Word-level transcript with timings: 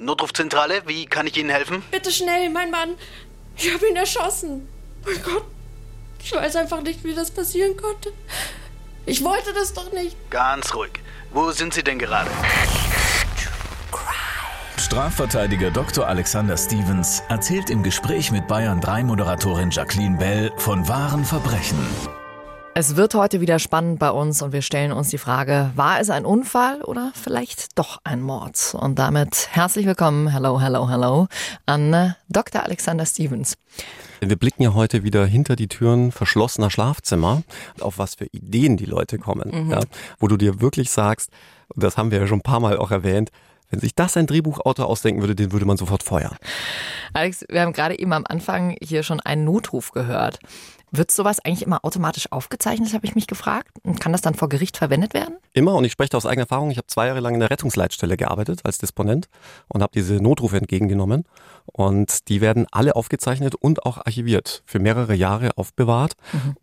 Notrufzentrale, 0.00 0.82
wie 0.86 1.04
kann 1.04 1.26
ich 1.26 1.36
Ihnen 1.36 1.50
helfen? 1.50 1.82
Bitte 1.90 2.10
schnell, 2.10 2.48
mein 2.48 2.70
Mann. 2.70 2.94
Ich 3.56 3.72
habe 3.72 3.86
ihn 3.86 3.96
erschossen. 3.96 4.66
Mein 5.04 5.22
Gott. 5.22 5.44
Ich 6.24 6.34
weiß 6.34 6.56
einfach 6.56 6.80
nicht, 6.80 7.04
wie 7.04 7.14
das 7.14 7.30
passieren 7.30 7.76
konnte. 7.76 8.10
Ich 9.04 9.22
wollte 9.22 9.52
das 9.52 9.74
doch 9.74 9.92
nicht. 9.92 10.16
Ganz 10.30 10.74
ruhig. 10.74 10.92
Wo 11.32 11.50
sind 11.50 11.74
Sie 11.74 11.82
denn 11.82 11.98
gerade? 11.98 12.30
Strafverteidiger 14.78 15.70
Dr. 15.70 16.06
Alexander 16.06 16.56
Stevens 16.56 17.22
erzählt 17.28 17.68
im 17.68 17.82
Gespräch 17.82 18.32
mit 18.32 18.48
Bayern 18.48 18.80
3 18.80 19.04
Moderatorin 19.04 19.70
Jacqueline 19.70 20.16
Bell 20.16 20.50
von 20.56 20.88
wahren 20.88 21.26
Verbrechen. 21.26 21.78
Es 22.80 22.96
wird 22.96 23.14
heute 23.14 23.42
wieder 23.42 23.58
spannend 23.58 23.98
bei 23.98 24.10
uns 24.10 24.40
und 24.40 24.54
wir 24.54 24.62
stellen 24.62 24.90
uns 24.90 25.10
die 25.10 25.18
Frage, 25.18 25.70
war 25.76 26.00
es 26.00 26.08
ein 26.08 26.24
Unfall 26.24 26.80
oder 26.80 27.12
vielleicht 27.12 27.78
doch 27.78 27.98
ein 28.04 28.22
Mord? 28.22 28.74
Und 28.74 28.98
damit 28.98 29.48
herzlich 29.50 29.84
willkommen, 29.84 30.28
hello, 30.28 30.58
hello, 30.62 30.88
hello, 30.88 31.26
an 31.66 32.14
Dr. 32.30 32.62
Alexander 32.62 33.04
Stevens. 33.04 33.58
Wir 34.20 34.34
blicken 34.34 34.62
ja 34.62 34.72
heute 34.72 35.02
wieder 35.02 35.26
hinter 35.26 35.56
die 35.56 35.68
Türen 35.68 36.10
verschlossener 36.10 36.70
Schlafzimmer, 36.70 37.42
auf 37.80 37.98
was 37.98 38.14
für 38.14 38.28
Ideen 38.32 38.78
die 38.78 38.86
Leute 38.86 39.18
kommen, 39.18 39.66
Mhm. 39.66 39.72
ja, 39.72 39.80
wo 40.18 40.26
du 40.26 40.38
dir 40.38 40.62
wirklich 40.62 40.90
sagst, 40.90 41.28
und 41.68 41.82
das 41.84 41.98
haben 41.98 42.10
wir 42.10 42.18
ja 42.18 42.26
schon 42.26 42.38
ein 42.38 42.42
paar 42.42 42.60
Mal 42.60 42.78
auch 42.78 42.92
erwähnt, 42.92 43.30
wenn 43.68 43.80
sich 43.80 43.94
das 43.94 44.16
ein 44.16 44.26
Drehbuchautor 44.26 44.86
ausdenken 44.86 45.20
würde, 45.20 45.36
den 45.36 45.52
würde 45.52 45.66
man 45.66 45.76
sofort 45.76 46.02
feuern. 46.02 46.36
Alex, 47.12 47.44
wir 47.48 47.60
haben 47.60 47.72
gerade 47.72 47.98
eben 47.98 48.12
am 48.12 48.24
Anfang 48.26 48.76
hier 48.82 49.02
schon 49.02 49.20
einen 49.20 49.44
Notruf 49.44 49.92
gehört. 49.92 50.38
Wird 50.92 51.10
sowas 51.10 51.38
eigentlich 51.40 51.62
immer 51.62 51.84
automatisch 51.84 52.32
aufgezeichnet, 52.32 52.92
habe 52.94 53.06
ich 53.06 53.14
mich 53.14 53.26
gefragt? 53.26 53.68
Und 53.84 54.00
kann 54.00 54.12
das 54.12 54.20
dann 54.20 54.34
vor 54.34 54.48
Gericht 54.48 54.76
verwendet 54.76 55.14
werden? 55.14 55.36
Immer, 55.52 55.74
und 55.74 55.84
ich 55.84 55.92
spreche 55.92 56.10
da 56.10 56.16
aus 56.16 56.26
eigener 56.26 56.42
Erfahrung, 56.42 56.70
ich 56.70 56.78
habe 56.78 56.86
zwei 56.86 57.06
Jahre 57.06 57.20
lang 57.20 57.34
in 57.34 57.40
der 57.40 57.50
Rettungsleitstelle 57.50 58.16
gearbeitet 58.16 58.60
als 58.64 58.78
Disponent 58.78 59.28
und 59.68 59.82
habe 59.82 59.92
diese 59.94 60.14
Notrufe 60.14 60.56
entgegengenommen. 60.56 61.24
Und 61.66 62.28
die 62.28 62.40
werden 62.40 62.66
alle 62.72 62.96
aufgezeichnet 62.96 63.54
und 63.54 63.86
auch 63.86 63.98
archiviert, 63.98 64.62
für 64.66 64.80
mehrere 64.80 65.14
Jahre 65.14 65.56
aufbewahrt. 65.56 66.14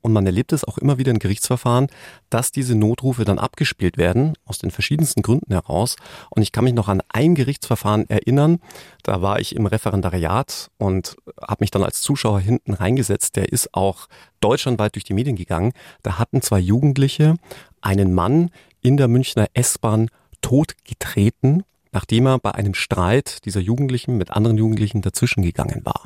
Und 0.02 0.12
man 0.12 0.26
erlebt 0.26 0.52
es 0.52 0.66
auch 0.66 0.78
immer 0.78 0.98
wieder 0.98 1.12
in 1.12 1.20
Gerichtsverfahren, 1.20 1.88
dass 2.30 2.52
diese 2.52 2.76
Notrufe 2.76 3.24
dann 3.24 3.40
abgespielt 3.40 3.98
werden, 3.98 4.34
aus 4.46 4.58
den 4.58 4.72
verschiedensten 4.72 5.22
Gründen 5.22 5.54
heraus. 5.54 5.96
Und 6.30 6.42
ich 6.42 6.52
kann 6.52 6.66
mich 6.66 6.74
noch 6.74 6.90
an 6.90 7.02
ein 7.10 7.36
Gerichtsverfahren 7.36 8.10
erinnern, 8.10 8.60
da 9.04 9.22
war 9.22 9.40
ich 9.40 9.56
im 9.56 9.66
Referendariat 9.66 10.70
und 10.78 11.16
habe 11.42 11.62
mich 11.62 11.72
dann 11.72 11.84
als 11.84 12.02
Zuschauer 12.02 12.42
hinten 12.42 12.74
reingesetzt. 12.74 13.38
Der 13.38 13.54
ist 13.54 13.74
auch 13.74 14.08
deutschlandweit 14.40 14.96
durch 14.96 15.04
die 15.04 15.14
Medien 15.14 15.36
gegangen. 15.36 15.74
Da 16.04 16.18
hatten 16.18 16.42
zwei 16.42 16.60
Jugendliche 16.60 17.36
einen 17.82 18.14
Mann 18.14 18.50
in 18.82 18.98
der 18.98 19.08
Münchner 19.08 19.48
S-Bahn 19.54 20.10
totgetreten, 20.42 21.64
nachdem 21.92 22.28
er 22.28 22.40
bei 22.40 22.54
einem 22.54 22.74
Streit 22.74 23.46
dieser 23.46 23.60
Jugendlichen 23.60 24.18
mit 24.18 24.32
anderen 24.32 24.58
Jugendlichen 24.58 25.02
dazwischen 25.02 25.42
gegangen 25.42 25.82
war. 25.84 26.06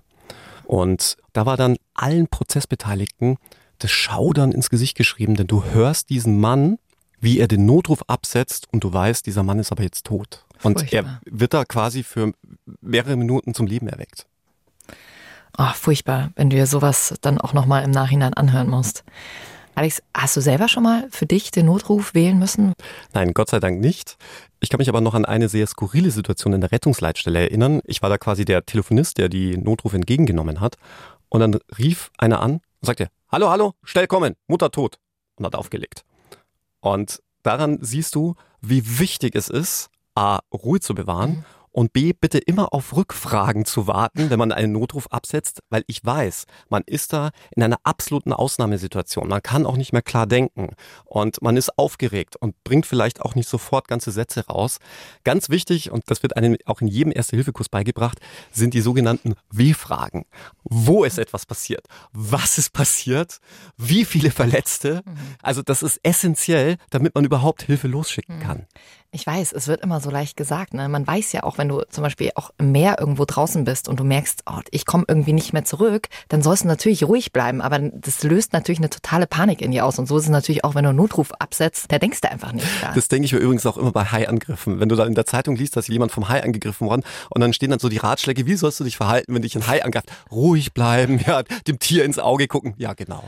Und 0.65 1.17
da 1.33 1.45
war 1.45 1.57
dann 1.57 1.77
allen 1.94 2.27
Prozessbeteiligten 2.27 3.38
das 3.79 3.91
Schaudern 3.91 4.51
ins 4.51 4.69
Gesicht 4.69 4.95
geschrieben, 4.95 5.35
denn 5.35 5.47
du 5.47 5.63
hörst 5.66 6.09
diesen 6.09 6.39
Mann, 6.39 6.77
wie 7.19 7.39
er 7.39 7.47
den 7.47 7.66
Notruf 7.66 8.03
absetzt 8.07 8.67
und 8.71 8.83
du 8.83 8.94
weißt, 8.94 9.25
dieser 9.25 9.44
Mann 9.44 9.59
ist 9.59 9.71
aber 9.71 9.83
jetzt 9.83 10.05
tot. 10.05 10.45
Und 10.63 10.79
Furchtbar. 10.79 11.21
er 11.25 11.39
wird 11.39 11.53
da 11.53 11.66
quasi 11.66 12.03
für 12.03 12.33
mehrere 12.81 13.16
Minuten 13.16 13.53
zum 13.53 13.67
Leben 13.67 13.88
erweckt. 13.88 14.27
Oh, 15.57 15.72
furchtbar, 15.73 16.31
wenn 16.35 16.50
du 16.50 16.56
dir 16.56 16.67
sowas 16.67 17.16
dann 17.22 17.39
auch 17.39 17.53
nochmal 17.53 17.84
im 17.84 17.91
Nachhinein 17.91 18.34
anhören 18.34 18.69
musst. 18.69 19.03
Alex, 19.75 20.01
hast 20.16 20.35
du 20.35 20.41
selber 20.41 20.67
schon 20.67 20.84
mal 20.84 21.07
für 21.12 21.25
dich 21.25 21.51
den 21.51 21.66
Notruf 21.67 22.13
wählen 22.13 22.38
müssen? 22.38 22.73
Nein, 23.13 23.34
Gott 23.34 23.50
sei 23.50 23.59
Dank 23.59 23.79
nicht. 23.79 24.17
Ich 24.59 24.69
kann 24.69 24.79
mich 24.79 24.89
aber 24.89 25.01
noch 25.01 25.13
an 25.13 25.25
eine 25.25 25.50
sehr 25.50 25.66
skurrile 25.66 26.12
Situation 26.12 26.53
in 26.53 26.62
der 26.62 26.72
Rettungsleitstelle 26.72 27.39
erinnern. 27.39 27.81
Ich 27.85 28.01
war 28.01 28.09
da 28.09 28.17
quasi 28.17 28.45
der 28.45 28.66
Telefonist, 28.66 29.17
der 29.17 29.29
die 29.29 29.57
Notrufe 29.57 29.95
entgegengenommen 29.95 30.59
hat. 30.59 30.75
Und 31.29 31.39
dann 31.39 31.57
rief 31.78 32.12
einer 32.18 32.41
an 32.41 32.53
und 32.53 32.85
sagte, 32.85 33.07
hallo, 33.31 33.50
hallo, 33.50 33.73
schnell 33.83 34.07
kommen, 34.07 34.35
Mutter 34.47 34.72
tot. 34.72 35.00
Und 35.35 35.45
hat 35.45 35.56
aufgelegt. 35.56 36.03
Und 36.81 37.22
daran 37.44 37.79
siehst 37.81 38.16
du, 38.16 38.35
wie 38.59 39.00
wichtig 39.00 39.35
es 39.35 39.50
ist, 39.50 39.89
A, 40.16 40.39
Ruhe 40.53 40.81
zu 40.81 40.94
bewahren 40.94 41.45
und 41.71 41.93
B, 41.93 42.13
bitte 42.13 42.37
immer 42.37 42.73
auf 42.73 42.95
Rückfragen 42.95 43.65
zu 43.65 43.87
warten, 43.87 44.29
wenn 44.29 44.39
man 44.39 44.51
einen 44.51 44.73
Notruf 44.73 45.07
absetzt, 45.07 45.61
weil 45.69 45.83
ich 45.87 46.03
weiß, 46.03 46.45
man 46.69 46.83
ist 46.85 47.13
da 47.13 47.31
in 47.55 47.63
einer 47.63 47.79
absoluten 47.83 48.33
Ausnahmesituation. 48.33 49.27
Man 49.27 49.41
kann 49.41 49.65
auch 49.65 49.77
nicht 49.77 49.93
mehr 49.93 50.01
klar 50.01 50.27
denken 50.27 50.75
und 51.05 51.41
man 51.41 51.57
ist 51.57 51.77
aufgeregt 51.77 52.35
und 52.35 52.61
bringt 52.63 52.85
vielleicht 52.85 53.21
auch 53.21 53.35
nicht 53.35 53.47
sofort 53.47 53.87
ganze 53.87 54.11
Sätze 54.11 54.47
raus. 54.47 54.79
Ganz 55.23 55.49
wichtig, 55.49 55.91
und 55.91 56.03
das 56.07 56.23
wird 56.23 56.35
einem 56.35 56.57
auch 56.65 56.81
in 56.81 56.87
jedem 56.87 57.11
Erste-Hilfe-Kurs 57.13 57.69
beigebracht, 57.69 58.19
sind 58.51 58.73
die 58.73 58.81
sogenannten 58.81 59.35
W-Fragen. 59.51 60.25
Wo 60.63 61.03
ist 61.03 61.19
etwas 61.19 61.45
passiert? 61.45 61.88
Was 62.11 62.57
ist 62.57 62.73
passiert? 62.73 63.39
Wie 63.77 64.05
viele 64.05 64.31
Verletzte? 64.31 65.03
Also 65.41 65.61
das 65.61 65.83
ist 65.83 65.99
essentiell, 66.03 66.77
damit 66.89 67.15
man 67.15 67.25
überhaupt 67.25 67.63
Hilfe 67.63 67.88
losschicken 67.88 68.39
kann. 68.39 68.67
Ich 69.13 69.27
weiß, 69.27 69.51
es 69.51 69.67
wird 69.67 69.81
immer 69.81 69.99
so 69.99 70.09
leicht 70.09 70.38
gesagt. 70.38 70.73
Ne? 70.73 70.88
Man 70.88 71.05
weiß 71.05 71.33
ja 71.33 71.43
auch, 71.43 71.57
wenn 71.61 71.69
du 71.69 71.83
zum 71.89 72.03
Beispiel 72.03 72.31
auch 72.33 72.49
im 72.57 72.72
Meer 72.72 72.97
irgendwo 72.99 73.23
draußen 73.23 73.63
bist 73.66 73.88
und 73.88 73.99
du 73.99 74.03
merkst, 74.03 74.41
oh, 74.47 74.59
ich 74.72 74.88
komme 74.88 75.05
irgendwie 75.07 75.33
nicht 75.33 75.53
mehr 75.53 75.63
zurück, 75.63 76.07
dann 76.27 76.41
sollst 76.41 76.63
du 76.63 76.67
natürlich 76.67 77.03
ruhig 77.03 77.31
bleiben. 77.31 77.61
Aber 77.61 77.77
das 77.77 78.23
löst 78.23 78.53
natürlich 78.53 78.79
eine 78.79 78.89
totale 78.89 79.27
Panik 79.27 79.61
in 79.61 79.69
dir 79.69 79.85
aus. 79.85 80.00
Und 80.00 80.07
so 80.07 80.17
ist 80.17 80.23
es 80.23 80.29
natürlich 80.31 80.63
auch, 80.63 80.73
wenn 80.73 80.83
du 80.83 80.89
einen 80.89 80.97
Notruf 80.97 81.31
absetzt, 81.33 81.91
da 81.91 82.00
denkst 82.00 82.21
du 82.21 82.31
einfach 82.31 82.51
nicht 82.51 82.67
klar. 82.79 82.94
Das 82.95 83.09
denke 83.09 83.25
ich 83.25 83.33
mir 83.33 83.39
übrigens 83.39 83.66
auch 83.67 83.77
immer 83.77 83.91
bei 83.91 84.05
Haiangriffen. 84.05 84.79
Wenn 84.79 84.89
du 84.89 84.95
da 84.95 85.05
in 85.05 85.13
der 85.13 85.27
Zeitung 85.27 85.55
liest, 85.55 85.77
dass 85.77 85.88
jemand 85.88 86.11
vom 86.11 86.29
Hai 86.29 86.44
angegriffen 86.44 86.88
worden 86.88 87.03
und 87.29 87.41
dann 87.41 87.53
stehen 87.53 87.69
dann 87.69 87.79
so 87.79 87.89
die 87.89 87.97
Ratschläge, 87.97 88.47
wie 88.47 88.55
sollst 88.55 88.79
du 88.79 88.83
dich 88.83 88.97
verhalten, 88.97 89.35
wenn 89.35 89.44
dich 89.44 89.55
ein 89.55 89.67
Hai 89.67 89.85
angreift? 89.85 90.11
Ruhig 90.31 90.73
bleiben, 90.73 91.19
ja, 91.27 91.44
dem 91.67 91.77
Tier 91.77 92.05
ins 92.05 92.17
Auge 92.17 92.47
gucken. 92.47 92.73
Ja, 92.77 92.94
genau. 92.94 93.23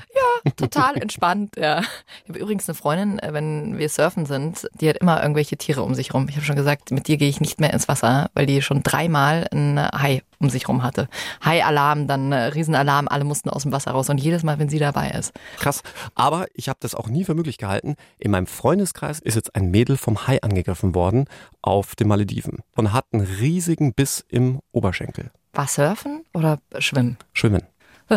Total 0.58 0.98
entspannt, 0.98 1.56
ja. 1.56 1.82
Ich 2.24 2.30
habe 2.30 2.40
übrigens 2.40 2.68
eine 2.68 2.76
Freundin, 2.76 3.20
äh, 3.20 3.32
wenn 3.32 3.78
wir 3.78 3.88
surfen 3.88 4.26
sind, 4.26 4.68
die 4.82 4.90
hat 4.90 4.98
immer 4.98 5.22
irgendwelche 5.22 5.56
Tiere 5.56 5.84
um 5.84 5.96
sich 5.96 6.14
rum. 6.14 6.28
Ich 6.28 6.36
habe 6.36 6.46
schon 6.46 6.58
gesagt, 6.58 6.92
mit 6.92 7.08
dir 7.08 7.18
gehe 7.18 7.30
ich 7.30 7.40
nicht 7.40 7.62
mehr 7.62 7.72
ins 7.72 7.88
Wasser, 7.88 8.23
weil 8.34 8.46
die 8.46 8.62
schon 8.62 8.84
dreimal 8.84 9.48
einen 9.52 9.78
Hai 9.80 10.22
um 10.40 10.50
sich 10.50 10.68
rum 10.68 10.84
hatte. 10.84 11.08
Hai-Alarm, 11.44 12.08
dann 12.08 12.32
äh, 12.32 12.36
Riesenalarm, 12.46 13.08
alle 13.08 13.24
mussten 13.24 13.50
aus 13.50 13.64
dem 13.64 13.72
Wasser 13.72 13.92
raus 13.92 14.10
und 14.10 14.18
jedes 14.18 14.44
Mal, 14.44 14.60
wenn 14.60 14.68
sie 14.70 14.80
dabei 14.80 15.10
ist. 15.12 15.32
Krass. 15.58 15.84
Aber 16.16 16.46
ich 16.54 16.68
habe 16.70 16.80
das 16.82 16.96
auch 16.96 17.08
nie 17.08 17.24
für 17.24 17.34
möglich 17.34 17.58
gehalten. 17.58 17.96
In 18.20 18.32
meinem 18.32 18.48
Freundeskreis 18.48 19.20
ist 19.20 19.36
jetzt 19.36 19.56
ein 19.56 19.72
Mädel 19.72 19.96
vom 19.98 20.28
Hai 20.28 20.42
angegriffen 20.42 20.96
worden 20.96 21.26
auf 21.62 21.96
den 21.96 22.08
Malediven 22.10 22.60
und 22.76 22.92
hat 22.94 23.06
einen 23.14 23.24
riesigen 23.26 23.94
Biss 23.94 24.26
im 24.28 24.60
Oberschenkel. 24.72 25.32
War 25.54 25.68
surfen 25.68 26.26
oder 26.34 26.60
schwimmen? 26.80 27.18
Schwimmen. 27.34 27.64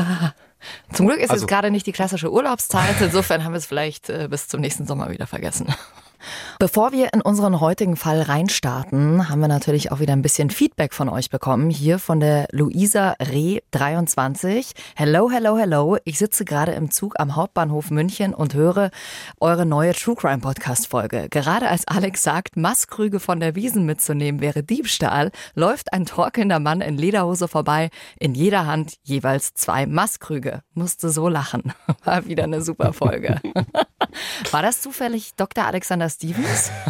Zum 0.93 1.07
Glück 1.07 1.19
ist 1.21 1.31
Also- 1.31 1.45
es 1.45 1.49
gerade 1.49 1.71
nicht 1.71 1.87
die 1.87 1.93
klassische 1.93 2.33
Urlaubszeit. 2.33 3.01
Insofern 3.01 3.45
haben 3.45 3.53
wir 3.53 3.59
es 3.59 3.67
vielleicht 3.67 4.09
äh, 4.09 4.27
bis 4.29 4.49
zum 4.49 4.61
nächsten 4.61 4.87
Sommer 4.87 5.11
wieder 5.11 5.27
vergessen. 5.27 5.73
Bevor 6.59 6.93
wir 6.93 7.13
in 7.13 7.21
unseren 7.21 7.61
heutigen 7.61 7.97
Fall 7.97 8.23
reinstarten, 8.23 9.29
haben 9.29 9.41
wir 9.41 9.49
natürlich 9.49 9.93
auch 9.93 10.01
wieder 10.01 10.15
ein 10.15 10.23
bisschen 10.23 10.51
Feedback 10.51 10.95
von 10.95 11.09
euch 11.09 11.29
bekommen. 11.29 11.69
Hier 11.71 11.99
von 11.99 12.21
der 12.21 12.47
Luisa 12.51 13.15
Reh 13.21 13.61
23. 13.73 14.73
Hello, 14.95 15.31
hello, 15.31 15.59
hello. 15.59 15.99
Ich 16.05 16.19
sitze 16.19 16.45
gerade 16.45 16.73
im 16.73 16.91
Zug 16.91 17.15
am 17.19 17.37
Hauptbahnhof 17.37 17.91
München 17.91 18.33
und 18.33 18.55
höre 18.55 18.91
eure 19.39 19.67
neue 19.67 19.93
True 19.93 20.17
Crime 20.17 20.39
Podcast 20.39 20.87
Folge. 20.87 21.29
Gerade 21.31 21.69
als 21.69 21.87
Alex 21.87 22.23
sagt, 22.23 22.57
Masskrüge 22.57 23.21
von 23.21 23.39
der 23.39 23.55
Wiesen 23.55 23.85
mitzunehmen 23.85 24.41
wäre 24.41 24.63
Diebstahl, 24.63 25.33
läuft 25.55 25.93
ein 25.93 26.07
torkelnder 26.07 26.59
Mann 26.59 26.81
in 26.81 26.97
Lederhose 26.97 27.49
vorbei. 27.49 27.91
In 28.19 28.35
jeder 28.35 28.67
Hand 28.67 28.95
jeweils 29.03 29.55
zwei 29.55 29.87
Masskrüge. 29.87 30.63
Musste 30.75 31.11
so 31.11 31.29
lachen. 31.29 31.73
War 32.05 32.27
wieder 32.27 32.45
eine 32.45 32.63
super 32.63 32.93
Folge. 32.93 33.41
War 34.51 34.63
das 34.63 34.81
zufällig 34.81 35.35
Dr. 35.37 35.67
Alexander 35.67 36.09
Stevens? 36.17 36.71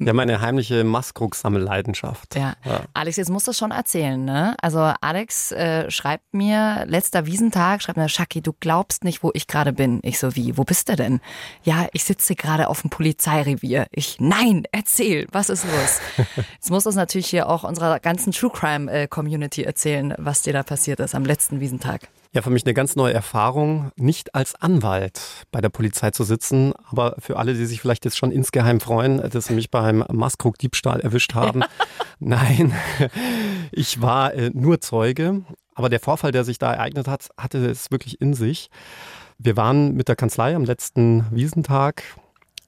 Ja, 0.00 0.14
meine 0.14 0.40
heimliche 0.40 0.82
Maskrug-Sammelleidenschaft. 0.84 2.34
Ja. 2.34 2.54
ja. 2.64 2.80
Alex, 2.94 3.16
jetzt 3.16 3.28
musst 3.28 3.46
du 3.46 3.52
schon 3.52 3.70
erzählen, 3.70 4.24
ne? 4.24 4.56
Also 4.62 4.78
Alex 4.78 5.52
äh, 5.52 5.90
schreibt 5.90 6.32
mir, 6.32 6.86
letzter 6.86 7.26
Wiesentag, 7.26 7.82
schreibt 7.82 7.98
mir, 7.98 8.08
Shaki, 8.08 8.40
du 8.40 8.54
glaubst 8.58 9.04
nicht, 9.04 9.22
wo 9.22 9.30
ich 9.34 9.46
gerade 9.46 9.74
bin. 9.74 10.00
Ich 10.02 10.18
so, 10.18 10.34
wie, 10.36 10.56
wo 10.56 10.64
bist 10.64 10.88
du 10.88 10.96
denn? 10.96 11.20
Ja, 11.62 11.88
ich 11.92 12.04
sitze 12.04 12.34
gerade 12.34 12.68
auf 12.68 12.80
dem 12.80 12.88
Polizeirevier. 12.88 13.86
Ich, 13.90 14.16
nein, 14.20 14.64
erzähl, 14.72 15.26
was 15.32 15.50
ist 15.50 15.66
los? 15.66 16.00
jetzt 16.54 16.70
musst 16.70 16.86
du 16.86 16.90
es 16.90 16.96
natürlich 16.96 17.26
hier 17.26 17.48
auch 17.48 17.64
unserer 17.64 18.00
ganzen 18.00 18.32
True 18.32 18.50
Crime 18.50 18.90
äh, 18.90 19.06
Community 19.06 19.64
erzählen, 19.64 20.14
was 20.16 20.40
dir 20.40 20.54
da 20.54 20.62
passiert 20.62 21.00
ist 21.00 21.14
am 21.14 21.26
letzten 21.26 21.60
Wiesentag. 21.60 22.08
Ja, 22.32 22.42
für 22.42 22.50
mich 22.50 22.64
eine 22.64 22.74
ganz 22.74 22.94
neue 22.94 23.12
Erfahrung, 23.12 23.90
nicht 23.96 24.36
als 24.36 24.54
Anwalt 24.54 25.20
bei 25.50 25.60
der 25.60 25.68
Polizei 25.68 26.12
zu 26.12 26.22
sitzen, 26.22 26.72
aber 26.88 27.16
für 27.18 27.36
alle, 27.38 27.54
die 27.54 27.66
sich 27.66 27.80
vielleicht 27.80 28.04
jetzt 28.04 28.16
schon 28.16 28.30
insgeheim 28.30 28.78
freuen, 28.78 29.28
dass 29.30 29.46
sie 29.46 29.54
mich 29.54 29.68
beim 29.68 30.04
Maskrug-Diebstahl 30.08 31.00
erwischt 31.00 31.34
haben. 31.34 31.64
Nein, 32.20 32.72
ich 33.72 34.00
war 34.00 34.32
äh, 34.32 34.50
nur 34.54 34.80
Zeuge, 34.80 35.42
aber 35.74 35.88
der 35.88 35.98
Vorfall, 35.98 36.30
der 36.30 36.44
sich 36.44 36.60
da 36.60 36.72
ereignet 36.72 37.08
hat, 37.08 37.30
hatte 37.36 37.66
es 37.68 37.90
wirklich 37.90 38.20
in 38.20 38.34
sich. 38.34 38.70
Wir 39.38 39.56
waren 39.56 39.94
mit 39.94 40.06
der 40.06 40.14
Kanzlei 40.14 40.54
am 40.54 40.64
letzten 40.64 41.26
Wiesentag 41.32 42.04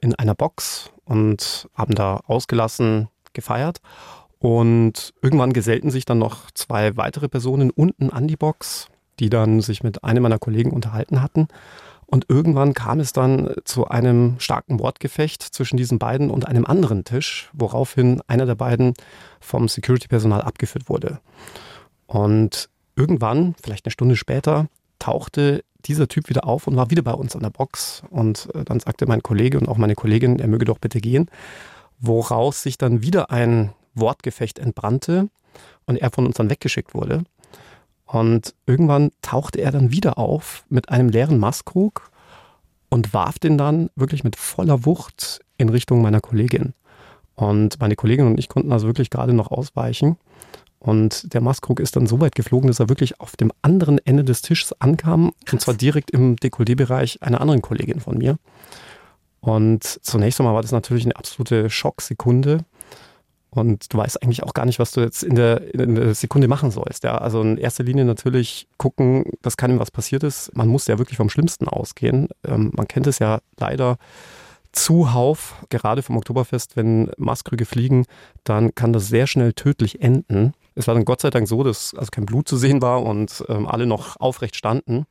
in 0.01 0.13
einer 0.17 0.35
Box 0.35 0.91
und 1.05 1.69
haben 1.75 1.95
da 1.95 2.17
ausgelassen 2.27 3.11
gefeiert. 3.33 3.79
Und 4.41 5.15
irgendwann 5.23 5.53
gesellten 5.53 5.93
sich 5.93 6.05
dann 6.05 6.19
noch 6.19 6.51
zwei 6.51 6.97
weitere 6.97 7.29
Personen 7.29 7.71
unten 7.71 8.11
an 8.11 8.27
die 8.27 8.37
Box 8.37 8.89
die 9.21 9.31
dann 9.31 9.61
sich 9.61 9.83
mit 9.83 10.05
einem 10.05 10.23
meiner 10.23 10.39
Kollegen 10.39 10.71
unterhalten 10.71 11.23
hatten. 11.23 11.49
Und 12.07 12.27
irgendwann 12.29 12.75
kam 12.75 13.01
es 13.01 13.13
dann 13.13 13.55
zu 13.65 13.89
einem 13.89 14.35
starken 14.39 14.79
Wortgefecht 14.81 15.43
zwischen 15.43 15.79
diesen 15.79 15.99
beiden 15.99 16.31
und 16.31 16.47
einem 16.47 16.67
anderen 16.67 17.05
Tisch, 17.05 17.49
woraufhin 17.55 18.21
einer 18.27 18.45
der 18.45 18.55
beiden 18.55 18.93
vom 19.41 19.67
Security-Personal 19.67 20.43
abgeführt 20.43 20.91
wurde. 20.91 21.21
Und 22.07 22.69
irgendwann, 22.97 23.55
vielleicht 23.63 23.87
eine 23.87 23.93
Stunde 23.93 24.17
später, 24.17 24.67
tauchte 24.99 25.65
dieser 25.87 26.07
Typ 26.07 26.29
wieder 26.29 26.47
auf 26.47 26.67
und 26.67 26.77
war 26.77 26.91
wieder 26.91 27.03
bei 27.03 27.15
uns 27.15 27.35
an 27.35 27.43
der 27.43 27.51
Box. 27.51 28.03
Und 28.11 28.49
äh, 28.55 28.65
dann 28.65 28.81
sagte 28.81 29.07
mein 29.07 29.23
Kollege 29.23 29.59
und 29.59 29.69
auch 29.69 29.79
meine 29.79 29.95
Kollegin, 29.95 30.39
er 30.39 30.49
möge 30.49 30.67
doch 30.67 30.79
bitte 30.79 31.01
gehen, 31.01 31.31
woraus 31.99 32.63
sich 32.63 32.79
dann 32.79 33.03
wieder 33.03 33.31
ein 33.31 33.73
Wortgefecht 33.95 34.59
entbrannte 34.59 35.29
und 35.87 35.97
er 35.97 36.11
von 36.11 36.27
uns 36.27 36.37
dann 36.37 36.51
weggeschickt 36.51 36.95
wurde. 36.95 37.25
Und 38.13 38.55
irgendwann 38.67 39.11
tauchte 39.23 39.63
er 39.63 39.73
dann 39.73 39.91
wieder 39.91 40.19
auf 40.19 40.65
mit 40.69 40.91
einem 40.91 41.09
leeren 41.09 41.39
Maßkrug 41.39 42.11
und 42.91 43.15
warf 43.15 43.39
den 43.39 43.57
dann 43.57 43.89
wirklich 43.97 44.23
mit 44.23 44.37
voller 44.37 44.85
Wucht 44.85 45.41
in 45.57 45.71
Richtung 45.71 46.03
meiner 46.03 46.21
Kollegin. 46.21 46.75
Und 47.35 47.81
meine 47.81 47.97
Kollegin 47.97 48.27
und 48.27 48.39
ich 48.39 48.51
konnten 48.51 48.71
also 48.71 48.87
wirklich 48.87 49.09
gerade 49.09 49.33
noch 49.33 49.51
ausweichen. 49.51 50.19
Und 50.79 51.33
der 51.33 51.41
Maßkrug 51.41 51.81
ist 51.81 51.97
dann 51.97 52.07
so 52.07 52.21
weit 52.21 52.35
geflogen, 52.35 52.69
dass 52.69 52.81
er 52.81 52.91
wirklich 52.91 53.19
auf 53.19 53.35
dem 53.35 53.51
anderen 53.63 53.99
Ende 54.05 54.25
des 54.25 54.43
Tisches 54.43 54.79
ankam. 54.79 55.33
Krass. 55.47 55.55
Und 55.55 55.61
zwar 55.63 55.75
direkt 55.75 56.11
im 56.11 56.37
Dekolleté-Bereich 56.37 57.23
einer 57.23 57.41
anderen 57.41 57.63
Kollegin 57.63 58.01
von 58.01 58.19
mir. 58.19 58.37
Und 59.41 59.85
zunächst 59.85 60.39
einmal 60.39 60.55
war 60.55 60.61
das 60.63 60.73
natürlich 60.73 61.07
eine 61.07 61.17
absolute 61.17 61.71
Schocksekunde. 61.71 62.67
Und 63.55 63.93
du 63.93 63.99
weißt 63.99 64.23
eigentlich 64.23 64.43
auch 64.43 64.55
gar 64.55 64.65
nicht, 64.65 64.79
was 64.79 64.93
du 64.93 65.03
jetzt 65.03 65.23
in 65.23 65.35
der, 65.35 65.75
in 65.75 65.95
der 65.95 66.15
Sekunde 66.15 66.49
machen 66.49 66.71
sollst. 66.71 67.05
Ja, 67.05 67.19
also 67.19 67.43
in 67.43 67.59
erster 67.59 67.85
Linie 67.85 68.07
natürlich 68.07 68.67
gucken, 68.79 69.25
dass 69.43 69.59
keinem 69.59 69.79
was 69.79 69.91
passiert 69.91 70.25
ist. 70.25 70.57
Man 70.57 70.69
muss 70.69 70.87
ja 70.87 70.99
wirklich 70.99 71.19
vom 71.19 71.29
Schlimmsten 71.29 71.69
ausgehen. 71.69 72.29
Ähm, 72.45 72.73
man 72.75 72.89
kennt 72.89 73.07
es 73.07 73.19
ja 73.19 73.41
leider 73.59 73.99
zuhauf, 74.73 75.55
gerade 75.69 76.03
vom 76.03 76.17
Oktoberfest, 76.17 76.77
wenn 76.77 77.11
Maskrüge 77.19 77.67
fliegen, 77.67 78.07
dann 78.45 78.75
kann 78.75 78.95
das 78.95 79.09
sehr 79.09 79.27
schnell 79.27 79.53
tödlich 79.53 80.01
enden. 80.01 80.55
Es 80.75 80.87
war 80.87 80.95
dann 80.95 81.05
Gott 81.05 81.21
sei 81.21 81.29
Dank 81.29 81.47
so, 81.47 81.63
dass 81.63 81.95
also 81.95 82.09
kein 82.11 82.25
Blut 82.25 82.49
zu 82.49 82.57
sehen 82.57 82.81
war 82.81 83.03
und 83.03 83.45
ähm, 83.49 83.67
alle 83.67 83.85
noch 83.85 84.19
aufrecht 84.19 84.57
standen. 84.57 85.05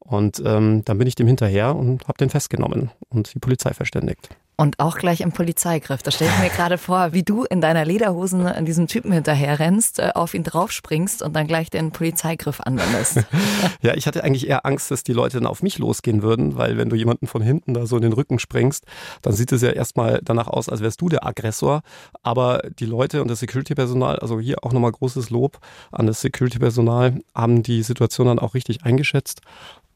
Und 0.00 0.42
ähm, 0.44 0.84
dann 0.84 0.98
bin 0.98 1.06
ich 1.06 1.14
dem 1.14 1.28
hinterher 1.28 1.76
und 1.76 2.08
habe 2.08 2.18
den 2.18 2.28
festgenommen 2.28 2.90
und 3.08 3.32
die 3.34 3.38
Polizei 3.38 3.72
verständigt. 3.72 4.30
Und 4.56 4.78
auch 4.78 4.98
gleich 4.98 5.20
im 5.20 5.32
Polizeigriff. 5.32 6.04
Da 6.04 6.12
stelle 6.12 6.30
ich 6.30 6.38
mir 6.38 6.48
gerade 6.48 6.78
vor, 6.78 7.12
wie 7.12 7.24
du 7.24 7.42
in 7.42 7.60
deiner 7.60 7.84
Lederhosen 7.84 8.46
an 8.46 8.64
diesem 8.64 8.86
Typen 8.86 9.10
hinterher 9.10 9.58
rennst, 9.58 9.98
äh, 9.98 10.12
auf 10.14 10.32
ihn 10.32 10.44
draufspringst 10.44 11.22
und 11.22 11.34
dann 11.34 11.48
gleich 11.48 11.70
den 11.70 11.90
Polizeigriff 11.90 12.60
anwendest. 12.60 13.24
ja, 13.82 13.94
ich 13.94 14.06
hatte 14.06 14.22
eigentlich 14.22 14.48
eher 14.48 14.64
Angst, 14.64 14.92
dass 14.92 15.02
die 15.02 15.12
Leute 15.12 15.38
dann 15.38 15.48
auf 15.48 15.62
mich 15.64 15.78
losgehen 15.78 16.22
würden, 16.22 16.56
weil 16.56 16.78
wenn 16.78 16.88
du 16.88 16.94
jemanden 16.94 17.26
von 17.26 17.42
hinten 17.42 17.74
da 17.74 17.86
so 17.86 17.96
in 17.96 18.02
den 18.02 18.12
Rücken 18.12 18.38
springst, 18.38 18.84
dann 19.22 19.32
sieht 19.32 19.50
es 19.50 19.60
ja 19.62 19.70
erstmal 19.70 20.20
danach 20.22 20.46
aus, 20.46 20.68
als 20.68 20.80
wärst 20.82 21.00
du 21.00 21.08
der 21.08 21.26
Aggressor. 21.26 21.82
Aber 22.22 22.62
die 22.78 22.86
Leute 22.86 23.22
und 23.22 23.28
das 23.28 23.40
Security-Personal, 23.40 24.20
also 24.20 24.38
hier 24.38 24.62
auch 24.62 24.72
nochmal 24.72 24.92
großes 24.92 25.30
Lob 25.30 25.58
an 25.90 26.06
das 26.06 26.20
Security-Personal, 26.20 27.20
haben 27.34 27.64
die 27.64 27.82
Situation 27.82 28.28
dann 28.28 28.38
auch 28.38 28.54
richtig 28.54 28.84
eingeschätzt 28.84 29.40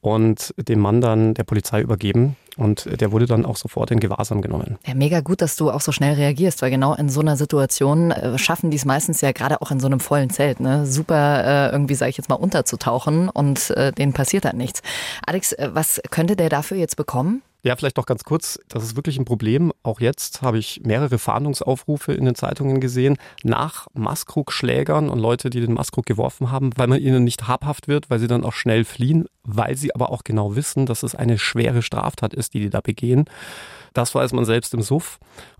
und 0.00 0.54
dem 0.56 0.78
Mann 0.78 1.00
dann 1.00 1.34
der 1.34 1.44
Polizei 1.44 1.80
übergeben. 1.80 2.36
Und 2.56 3.00
der 3.00 3.12
wurde 3.12 3.26
dann 3.26 3.46
auch 3.46 3.56
sofort 3.56 3.92
in 3.92 4.00
Gewahrsam 4.00 4.42
genommen. 4.42 4.78
Ja, 4.84 4.94
mega 4.94 5.20
gut, 5.20 5.42
dass 5.42 5.54
du 5.54 5.70
auch 5.70 5.80
so 5.80 5.92
schnell 5.92 6.14
reagierst, 6.14 6.60
weil 6.60 6.70
genau 6.72 6.92
in 6.94 7.08
so 7.08 7.20
einer 7.20 7.36
Situation 7.36 8.10
äh, 8.10 8.36
schaffen 8.36 8.70
die 8.70 8.76
es 8.76 8.84
meistens 8.84 9.20
ja 9.20 9.30
gerade 9.30 9.62
auch 9.62 9.70
in 9.70 9.78
so 9.78 9.86
einem 9.86 10.00
vollen 10.00 10.28
Zelt, 10.28 10.58
ne? 10.58 10.84
super 10.84 11.44
äh, 11.44 11.70
irgendwie, 11.70 11.94
sage 11.94 12.10
ich 12.10 12.16
jetzt 12.16 12.28
mal, 12.28 12.34
unterzutauchen 12.34 13.28
und 13.28 13.70
äh, 13.70 13.92
denen 13.92 14.12
passiert 14.12 14.44
dann 14.44 14.56
nichts. 14.56 14.82
Alex, 15.24 15.52
äh, 15.52 15.70
was 15.72 16.00
könnte 16.10 16.34
der 16.34 16.48
dafür 16.48 16.78
jetzt 16.78 16.96
bekommen? 16.96 17.42
Ja, 17.64 17.74
vielleicht 17.74 17.96
noch 17.96 18.06
ganz 18.06 18.22
kurz. 18.22 18.60
Das 18.68 18.84
ist 18.84 18.94
wirklich 18.94 19.18
ein 19.18 19.24
Problem. 19.24 19.72
Auch 19.82 20.00
jetzt 20.00 20.42
habe 20.42 20.58
ich 20.58 20.82
mehrere 20.84 21.18
Fahndungsaufrufe 21.18 22.12
in 22.12 22.24
den 22.24 22.36
Zeitungen 22.36 22.80
gesehen 22.80 23.16
nach 23.42 23.88
Maskrug-Schlägern 23.94 25.08
und 25.08 25.18
Leute, 25.18 25.50
die 25.50 25.60
den 25.60 25.74
Maskrug 25.74 26.06
geworfen 26.06 26.52
haben, 26.52 26.70
weil 26.76 26.86
man 26.86 27.00
ihnen 27.00 27.24
nicht 27.24 27.48
habhaft 27.48 27.88
wird, 27.88 28.10
weil 28.10 28.20
sie 28.20 28.28
dann 28.28 28.44
auch 28.44 28.52
schnell 28.52 28.84
fliehen, 28.84 29.26
weil 29.42 29.76
sie 29.76 29.92
aber 29.92 30.12
auch 30.12 30.22
genau 30.22 30.54
wissen, 30.54 30.86
dass 30.86 31.02
es 31.02 31.16
eine 31.16 31.36
schwere 31.36 31.82
Straftat 31.82 32.32
ist, 32.32 32.54
die 32.54 32.60
die 32.60 32.70
da 32.70 32.80
begehen. 32.80 33.24
Das 33.92 34.14
weiß 34.14 34.32
man 34.34 34.44
selbst 34.44 34.72
im 34.74 34.82
Suff. 34.82 35.18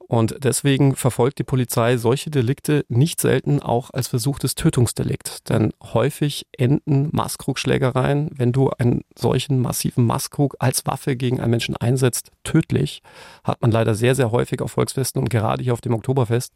Und 0.09 0.37
deswegen 0.43 0.97
verfolgt 0.97 1.39
die 1.39 1.45
Polizei 1.45 1.99
solche 1.99 2.31
Delikte 2.31 2.87
nicht 2.89 3.21
selten 3.21 3.61
auch 3.61 3.91
als 3.93 4.09
versuchtes 4.09 4.55
Tötungsdelikt. 4.55 5.51
Denn 5.51 5.75
häufig 5.83 6.47
enden 6.57 7.11
Maskrugschlägereien, 7.13 8.31
wenn 8.35 8.53
du 8.53 8.71
einen 8.71 9.03
solchen 9.15 9.61
massiven 9.61 10.07
Maskrug 10.07 10.57
als 10.61 10.87
Waffe 10.87 11.15
gegen 11.15 11.41
einen 11.41 11.51
Menschen 11.51 11.77
einsetzt, 11.77 12.31
tödlich. 12.43 13.03
Hat 13.45 13.61
man 13.61 13.71
leider 13.71 13.95
sehr, 13.95 14.15
sehr 14.15 14.31
häufig 14.33 14.63
auf 14.63 14.73
Volksfesten 14.73 15.21
und 15.21 15.29
gerade 15.29 15.63
hier 15.63 15.75
auf 15.75 15.83
dem 15.83 15.93
Oktoberfest. 15.93 16.55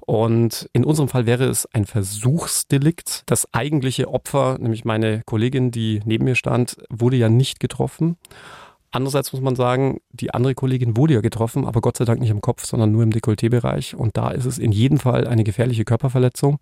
Und 0.00 0.70
in 0.72 0.84
unserem 0.84 1.10
Fall 1.10 1.26
wäre 1.26 1.44
es 1.44 1.66
ein 1.74 1.84
Versuchsdelikt. 1.84 3.24
Das 3.26 3.52
eigentliche 3.52 4.08
Opfer, 4.08 4.56
nämlich 4.58 4.86
meine 4.86 5.22
Kollegin, 5.26 5.70
die 5.70 6.00
neben 6.06 6.24
mir 6.24 6.36
stand, 6.36 6.78
wurde 6.88 7.16
ja 7.16 7.28
nicht 7.28 7.60
getroffen. 7.60 8.16
Andererseits 8.96 9.30
muss 9.34 9.42
man 9.42 9.56
sagen, 9.56 10.00
die 10.10 10.32
andere 10.32 10.54
Kollegin 10.54 10.96
wurde 10.96 11.12
ja 11.12 11.20
getroffen, 11.20 11.66
aber 11.66 11.82
Gott 11.82 11.98
sei 11.98 12.06
Dank 12.06 12.18
nicht 12.18 12.30
im 12.30 12.40
Kopf, 12.40 12.64
sondern 12.64 12.92
nur 12.92 13.02
im 13.02 13.10
Dekolleté-Bereich. 13.10 13.94
Und 13.94 14.16
da 14.16 14.30
ist 14.30 14.46
es 14.46 14.58
in 14.58 14.72
jedem 14.72 14.98
Fall 14.98 15.26
eine 15.26 15.44
gefährliche 15.44 15.84
Körperverletzung. 15.84 16.58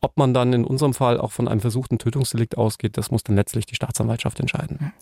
Ob 0.00 0.16
man 0.16 0.34
dann 0.34 0.52
in 0.52 0.64
unserem 0.64 0.94
Fall 0.94 1.20
auch 1.20 1.30
von 1.30 1.46
einem 1.46 1.60
versuchten 1.60 1.98
Tötungsdelikt 1.98 2.58
ausgeht, 2.58 2.96
das 2.98 3.12
muss 3.12 3.22
dann 3.22 3.36
letztlich 3.36 3.66
die 3.66 3.76
Staatsanwaltschaft 3.76 4.40
entscheiden. 4.40 4.92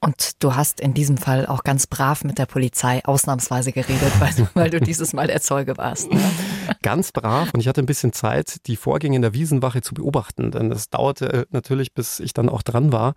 Und 0.00 0.42
du 0.42 0.54
hast 0.54 0.80
in 0.80 0.92
diesem 0.92 1.16
Fall 1.16 1.46
auch 1.46 1.64
ganz 1.64 1.86
brav 1.86 2.24
mit 2.24 2.36
der 2.36 2.46
Polizei 2.46 3.02
ausnahmsweise 3.06 3.72
geredet, 3.72 4.12
weil, 4.18 4.34
du, 4.34 4.48
weil 4.52 4.68
du 4.68 4.80
dieses 4.80 5.14
Mal 5.14 5.28
der 5.28 5.40
Zeuge 5.40 5.78
warst. 5.78 6.12
Ne? 6.12 6.20
Ganz 6.82 7.10
brav 7.12 7.54
und 7.54 7.60
ich 7.60 7.68
hatte 7.68 7.80
ein 7.80 7.86
bisschen 7.86 8.12
Zeit, 8.12 8.66
die 8.66 8.76
Vorgänge 8.76 9.16
in 9.16 9.22
der 9.22 9.32
Wiesenwache 9.32 9.80
zu 9.80 9.94
beobachten, 9.94 10.50
denn 10.50 10.70
es 10.72 10.90
dauerte 10.90 11.46
natürlich, 11.50 11.94
bis 11.94 12.20
ich 12.20 12.34
dann 12.34 12.50
auch 12.50 12.62
dran 12.62 12.92
war. 12.92 13.14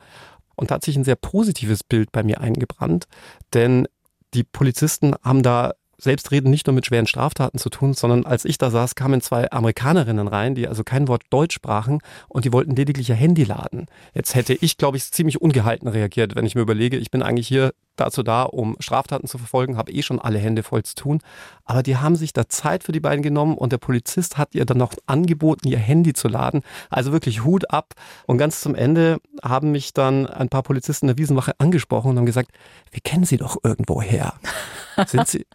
Und 0.62 0.70
da 0.70 0.76
hat 0.76 0.86
sich 0.86 0.96
ein 0.96 1.04
sehr 1.04 1.16
positives 1.16 1.84
Bild 1.84 2.12
bei 2.12 2.22
mir 2.22 2.40
eingebrannt, 2.40 3.08
denn 3.56 3.88
die 4.36 4.44
Polizisten 4.44 5.16
haben 5.24 5.42
da 5.42 5.74
Selbstreden 5.98 6.52
nicht 6.52 6.68
nur 6.68 6.76
mit 6.76 6.86
schweren 6.86 7.08
Straftaten 7.08 7.58
zu 7.58 7.70
tun, 7.70 7.96
sondern 7.96 8.28
als 8.28 8.46
ich 8.46 8.60
da 8.60 8.70
saß, 8.70 8.94
kamen 8.94 9.22
zwei 9.22 9.52
Amerikanerinnen 9.52 10.28
rein, 10.28 10.54
die 10.54 10.68
also 10.68 10.84
kein 10.84 11.08
Wort 11.08 11.24
Deutsch 11.32 11.56
sprachen 11.56 11.98
und 12.30 12.46
die 12.46 12.54
wollten 12.54 12.76
lediglich 12.76 13.10
ihr 13.10 13.16
Handy 13.16 13.44
laden. 13.44 13.88
Jetzt 14.14 14.36
hätte 14.36 14.54
ich, 14.54 14.78
glaube 14.78 14.98
ich, 14.98 15.12
ziemlich 15.12 15.42
ungehalten 15.42 15.88
reagiert, 15.88 16.36
wenn 16.36 16.46
ich 16.46 16.54
mir 16.54 16.62
überlege, 16.62 16.98
ich 16.98 17.10
bin 17.10 17.24
eigentlich 17.24 17.48
hier 17.48 17.74
dazu 17.96 18.24
da, 18.24 18.44
um 18.44 18.76
Straftaten 18.80 19.28
zu 19.28 19.38
verfolgen, 19.38 19.78
habe 19.78 19.92
eh 19.92 20.02
schon 20.02 20.20
alle 20.20 20.40
Hände 20.40 20.64
voll 20.64 20.84
zu 20.84 20.96
tun. 20.96 21.20
Aber 21.66 21.84
die 21.84 21.98
haben 21.98 22.16
sich 22.16 22.34
da 22.34 22.50
Zeit 22.50 22.84
für 22.84 22.92
die 22.92 23.00
beiden 23.00 23.22
genommen 23.22 23.58
und 23.58 23.72
der 23.72 23.78
Polizist 23.78 24.38
hat 24.38 24.56
ihr 24.56 24.66
dann 24.66 24.78
noch 24.78 24.94
angeboten, 25.06 25.68
ihr 25.68 25.78
Handy 25.78 26.14
zu 26.14 26.28
laden. 26.28 26.62
Also 26.90 27.12
wirklich 27.12 27.44
Hut 27.44 27.70
ab. 27.72 27.94
Und 28.28 28.38
ganz 28.38 28.62
zum 28.62 28.76
Ende 28.76 29.20
haben 29.44 29.72
mich 29.72 29.94
dann 29.94 30.28
ein 30.28 30.50
paar 30.50 30.64
Polizisten 30.64 31.08
der 31.08 31.18
Wiesenwache 31.18 31.54
angesprochen 31.60 32.12
und 32.12 32.18
haben 32.18 32.26
gesagt, 32.26 32.52
wir 32.92 33.02
kennen 33.02 33.26
Sie 33.26 33.38
doch 33.38 33.58
irgendwo 33.64 34.02
her. 34.02 34.34
Sind 35.08 35.28
Sie? 35.28 35.46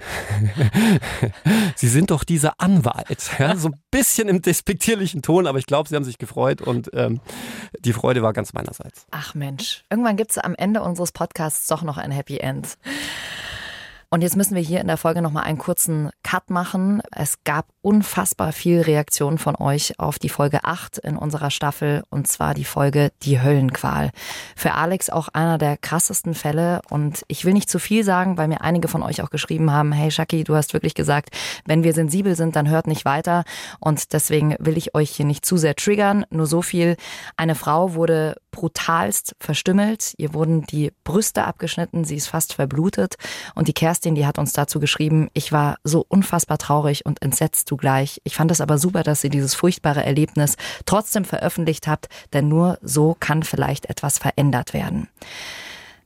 Sie 1.76 1.88
sind 1.88 2.10
doch 2.10 2.24
dieser 2.24 2.54
Anwalt. 2.58 3.30
Ja, 3.38 3.56
so 3.56 3.68
ein 3.68 3.76
bisschen 3.96 4.28
im 4.28 4.42
despektierlichen 4.42 5.22
Ton, 5.22 5.46
aber 5.46 5.58
ich 5.58 5.64
glaube, 5.64 5.88
Sie 5.88 5.96
haben 5.96 6.04
sich 6.04 6.18
gefreut 6.18 6.60
und 6.60 6.90
ähm, 6.92 7.20
die 7.80 7.94
Freude 7.94 8.22
war 8.22 8.34
ganz 8.34 8.52
meinerseits. 8.52 9.06
Ach 9.10 9.34
Mensch, 9.34 9.84
irgendwann 9.88 10.18
gibt 10.18 10.32
es 10.32 10.38
am 10.38 10.54
Ende 10.54 10.82
unseres 10.82 11.12
Podcasts 11.12 11.66
doch 11.66 11.82
noch 11.82 11.96
ein 11.96 12.10
Happy 12.10 12.36
End. 12.36 12.76
Und 14.08 14.22
jetzt 14.22 14.36
müssen 14.36 14.54
wir 14.54 14.62
hier 14.62 14.80
in 14.80 14.86
der 14.86 14.96
Folge 14.96 15.20
nochmal 15.20 15.44
einen 15.44 15.58
kurzen 15.58 16.10
Cut 16.22 16.48
machen. 16.48 17.02
Es 17.10 17.42
gab 17.42 17.66
unfassbar 17.82 18.52
viel 18.52 18.80
Reaktion 18.80 19.38
von 19.38 19.56
euch 19.56 19.98
auf 19.98 20.18
die 20.18 20.28
Folge 20.28 20.64
8 20.64 20.98
in 20.98 21.16
unserer 21.16 21.50
Staffel 21.50 22.04
und 22.08 22.28
zwar 22.28 22.54
die 22.54 22.64
Folge 22.64 23.10
Die 23.22 23.40
Höllenqual. 23.40 24.10
Für 24.54 24.74
Alex 24.74 25.10
auch 25.10 25.28
einer 25.28 25.58
der 25.58 25.76
krassesten 25.76 26.34
Fälle 26.34 26.82
und 26.88 27.24
ich 27.26 27.44
will 27.44 27.52
nicht 27.52 27.68
zu 27.68 27.78
viel 27.80 28.04
sagen, 28.04 28.38
weil 28.38 28.48
mir 28.48 28.60
einige 28.60 28.86
von 28.86 29.02
euch 29.02 29.22
auch 29.22 29.30
geschrieben 29.30 29.72
haben, 29.72 29.92
hey 29.92 30.10
Shaki, 30.10 30.44
du 30.44 30.54
hast 30.54 30.72
wirklich 30.72 30.94
gesagt, 30.94 31.30
wenn 31.64 31.82
wir 31.82 31.92
sensibel 31.92 32.36
sind, 32.36 32.54
dann 32.54 32.68
hört 32.68 32.86
nicht 32.86 33.04
weiter 33.04 33.44
und 33.80 34.12
deswegen 34.12 34.54
will 34.60 34.76
ich 34.76 34.94
euch 34.94 35.10
hier 35.10 35.26
nicht 35.26 35.44
zu 35.44 35.56
sehr 35.56 35.74
triggern. 35.74 36.24
Nur 36.30 36.46
so 36.46 36.62
viel, 36.62 36.96
eine 37.36 37.56
Frau 37.56 37.94
wurde 37.94 38.36
brutalst 38.52 39.36
verstümmelt, 39.38 40.14
ihr 40.16 40.32
wurden 40.32 40.62
die 40.62 40.90
Brüste 41.04 41.44
abgeschnitten, 41.44 42.04
sie 42.04 42.16
ist 42.16 42.28
fast 42.28 42.54
verblutet 42.54 43.16
und 43.54 43.68
die 43.68 43.74
Kerstin, 43.74 43.95
die 44.04 44.26
hat 44.26 44.38
uns 44.38 44.52
dazu 44.52 44.80
geschrieben, 44.80 45.28
ich 45.32 45.52
war 45.52 45.76
so 45.84 46.04
unfassbar 46.08 46.58
traurig 46.58 47.06
und 47.06 47.22
entsetzt 47.22 47.68
zugleich. 47.68 48.20
Ich 48.24 48.36
fand 48.36 48.50
es 48.50 48.60
aber 48.60 48.78
super, 48.78 49.02
dass 49.02 49.24
ihr 49.24 49.30
dieses 49.30 49.54
furchtbare 49.54 50.04
Erlebnis 50.04 50.56
trotzdem 50.84 51.24
veröffentlicht 51.24 51.86
habt, 51.86 52.08
denn 52.32 52.48
nur 52.48 52.78
so 52.82 53.16
kann 53.18 53.42
vielleicht 53.42 53.86
etwas 53.86 54.18
verändert 54.18 54.74
werden. 54.74 55.08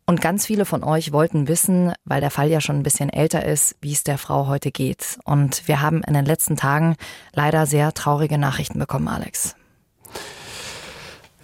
Und 0.07 0.21
ganz 0.21 0.47
viele 0.47 0.65
von 0.65 0.83
euch 0.83 1.13
wollten 1.13 1.47
wissen, 1.47 1.93
weil 2.05 2.21
der 2.21 2.33
Fall 2.33 2.49
ja 2.49 2.61
schon 2.61 2.77
ein 2.77 2.83
bisschen 2.83 3.11
älter 3.11 3.45
ist, 3.45 3.77
wie 3.81 3.93
es 3.93 4.03
der 4.03 4.19
Frau 4.19 4.49
heute 4.49 4.73
geht. 4.73 5.19
Und 5.25 5.69
wir 5.69 5.81
haben 5.81 6.03
in 6.03 6.15
den 6.15 6.25
letzten 6.25 6.57
Tagen 6.57 6.97
leider 7.33 7.65
sehr 7.65 7.93
traurige 7.93 8.37
Nachrichten 8.37 8.81
bekommen, 8.81 9.07
Alex. 9.07 9.55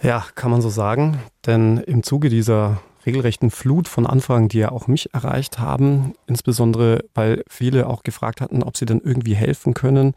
Ja, 0.01 0.25
kann 0.35 0.51
man 0.51 0.61
so 0.61 0.69
sagen. 0.69 1.19
Denn 1.45 1.77
im 1.77 2.03
Zuge 2.03 2.27
dieser 2.27 2.81
regelrechten 3.07 3.49
Flut 3.49 3.87
von 3.87 4.05
Anfragen, 4.05 4.49
die 4.49 4.59
ja 4.59 4.71
auch 4.71 4.87
mich 4.87 5.13
erreicht 5.13 5.59
haben, 5.59 6.13
insbesondere 6.27 7.05
weil 7.15 7.43
viele 7.47 7.87
auch 7.87 8.03
gefragt 8.03 8.41
hatten, 8.41 8.61
ob 8.61 8.77
sie 8.77 8.85
denn 8.85 9.01
irgendwie 9.03 9.33
helfen 9.33 9.73
können. 9.73 10.13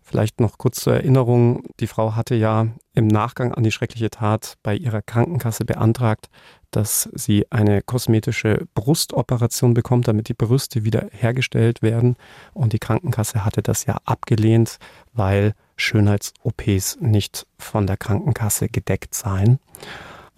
Vielleicht 0.00 0.40
noch 0.40 0.56
kurz 0.56 0.80
zur 0.80 0.94
Erinnerung, 0.94 1.64
die 1.80 1.86
Frau 1.86 2.14
hatte 2.14 2.34
ja 2.34 2.68
im 2.94 3.08
Nachgang 3.08 3.52
an 3.52 3.62
die 3.62 3.72
schreckliche 3.72 4.08
Tat 4.08 4.54
bei 4.62 4.74
ihrer 4.74 5.02
Krankenkasse 5.02 5.66
beantragt, 5.66 6.28
dass 6.70 7.10
sie 7.12 7.44
eine 7.50 7.82
kosmetische 7.82 8.66
Brustoperation 8.74 9.74
bekommt, 9.74 10.08
damit 10.08 10.28
die 10.28 10.34
Brüste 10.34 10.84
wieder 10.84 11.08
hergestellt 11.10 11.82
werden. 11.82 12.16
Und 12.54 12.72
die 12.72 12.78
Krankenkasse 12.78 13.44
hatte 13.44 13.62
das 13.62 13.84
ja 13.84 13.98
abgelehnt, 14.04 14.78
weil 15.12 15.52
Schönheits-OPs 15.76 16.98
nicht 17.00 17.46
von 17.58 17.86
der 17.86 17.98
Krankenkasse 17.98 18.68
gedeckt 18.68 19.14
seien. 19.14 19.58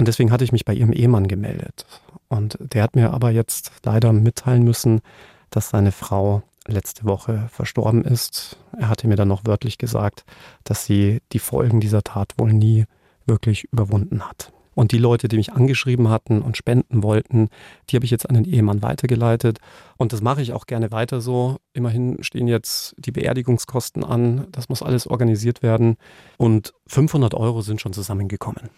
Und 0.01 0.09
deswegen 0.09 0.33
hatte 0.33 0.45
ich 0.45 0.53
mich 0.53 0.65
bei 0.65 0.73
ihrem 0.73 0.95
Ehemann 0.95 1.29
gemeldet. 1.29 1.85
Und 2.29 2.57
der 2.59 2.85
hat 2.85 2.97
mir 2.97 3.13
aber 3.13 3.33
jetzt 3.33 3.71
leider 3.85 4.15
mitteilen 4.15 4.63
müssen, 4.63 5.03
dass 5.51 5.69
seine 5.69 5.93
Frau 5.93 6.43
letzte 6.67 7.05
Woche 7.05 7.51
verstorben 7.53 8.03
ist. 8.03 8.57
Er 8.79 8.89
hatte 8.89 9.09
mir 9.09 9.17
dann 9.17 9.29
noch 9.29 9.43
wörtlich 9.45 9.77
gesagt, 9.77 10.25
dass 10.65 10.87
sie 10.87 11.21
die 11.33 11.39
Folgen 11.39 11.81
dieser 11.81 12.03
Tat 12.03 12.33
wohl 12.39 12.55
nie 12.55 12.87
wirklich 13.27 13.65
überwunden 13.65 14.27
hat. 14.27 14.55
Und 14.75 14.93
die 14.93 14.99
Leute, 14.99 15.29
die 15.29 15.37
mich 15.37 15.53
angeschrieben 15.53 16.09
hatten 16.09 16.41
und 16.41 16.57
spenden 16.57 17.03
wollten, 17.03 17.51
die 17.91 17.97
habe 17.97 18.07
ich 18.07 18.11
jetzt 18.11 18.27
an 18.27 18.37
den 18.37 18.47
Ehemann 18.47 18.81
weitergeleitet. 18.81 19.59
Und 19.99 20.15
das 20.15 20.23
mache 20.23 20.41
ich 20.41 20.55
auch 20.55 20.65
gerne 20.65 20.93
weiter 20.93 21.21
so. 21.21 21.59
Immerhin 21.75 22.25
stehen 22.25 22.49
jetzt 22.49 22.95
die 22.97 23.13
Beerdigungskosten 23.13 24.03
an. 24.03 24.47
Das 24.51 24.71
muss 24.71 24.83
alles 24.83 25.07
organisiert 25.07 25.63
werden. 25.63 25.99
Und 26.39 26.73
500 26.87 27.35
Euro 27.35 27.61
sind 27.61 27.83
schon 27.83 27.93
zusammengekommen. 27.93 28.71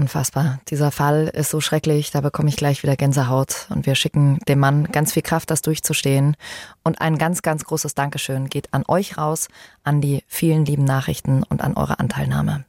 Unfassbar. 0.00 0.60
Dieser 0.70 0.92
Fall 0.92 1.30
ist 1.34 1.50
so 1.50 1.60
schrecklich, 1.60 2.10
da 2.10 2.22
bekomme 2.22 2.48
ich 2.48 2.56
gleich 2.56 2.82
wieder 2.82 2.96
Gänsehaut. 2.96 3.66
Und 3.68 3.84
wir 3.84 3.94
schicken 3.94 4.38
dem 4.48 4.58
Mann 4.58 4.84
ganz 4.90 5.12
viel 5.12 5.22
Kraft, 5.22 5.50
das 5.50 5.60
durchzustehen. 5.60 6.38
Und 6.82 7.02
ein 7.02 7.18
ganz, 7.18 7.42
ganz 7.42 7.64
großes 7.64 7.94
Dankeschön 7.94 8.48
geht 8.48 8.72
an 8.72 8.82
euch 8.88 9.18
raus, 9.18 9.48
an 9.84 10.00
die 10.00 10.24
vielen 10.26 10.64
lieben 10.64 10.84
Nachrichten 10.84 11.42
und 11.42 11.60
an 11.60 11.74
eure 11.74 11.98
Anteilnahme. 11.98 12.64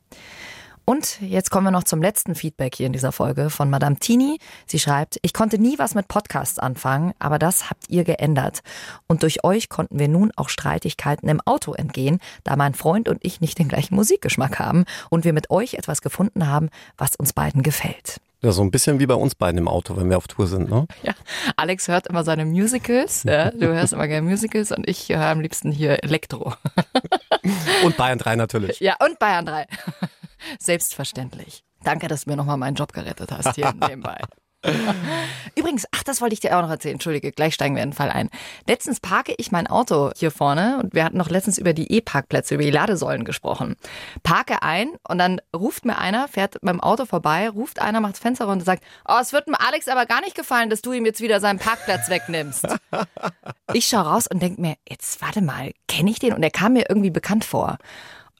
Und 0.91 1.21
jetzt 1.21 1.51
kommen 1.51 1.67
wir 1.67 1.71
noch 1.71 1.85
zum 1.85 2.01
letzten 2.01 2.35
Feedback 2.35 2.75
hier 2.75 2.85
in 2.85 2.91
dieser 2.91 3.13
Folge 3.13 3.49
von 3.49 3.69
Madame 3.69 3.95
Tini. 3.95 4.39
Sie 4.67 4.77
schreibt, 4.77 5.19
ich 5.21 5.33
konnte 5.33 5.57
nie 5.57 5.79
was 5.79 5.95
mit 5.95 6.09
Podcasts 6.09 6.59
anfangen, 6.59 7.13
aber 7.17 7.39
das 7.39 7.69
habt 7.69 7.85
ihr 7.87 8.03
geändert. 8.03 8.59
Und 9.07 9.23
durch 9.23 9.45
euch 9.45 9.69
konnten 9.69 9.99
wir 9.99 10.09
nun 10.09 10.33
auch 10.35 10.49
Streitigkeiten 10.49 11.29
im 11.29 11.39
Auto 11.45 11.71
entgehen, 11.71 12.19
da 12.43 12.57
mein 12.57 12.73
Freund 12.73 13.07
und 13.07 13.19
ich 13.21 13.39
nicht 13.39 13.57
den 13.57 13.69
gleichen 13.69 13.95
Musikgeschmack 13.95 14.59
haben 14.59 14.83
und 15.09 15.23
wir 15.23 15.31
mit 15.31 15.49
euch 15.49 15.75
etwas 15.75 16.01
gefunden 16.01 16.47
haben, 16.47 16.67
was 16.97 17.15
uns 17.15 17.31
beiden 17.31 17.63
gefällt. 17.63 18.17
Ja, 18.41 18.51
so 18.51 18.61
ein 18.61 18.71
bisschen 18.71 18.99
wie 18.99 19.05
bei 19.05 19.13
uns 19.13 19.33
beiden 19.33 19.59
im 19.59 19.69
Auto, 19.69 19.95
wenn 19.95 20.09
wir 20.09 20.17
auf 20.17 20.27
Tour 20.27 20.47
sind, 20.47 20.69
ne? 20.69 20.87
Ja, 21.03 21.13
Alex 21.55 21.87
hört 21.87 22.07
immer 22.07 22.25
seine 22.25 22.43
Musicals. 22.43 23.23
Ja, 23.23 23.51
du 23.51 23.67
hörst 23.67 23.93
immer 23.93 24.09
gerne 24.09 24.27
Musicals 24.27 24.73
und 24.73 24.89
ich 24.89 25.07
höre 25.07 25.27
am 25.27 25.39
liebsten 25.39 25.71
hier 25.71 26.03
Elektro. 26.03 26.53
Und 27.85 27.95
Bayern 27.95 28.17
3 28.17 28.35
natürlich. 28.35 28.81
Ja, 28.81 28.97
und 28.99 29.19
Bayern 29.19 29.45
3. 29.45 29.67
Selbstverständlich. 30.59 31.63
Danke, 31.83 32.07
dass 32.07 32.25
du 32.25 32.31
mir 32.31 32.35
nochmal 32.35 32.57
meinen 32.57 32.75
Job 32.75 32.93
gerettet 32.93 33.31
hast 33.31 33.55
hier 33.55 33.73
nebenbei. 33.87 34.21
Übrigens, 35.55 35.85
ach, 35.91 36.03
das 36.03 36.21
wollte 36.21 36.33
ich 36.33 36.39
dir 36.39 36.55
auch 36.55 36.61
noch 36.61 36.69
erzählen. 36.69 36.93
Entschuldige, 36.93 37.31
gleich 37.31 37.55
steigen 37.55 37.75
wir 37.75 37.81
in 37.81 37.89
den 37.89 37.95
Fall 37.95 38.11
ein. 38.11 38.29
Letztens 38.67 38.99
parke 38.99 39.33
ich 39.37 39.51
mein 39.51 39.65
Auto 39.65 40.11
hier 40.15 40.29
vorne 40.29 40.79
und 40.81 40.93
wir 40.93 41.03
hatten 41.03 41.17
noch 41.17 41.29
letztens 41.29 41.57
über 41.57 41.73
die 41.73 41.91
E-Parkplätze, 41.91 42.53
über 42.53 42.63
die 42.63 42.69
Ladesäulen 42.69 43.25
gesprochen. 43.25 43.75
Parke 44.21 44.61
ein 44.61 44.89
und 45.07 45.17
dann 45.17 45.41
ruft 45.55 45.85
mir 45.85 45.97
einer, 45.97 46.27
fährt 46.27 46.61
mit 46.61 46.71
dem 46.71 46.79
Auto 46.79 47.05
vorbei, 47.05 47.49
ruft 47.49 47.81
einer, 47.81 48.01
macht 48.01 48.13
das 48.13 48.19
Fenster 48.19 48.45
runter 48.45 48.59
und 48.59 48.65
sagt, 48.65 48.83
oh, 49.07 49.17
es 49.19 49.33
wird 49.33 49.47
dem 49.47 49.55
Alex 49.55 49.87
aber 49.87 50.05
gar 50.05 50.21
nicht 50.21 50.35
gefallen, 50.35 50.69
dass 50.69 50.83
du 50.83 50.93
ihm 50.93 51.05
jetzt 51.05 51.21
wieder 51.21 51.39
seinen 51.39 51.57
Parkplatz 51.57 52.09
wegnimmst. 52.09 52.67
ich 53.73 53.87
schaue 53.87 54.05
raus 54.05 54.27
und 54.31 54.43
denke 54.43 54.61
mir, 54.61 54.75
jetzt 54.87 55.21
warte 55.23 55.41
mal, 55.41 55.71
kenne 55.87 56.11
ich 56.11 56.19
den? 56.19 56.33
Und 56.33 56.43
er 56.43 56.51
kam 56.51 56.73
mir 56.73 56.85
irgendwie 56.87 57.09
bekannt 57.09 57.45
vor. 57.45 57.79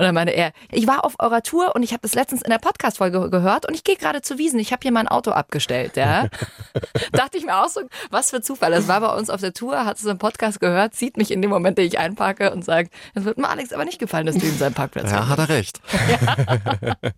Und 0.01 0.05
dann 0.05 0.15
meinte 0.15 0.33
er, 0.33 0.51
ich 0.71 0.87
war 0.87 1.05
auf 1.05 1.13
eurer 1.19 1.43
Tour 1.43 1.75
und 1.75 1.83
ich 1.83 1.91
habe 1.91 2.01
das 2.01 2.15
letztens 2.15 2.41
in 2.41 2.49
der 2.49 2.57
Podcast-Folge 2.57 3.29
gehört 3.29 3.67
und 3.67 3.75
ich 3.75 3.83
gehe 3.83 3.95
gerade 3.95 4.23
zu 4.23 4.39
Wiesen. 4.39 4.59
Ich 4.59 4.71
habe 4.71 4.79
hier 4.81 4.91
mein 4.91 5.07
Auto 5.07 5.29
abgestellt. 5.29 5.95
Ja. 5.95 6.25
Dachte 7.11 7.37
ich 7.37 7.45
mir 7.45 7.55
auch 7.55 7.67
so, 7.67 7.81
was 8.09 8.31
für 8.31 8.41
Zufall. 8.41 8.71
Das 8.71 8.87
war 8.87 8.99
bei 8.99 9.15
uns 9.15 9.29
auf 9.29 9.41
der 9.41 9.53
Tour, 9.53 9.85
hat 9.85 9.99
es 9.99 10.05
im 10.05 10.17
Podcast 10.17 10.59
gehört, 10.59 10.95
sieht 10.95 11.17
mich 11.17 11.29
in 11.29 11.43
dem 11.43 11.51
Moment, 11.51 11.77
den 11.77 11.85
ich 11.85 11.99
einparke 11.99 12.51
und 12.51 12.65
sagt, 12.65 12.91
es 13.13 13.25
wird 13.25 13.37
mir 13.37 13.47
Alex 13.47 13.73
aber 13.73 13.85
nicht 13.85 13.99
gefallen, 13.99 14.25
dass 14.25 14.35
du 14.37 14.43
ihm 14.43 14.57
seinen 14.57 14.73
Parkplatz 14.73 15.11
Ja, 15.11 15.27
hat 15.27 15.37
er 15.37 15.49
recht. 15.49 15.79
Ja. 16.09 16.95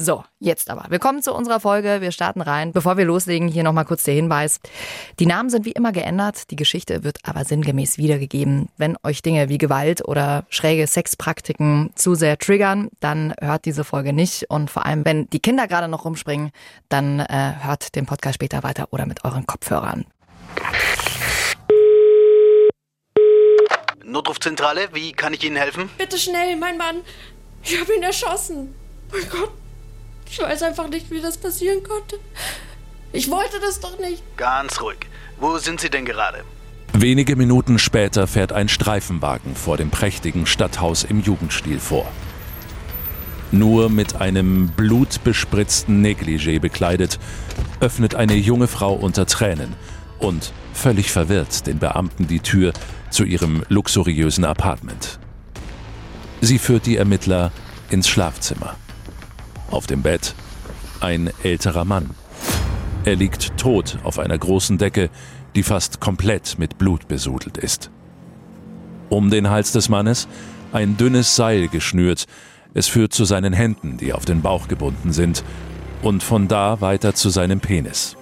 So, 0.00 0.24
jetzt 0.38 0.70
aber. 0.70 0.86
Wir 0.90 1.00
kommen 1.00 1.24
zu 1.24 1.34
unserer 1.34 1.58
Folge. 1.58 2.00
Wir 2.00 2.12
starten 2.12 2.40
rein. 2.40 2.70
Bevor 2.70 2.96
wir 2.96 3.04
loslegen, 3.04 3.48
hier 3.48 3.64
nochmal 3.64 3.84
kurz 3.84 4.04
der 4.04 4.14
Hinweis. 4.14 4.60
Die 5.18 5.26
Namen 5.26 5.50
sind 5.50 5.64
wie 5.64 5.72
immer 5.72 5.90
geändert. 5.90 6.52
Die 6.52 6.56
Geschichte 6.56 7.02
wird 7.02 7.18
aber 7.24 7.44
sinngemäß 7.44 7.98
wiedergegeben. 7.98 8.68
Wenn 8.76 8.96
euch 9.02 9.22
Dinge 9.22 9.48
wie 9.48 9.58
Gewalt 9.58 10.06
oder 10.06 10.46
schräge 10.50 10.86
Sexpraktiken 10.86 11.90
zu 11.96 12.14
sehr 12.14 12.38
triggern, 12.38 12.90
dann 13.00 13.34
hört 13.40 13.64
diese 13.64 13.82
Folge 13.82 14.12
nicht. 14.12 14.48
Und 14.48 14.70
vor 14.70 14.86
allem, 14.86 15.04
wenn 15.04 15.28
die 15.30 15.40
Kinder 15.40 15.66
gerade 15.66 15.88
noch 15.88 16.04
rumspringen, 16.04 16.52
dann 16.88 17.18
äh, 17.18 17.54
hört 17.62 17.96
den 17.96 18.06
Podcast 18.06 18.36
später 18.36 18.62
weiter 18.62 18.86
oder 18.92 19.04
mit 19.04 19.24
euren 19.24 19.46
Kopfhörern. 19.46 20.04
Notrufzentrale, 24.04 24.90
wie 24.92 25.10
kann 25.10 25.34
ich 25.34 25.42
Ihnen 25.42 25.56
helfen? 25.56 25.90
Bitte 25.98 26.18
schnell, 26.18 26.54
mein 26.54 26.76
Mann. 26.76 27.00
Ich 27.64 27.80
habe 27.80 27.92
ihn 27.94 28.04
erschossen. 28.04 28.76
Mein 29.10 29.28
Gott. 29.28 29.50
Ich 30.30 30.38
weiß 30.38 30.62
einfach 30.62 30.88
nicht, 30.88 31.10
wie 31.10 31.20
das 31.20 31.38
passieren 31.38 31.82
konnte. 31.82 32.18
Ich 33.12 33.30
wollte 33.30 33.58
das 33.60 33.80
doch 33.80 33.98
nicht. 33.98 34.22
Ganz 34.36 34.80
ruhig. 34.80 34.98
Wo 35.38 35.58
sind 35.58 35.80
Sie 35.80 35.90
denn 35.90 36.04
gerade? 36.04 36.44
Wenige 36.92 37.36
Minuten 37.36 37.78
später 37.78 38.26
fährt 38.26 38.52
ein 38.52 38.68
Streifenwagen 38.68 39.54
vor 39.54 39.76
dem 39.76 39.90
prächtigen 39.90 40.46
Stadthaus 40.46 41.04
im 41.04 41.20
Jugendstil 41.20 41.78
vor. 41.78 42.06
Nur 43.50 43.88
mit 43.88 44.16
einem 44.16 44.68
blutbespritzten 44.68 46.04
Negligé 46.04 46.60
bekleidet, 46.60 47.18
öffnet 47.80 48.14
eine 48.14 48.34
junge 48.34 48.66
Frau 48.66 48.92
unter 48.92 49.26
Tränen 49.26 49.74
und 50.18 50.52
völlig 50.74 51.10
verwirrt 51.10 51.66
den 51.66 51.78
Beamten 51.78 52.26
die 52.26 52.40
Tür 52.40 52.72
zu 53.10 53.24
ihrem 53.24 53.62
luxuriösen 53.68 54.44
Apartment. 54.44 55.18
Sie 56.40 56.58
führt 56.58 56.84
die 56.86 56.96
Ermittler 56.96 57.52
ins 57.90 58.08
Schlafzimmer. 58.08 58.76
Auf 59.70 59.86
dem 59.86 60.02
Bett 60.02 60.34
ein 61.00 61.30
älterer 61.42 61.84
Mann. 61.84 62.10
Er 63.04 63.16
liegt 63.16 63.56
tot 63.58 63.98
auf 64.02 64.18
einer 64.18 64.36
großen 64.36 64.78
Decke, 64.78 65.10
die 65.54 65.62
fast 65.62 66.00
komplett 66.00 66.58
mit 66.58 66.78
Blut 66.78 67.08
besudelt 67.08 67.58
ist. 67.58 67.90
Um 69.08 69.30
den 69.30 69.50
Hals 69.50 69.72
des 69.72 69.88
Mannes 69.88 70.28
ein 70.72 70.96
dünnes 70.96 71.36
Seil 71.36 71.68
geschnürt. 71.68 72.26
Es 72.74 72.88
führt 72.88 73.12
zu 73.12 73.24
seinen 73.24 73.52
Händen, 73.52 73.96
die 73.96 74.12
auf 74.12 74.24
den 74.24 74.42
Bauch 74.42 74.68
gebunden 74.68 75.12
sind, 75.12 75.44
und 76.02 76.22
von 76.22 76.48
da 76.48 76.80
weiter 76.80 77.14
zu 77.14 77.28
seinem 77.28 77.60
Penis. 77.60 78.16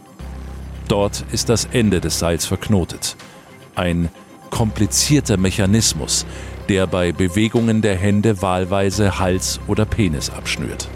Dort 0.88 1.24
ist 1.32 1.48
das 1.48 1.66
Ende 1.72 2.00
des 2.00 2.18
Seils 2.18 2.46
verknotet. 2.46 3.16
Ein 3.74 4.08
komplizierter 4.50 5.36
Mechanismus, 5.36 6.24
der 6.68 6.86
bei 6.86 7.12
Bewegungen 7.12 7.82
der 7.82 7.96
Hände 7.96 8.40
wahlweise 8.40 9.18
Hals 9.18 9.60
oder 9.66 9.84
Penis 9.84 10.30
abschnürt. 10.30 10.88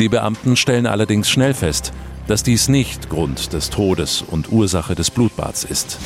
Die 0.00 0.08
Beamten 0.08 0.54
stellen 0.54 0.86
allerdings 0.86 1.28
schnell 1.28 1.54
fest, 1.54 1.92
dass 2.28 2.44
dies 2.44 2.68
nicht 2.68 3.10
Grund 3.10 3.52
des 3.52 3.68
Todes 3.68 4.22
und 4.22 4.52
Ursache 4.52 4.94
des 4.94 5.10
Blutbads 5.10 5.64
ist. 5.64 5.98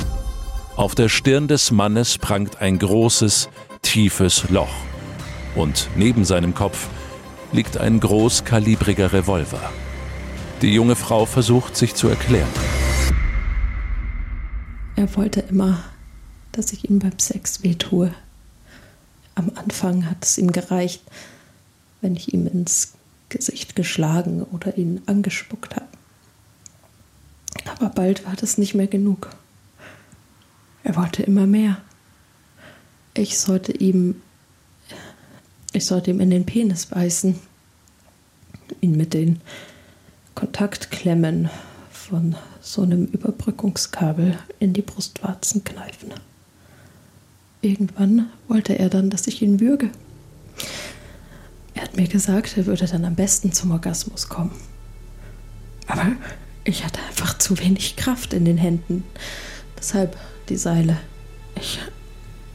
Auf 0.77 0.95
der 0.95 1.11
Stirn 1.11 1.47
des 1.47 1.71
Mannes 1.71 2.17
prangt 2.17 2.63
ein 2.63 2.79
großes, 2.79 3.51
tiefes 3.83 4.49
Loch. 4.49 4.73
Und 5.55 5.91
neben 5.95 6.25
seinem 6.25 6.55
Kopf 6.55 6.89
liegt 7.53 7.77
ein 7.77 8.01
großkalibriger 8.01 9.13
Revolver. 9.13 9.61
Die 10.63 10.73
junge 10.73 10.97
Frau 10.97 11.27
versucht 11.27 11.77
sich 11.77 11.95
zu 11.95 12.09
erklären. 12.09 12.49
Er 14.97 15.15
wollte 15.17 15.41
immer, 15.41 15.85
dass 16.53 16.73
ich 16.73 16.89
ihm 16.89 16.99
beim 16.99 17.19
Sex 17.19 17.63
wehtue. 17.63 18.15
Am 19.35 19.51
Anfang 19.55 20.09
hat 20.09 20.25
es 20.25 20.39
ihm 20.39 20.51
gereicht, 20.51 21.03
wenn 22.01 22.17
ich 22.17 22.33
ihm 22.33 22.47
ins 22.47 22.95
Gesicht 23.33 23.75
geschlagen 23.75 24.43
oder 24.43 24.77
ihn 24.77 25.01
angespuckt 25.07 25.75
habe. 25.75 25.89
Aber 27.77 27.89
bald 27.89 28.25
war 28.27 28.37
das 28.37 28.59
nicht 28.59 28.75
mehr 28.75 28.87
genug. 28.87 29.31
Er 30.85 30.97
wollte 30.97 31.23
immer 31.23 31.47
mehr. 31.47 31.79
Ich 33.15 33.39
sollte 33.39 33.73
ihm, 33.73 34.21
ich 35.73 35.87
sollte 35.87 36.11
ihm 36.11 36.21
in 36.21 36.31
den 36.31 36.47
Penis 36.47 36.87
beißen, 36.87 37.39
ihn 38.81 38.97
mit 38.97 39.15
den 39.15 39.41
Kontaktklemmen 40.35 41.51
von 41.91 42.37
so 42.61 42.83
einem 42.83 43.07
Überbrückungskabel 43.07 44.39
in 44.59 44.73
die 44.73 44.83
Brustwarzen 44.83 45.65
kneifen. 45.65 46.13
Irgendwann 47.61 48.29
wollte 48.49 48.79
er 48.79 48.89
dann, 48.89 49.09
dass 49.09 49.27
ich 49.27 49.41
ihn 49.41 49.61
würge. 49.61 49.91
Er 51.83 51.89
hat 51.89 51.97
mir 51.97 52.07
gesagt, 52.07 52.57
er 52.57 52.67
würde 52.67 52.87
dann 52.87 53.05
am 53.05 53.17
besten 53.17 53.51
zum 53.51 53.73
Orgasmus 53.73 54.29
kommen. 54.29 54.53
Aber 55.89 56.13
ich 56.63 56.85
hatte 56.85 57.01
einfach 57.09 57.37
zu 57.39 57.59
wenig 57.59 57.97
Kraft 57.97 58.35
in 58.35 58.45
den 58.45 58.57
Händen. 58.57 59.03
Deshalb 59.77 60.17
die 60.49 60.57
Seile. 60.57 60.97
Ich, 61.57 61.81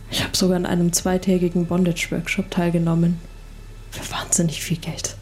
ich 0.10 0.24
habe 0.24 0.38
sogar 0.38 0.56
an 0.56 0.66
einem 0.66 0.94
zweitägigen 0.94 1.66
Bondage-Workshop 1.66 2.50
teilgenommen. 2.50 3.20
Für 3.92 4.10
wahnsinnig 4.14 4.64
viel 4.64 4.78
Geld. 4.78 5.18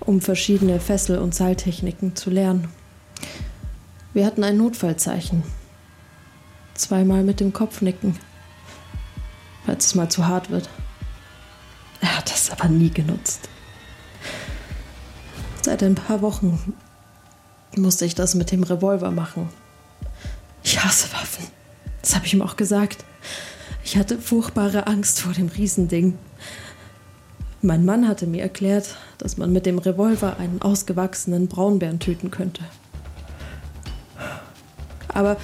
Um 0.00 0.22
verschiedene 0.22 0.80
Fessel- 0.80 1.18
und 1.18 1.34
Seiltechniken 1.34 2.16
zu 2.16 2.30
lernen. 2.30 2.68
Wir 4.14 4.24
hatten 4.24 4.42
ein 4.42 4.56
Notfallzeichen. 4.56 5.42
Zweimal 6.72 7.24
mit 7.24 7.40
dem 7.40 7.52
Kopf 7.52 7.82
nicken. 7.82 8.16
Falls 9.66 9.84
es 9.84 9.94
mal 9.94 10.08
zu 10.08 10.26
hart 10.26 10.48
wird. 10.48 10.70
Er 12.00 12.18
hat 12.18 12.30
das 12.30 12.50
aber 12.50 12.68
nie 12.68 12.90
genutzt. 12.90 13.48
Seit 15.62 15.82
ein 15.82 15.94
paar 15.94 16.22
Wochen 16.22 16.74
musste 17.76 18.04
ich 18.04 18.14
das 18.14 18.34
mit 18.34 18.50
dem 18.50 18.62
Revolver 18.62 19.10
machen. 19.10 19.48
Ich 20.62 20.82
hasse 20.82 21.12
Waffen. 21.12 21.46
Das 22.00 22.14
habe 22.14 22.26
ich 22.26 22.34
ihm 22.34 22.42
auch 22.42 22.56
gesagt. 22.56 23.04
Ich 23.84 23.96
hatte 23.96 24.18
furchtbare 24.18 24.86
Angst 24.86 25.20
vor 25.20 25.32
dem 25.32 25.48
Riesending. 25.48 26.18
Mein 27.60 27.84
Mann 27.84 28.06
hatte 28.06 28.26
mir 28.26 28.42
erklärt, 28.42 28.96
dass 29.18 29.36
man 29.36 29.52
mit 29.52 29.66
dem 29.66 29.78
Revolver 29.78 30.36
einen 30.38 30.62
ausgewachsenen 30.62 31.48
Braunbären 31.48 31.98
töten 31.98 32.30
könnte. 32.30 32.62
Aber 35.08 35.36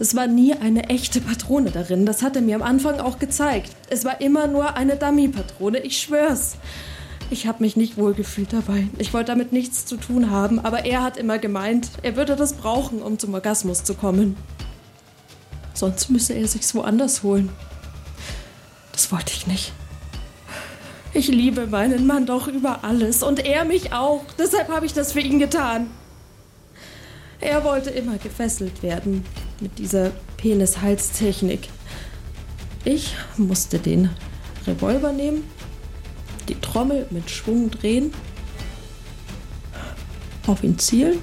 es 0.00 0.16
war 0.16 0.26
nie 0.26 0.54
eine 0.54 0.88
echte 0.88 1.20
Patrone 1.20 1.70
darin. 1.70 2.06
Das 2.06 2.22
hat 2.22 2.34
er 2.34 2.40
mir 2.40 2.56
am 2.56 2.62
Anfang 2.62 3.00
auch 3.00 3.18
gezeigt. 3.18 3.70
Es 3.90 4.06
war 4.06 4.22
immer 4.22 4.46
nur 4.46 4.74
eine 4.74 4.96
Dummy-Patrone, 4.96 5.80
ich 5.80 6.00
schwör's. 6.00 6.56
Ich 7.28 7.46
habe 7.46 7.62
mich 7.62 7.76
nicht 7.76 7.98
wohl 7.98 8.14
gefühlt 8.14 8.54
dabei. 8.54 8.88
Ich 8.96 9.12
wollte 9.12 9.30
damit 9.30 9.52
nichts 9.52 9.84
zu 9.84 9.98
tun 9.98 10.30
haben, 10.30 10.58
aber 10.58 10.86
er 10.86 11.02
hat 11.02 11.18
immer 11.18 11.38
gemeint, 11.38 11.90
er 12.02 12.16
würde 12.16 12.34
das 12.34 12.54
brauchen, 12.54 13.02
um 13.02 13.18
zum 13.18 13.34
Orgasmus 13.34 13.84
zu 13.84 13.94
kommen. 13.94 14.38
Sonst 15.74 16.08
müsse 16.08 16.32
er 16.32 16.48
sich's 16.48 16.74
woanders 16.74 17.22
holen. 17.22 17.50
Das 18.92 19.12
wollte 19.12 19.34
ich 19.34 19.46
nicht. 19.46 19.72
Ich 21.12 21.28
liebe 21.28 21.66
meinen 21.66 22.06
Mann 22.06 22.24
doch 22.24 22.48
über 22.48 22.84
alles 22.84 23.22
und 23.22 23.44
er 23.44 23.66
mich 23.66 23.92
auch. 23.92 24.24
Deshalb 24.38 24.68
habe 24.68 24.86
ich 24.86 24.94
das 24.94 25.12
für 25.12 25.20
ihn 25.20 25.38
getan. 25.38 25.90
Er 27.38 27.64
wollte 27.64 27.90
immer 27.90 28.16
gefesselt 28.16 28.82
werden 28.82 29.24
mit 29.60 29.78
dieser 29.78 30.10
Penis-Hals-Technik. 30.36 31.68
Ich 32.84 33.14
musste 33.36 33.78
den 33.78 34.10
Revolver 34.66 35.12
nehmen 35.12 35.44
die 36.50 36.60
Trommel 36.60 37.06
mit 37.10 37.30
Schwung 37.30 37.70
drehen, 37.70 38.12
auf 40.46 40.64
ihn 40.64 40.78
zielen 40.78 41.22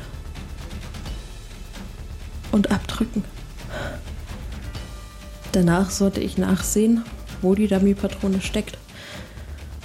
und 2.52 2.72
abdrücken. 2.72 3.26
Danach 5.52 5.90
sollte 5.90 6.22
ich 6.22 6.38
nachsehen, 6.38 7.04
wo 7.42 7.56
die 7.56 7.68
Dummy-Patrone 7.68 8.42
steckt 8.42 8.78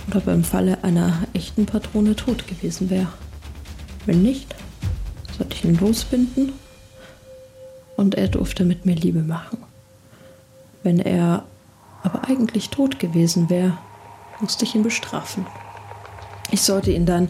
und 0.07 0.14
ob 0.14 0.29
er 0.29 0.35
im 0.35 0.44
Falle 0.44 0.85
einer 0.85 1.27
echten 1.33 1.66
Patrone 1.66 2.14
tot 2.14 2.46
gewesen 2.46 2.88
wäre. 2.88 3.12
Wenn 4.07 4.22
nicht, 4.22 4.55
sollte 5.37 5.57
ich 5.57 5.64
ihn 5.64 5.79
losbinden 5.79 6.53
und 8.03 8.17
er 8.17 8.29
durfte 8.29 8.65
mit 8.65 8.85
mir 8.85 8.97
Liebe 8.97 9.23
machen. 9.23 9.59
Wenn 10.83 10.99
er 10.99 11.45
aber 12.03 12.29
eigentlich 12.29 12.69
tot 12.69 12.99
gewesen 12.99 13.49
wäre, 13.49 13.79
musste 14.41 14.65
ich 14.65 14.75
ihn 14.75 14.83
bestrafen. 14.83 15.47
Ich 16.51 16.62
sollte 16.62 16.91
ihn 16.91 17.07
dann 17.07 17.29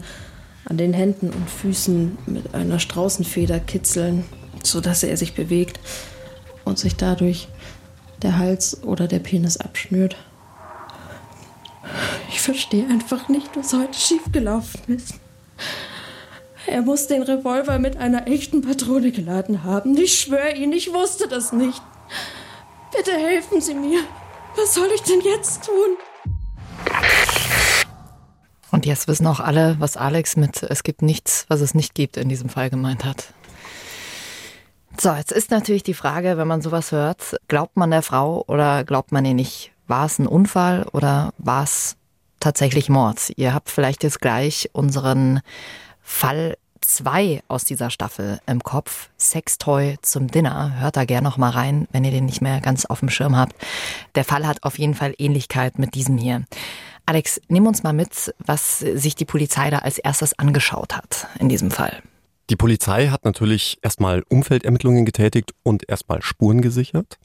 an 0.65 0.77
den 0.77 0.93
Händen 0.93 1.29
und 1.29 1.49
Füßen 1.49 2.17
mit 2.25 2.55
einer 2.55 2.79
Straußenfeder 2.79 3.59
kitzeln, 3.59 4.25
sodass 4.63 5.03
er 5.03 5.15
sich 5.15 5.35
bewegt 5.35 5.79
und 6.65 6.79
sich 6.79 6.95
dadurch 6.95 7.47
der 8.23 8.37
Hals 8.37 8.83
oder 8.83 9.07
der 9.07 9.19
Penis 9.19 9.57
abschnürt. 9.57 10.15
Ich 12.29 12.41
verstehe 12.41 12.87
einfach 12.87 13.29
nicht, 13.29 13.55
was 13.55 13.73
heute 13.73 13.93
schiefgelaufen 13.93 14.95
ist. 14.95 15.13
Er 16.65 16.81
muss 16.81 17.07
den 17.07 17.23
Revolver 17.23 17.77
mit 17.77 17.97
einer 17.97 18.27
echten 18.27 18.61
Patrone 18.61 19.11
geladen 19.11 19.63
haben. 19.63 19.97
Ich 19.97 20.19
schwöre 20.19 20.55
Ihnen, 20.55 20.71
ich 20.71 20.93
wusste 20.93 21.27
das 21.27 21.51
nicht. 21.51 21.81
Bitte 22.95 23.11
helfen 23.11 23.59
Sie 23.59 23.73
mir. 23.73 23.99
Was 24.55 24.73
soll 24.73 24.87
ich 24.95 25.01
denn 25.01 25.19
jetzt 25.21 25.65
tun? 25.65 25.97
Und 28.71 28.85
jetzt 28.85 29.07
wissen 29.07 29.27
auch 29.27 29.39
alle, 29.39 29.75
was 29.79 29.97
Alex 29.97 30.35
mit 30.35 30.63
Es 30.63 30.83
gibt 30.83 31.01
nichts, 31.01 31.45
was 31.49 31.61
es 31.61 31.75
nicht 31.75 31.95
gibt 31.95 32.17
in 32.17 32.29
diesem 32.29 32.49
Fall 32.49 32.69
gemeint 32.69 33.03
hat. 33.03 33.33
So, 34.99 35.11
jetzt 35.13 35.31
ist 35.31 35.51
natürlich 35.51 35.83
die 35.83 35.93
Frage, 35.93 36.37
wenn 36.37 36.47
man 36.47 36.61
sowas 36.61 36.91
hört, 36.91 37.35
glaubt 37.47 37.75
man 37.77 37.91
der 37.91 38.03
Frau 38.03 38.43
oder 38.47 38.83
glaubt 38.83 39.11
man 39.11 39.25
ihr 39.25 39.33
nicht? 39.33 39.71
War 39.87 40.05
es 40.05 40.17
ein 40.17 40.27
Unfall 40.27 40.87
oder 40.93 41.33
war 41.37 41.63
es 41.63 41.97
tatsächlich 42.39 42.89
Mord? 42.89 43.33
Ihr 43.35 43.53
habt 43.53 43.69
vielleicht 43.69 44.03
jetzt 44.03 44.21
gleich 44.21 44.69
unseren 44.71 45.41
Fall 46.03 46.57
zwei 46.81 47.41
aus 47.47 47.63
dieser 47.63 47.89
Staffel 47.89 48.39
im 48.45 48.61
Kopf. 48.61 49.09
Sextoy 49.17 49.97
zum 50.01 50.27
Dinner. 50.27 50.79
Hört 50.79 50.97
da 50.97 51.05
gerne 51.05 51.27
noch 51.27 51.37
mal 51.37 51.49
rein, 51.49 51.87
wenn 51.91 52.03
ihr 52.03 52.11
den 52.11 52.25
nicht 52.25 52.41
mehr 52.41 52.61
ganz 52.61 52.85
auf 52.85 52.99
dem 52.99 53.09
Schirm 53.09 53.35
habt. 53.35 53.55
Der 54.15 54.23
Fall 54.23 54.45
hat 54.45 54.63
auf 54.63 54.77
jeden 54.77 54.93
Fall 54.93 55.13
Ähnlichkeit 55.17 55.79
mit 55.79 55.95
diesem 55.95 56.17
hier. 56.17 56.43
Alex, 57.05 57.41
nimm 57.47 57.67
uns 57.67 57.83
mal 57.83 57.93
mit, 57.93 58.33
was 58.37 58.79
sich 58.79 59.15
die 59.15 59.25
Polizei 59.25 59.69
da 59.69 59.79
als 59.79 59.97
erstes 59.97 60.37
angeschaut 60.37 60.95
hat 60.95 61.27
in 61.39 61.49
diesem 61.49 61.71
Fall. 61.71 62.01
Die 62.49 62.55
Polizei 62.55 63.07
hat 63.07 63.25
natürlich 63.25 63.77
erstmal 63.81 64.23
Umfeldermittlungen 64.29 65.05
getätigt 65.05 65.53
und 65.63 65.87
erstmal 65.89 66.21
Spuren 66.21 66.61
gesichert. 66.61 67.17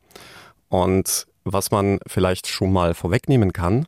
Und 0.68 1.26
was 1.44 1.70
man 1.70 1.98
vielleicht 2.06 2.46
schon 2.46 2.72
mal 2.72 2.94
vorwegnehmen 2.94 3.52
kann, 3.52 3.86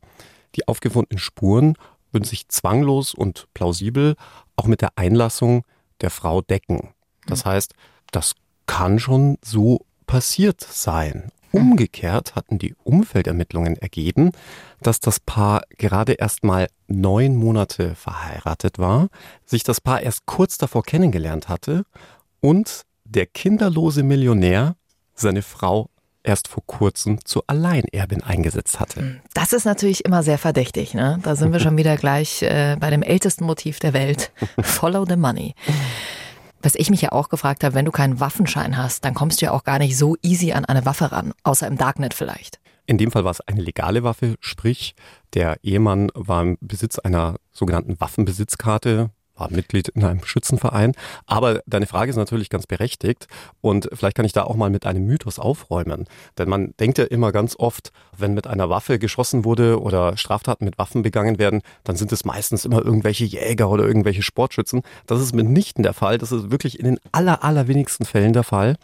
die 0.56 0.66
aufgefundenen 0.66 1.18
Spuren 1.18 1.76
sich 2.24 2.48
zwanglos 2.48 3.14
und 3.14 3.46
plausibel 3.54 4.16
auch 4.56 4.66
mit 4.66 4.80
der 4.82 4.96
Einlassung 4.96 5.64
der 6.00 6.10
Frau 6.10 6.42
decken. 6.42 6.90
Das 7.26 7.44
heißt, 7.44 7.74
das 8.10 8.34
kann 8.66 8.98
schon 8.98 9.38
so 9.42 9.86
passiert 10.06 10.60
sein. 10.60 11.30
Umgekehrt 11.52 12.36
hatten 12.36 12.58
die 12.58 12.76
Umfeldermittlungen 12.84 13.76
ergeben, 13.76 14.30
dass 14.80 15.00
das 15.00 15.18
Paar 15.18 15.62
gerade 15.78 16.12
erst 16.12 16.44
mal 16.44 16.68
neun 16.86 17.34
Monate 17.34 17.96
verheiratet 17.96 18.78
war, 18.78 19.08
sich 19.44 19.64
das 19.64 19.80
Paar 19.80 20.00
erst 20.00 20.26
kurz 20.26 20.58
davor 20.58 20.84
kennengelernt 20.84 21.48
hatte 21.48 21.84
und 22.40 22.82
der 23.04 23.26
kinderlose 23.26 24.04
Millionär 24.04 24.76
seine 25.14 25.42
Frau 25.42 25.90
erst 26.22 26.48
vor 26.48 26.62
kurzem 26.66 27.24
zur 27.24 27.44
Alleinerbin 27.46 28.22
eingesetzt 28.22 28.80
hatte. 28.80 29.00
Hm, 29.00 29.20
das 29.34 29.52
ist 29.52 29.64
natürlich 29.64 30.04
immer 30.04 30.22
sehr 30.22 30.38
verdächtig. 30.38 30.94
Ne? 30.94 31.18
Da 31.22 31.36
sind 31.36 31.52
wir 31.52 31.60
schon 31.60 31.76
wieder 31.76 31.96
gleich 31.98 32.42
äh, 32.42 32.76
bei 32.78 32.90
dem 32.90 33.02
ältesten 33.02 33.44
Motiv 33.44 33.78
der 33.78 33.92
Welt. 33.92 34.32
Follow 34.60 35.04
the 35.06 35.16
money. 35.16 35.54
Was 36.62 36.74
ich 36.74 36.90
mich 36.90 37.00
ja 37.00 37.12
auch 37.12 37.30
gefragt 37.30 37.64
habe, 37.64 37.74
wenn 37.74 37.86
du 37.86 37.90
keinen 37.90 38.20
Waffenschein 38.20 38.76
hast, 38.76 39.04
dann 39.04 39.14
kommst 39.14 39.40
du 39.40 39.46
ja 39.46 39.52
auch 39.52 39.64
gar 39.64 39.78
nicht 39.78 39.96
so 39.96 40.16
easy 40.22 40.52
an 40.52 40.66
eine 40.66 40.84
Waffe 40.84 41.10
ran, 41.10 41.32
außer 41.42 41.66
im 41.66 41.78
Darknet 41.78 42.12
vielleicht. 42.12 42.60
In 42.84 42.98
dem 42.98 43.10
Fall 43.10 43.24
war 43.24 43.30
es 43.30 43.40
eine 43.40 43.62
legale 43.62 44.02
Waffe, 44.02 44.34
sprich 44.40 44.94
der 45.32 45.58
Ehemann 45.62 46.10
war 46.14 46.42
im 46.42 46.58
Besitz 46.60 46.98
einer 46.98 47.36
sogenannten 47.52 48.00
Waffenbesitzkarte, 48.00 49.10
war 49.40 49.50
Mitglied 49.50 49.88
in 49.88 50.04
einem 50.04 50.24
Schützenverein. 50.24 50.92
Aber 51.26 51.62
deine 51.66 51.86
Frage 51.86 52.10
ist 52.10 52.16
natürlich 52.16 52.50
ganz 52.50 52.66
berechtigt 52.66 53.26
und 53.60 53.88
vielleicht 53.92 54.16
kann 54.16 54.26
ich 54.26 54.32
da 54.32 54.44
auch 54.44 54.56
mal 54.56 54.70
mit 54.70 54.86
einem 54.86 55.06
Mythos 55.06 55.38
aufräumen. 55.38 56.06
Denn 56.38 56.48
man 56.48 56.74
denkt 56.78 56.98
ja 56.98 57.04
immer 57.04 57.32
ganz 57.32 57.56
oft, 57.58 57.90
wenn 58.16 58.34
mit 58.34 58.46
einer 58.46 58.70
Waffe 58.70 58.98
geschossen 58.98 59.44
wurde 59.44 59.80
oder 59.80 60.16
Straftaten 60.16 60.64
mit 60.64 60.78
Waffen 60.78 61.02
begangen 61.02 61.38
werden, 61.38 61.62
dann 61.84 61.96
sind 61.96 62.12
es 62.12 62.24
meistens 62.24 62.64
immer 62.64 62.84
irgendwelche 62.84 63.24
Jäger 63.24 63.70
oder 63.70 63.84
irgendwelche 63.84 64.22
Sportschützen. 64.22 64.82
Das 65.06 65.20
ist 65.20 65.34
mitnichten 65.34 65.82
der 65.82 65.94
Fall. 65.94 66.18
Das 66.18 66.32
ist 66.32 66.50
wirklich 66.50 66.78
in 66.78 66.84
den 66.84 66.98
aller, 67.12 67.42
allerwenigsten 67.42 68.04
Fällen 68.04 68.32
der 68.32 68.44
Fall. 68.44 68.76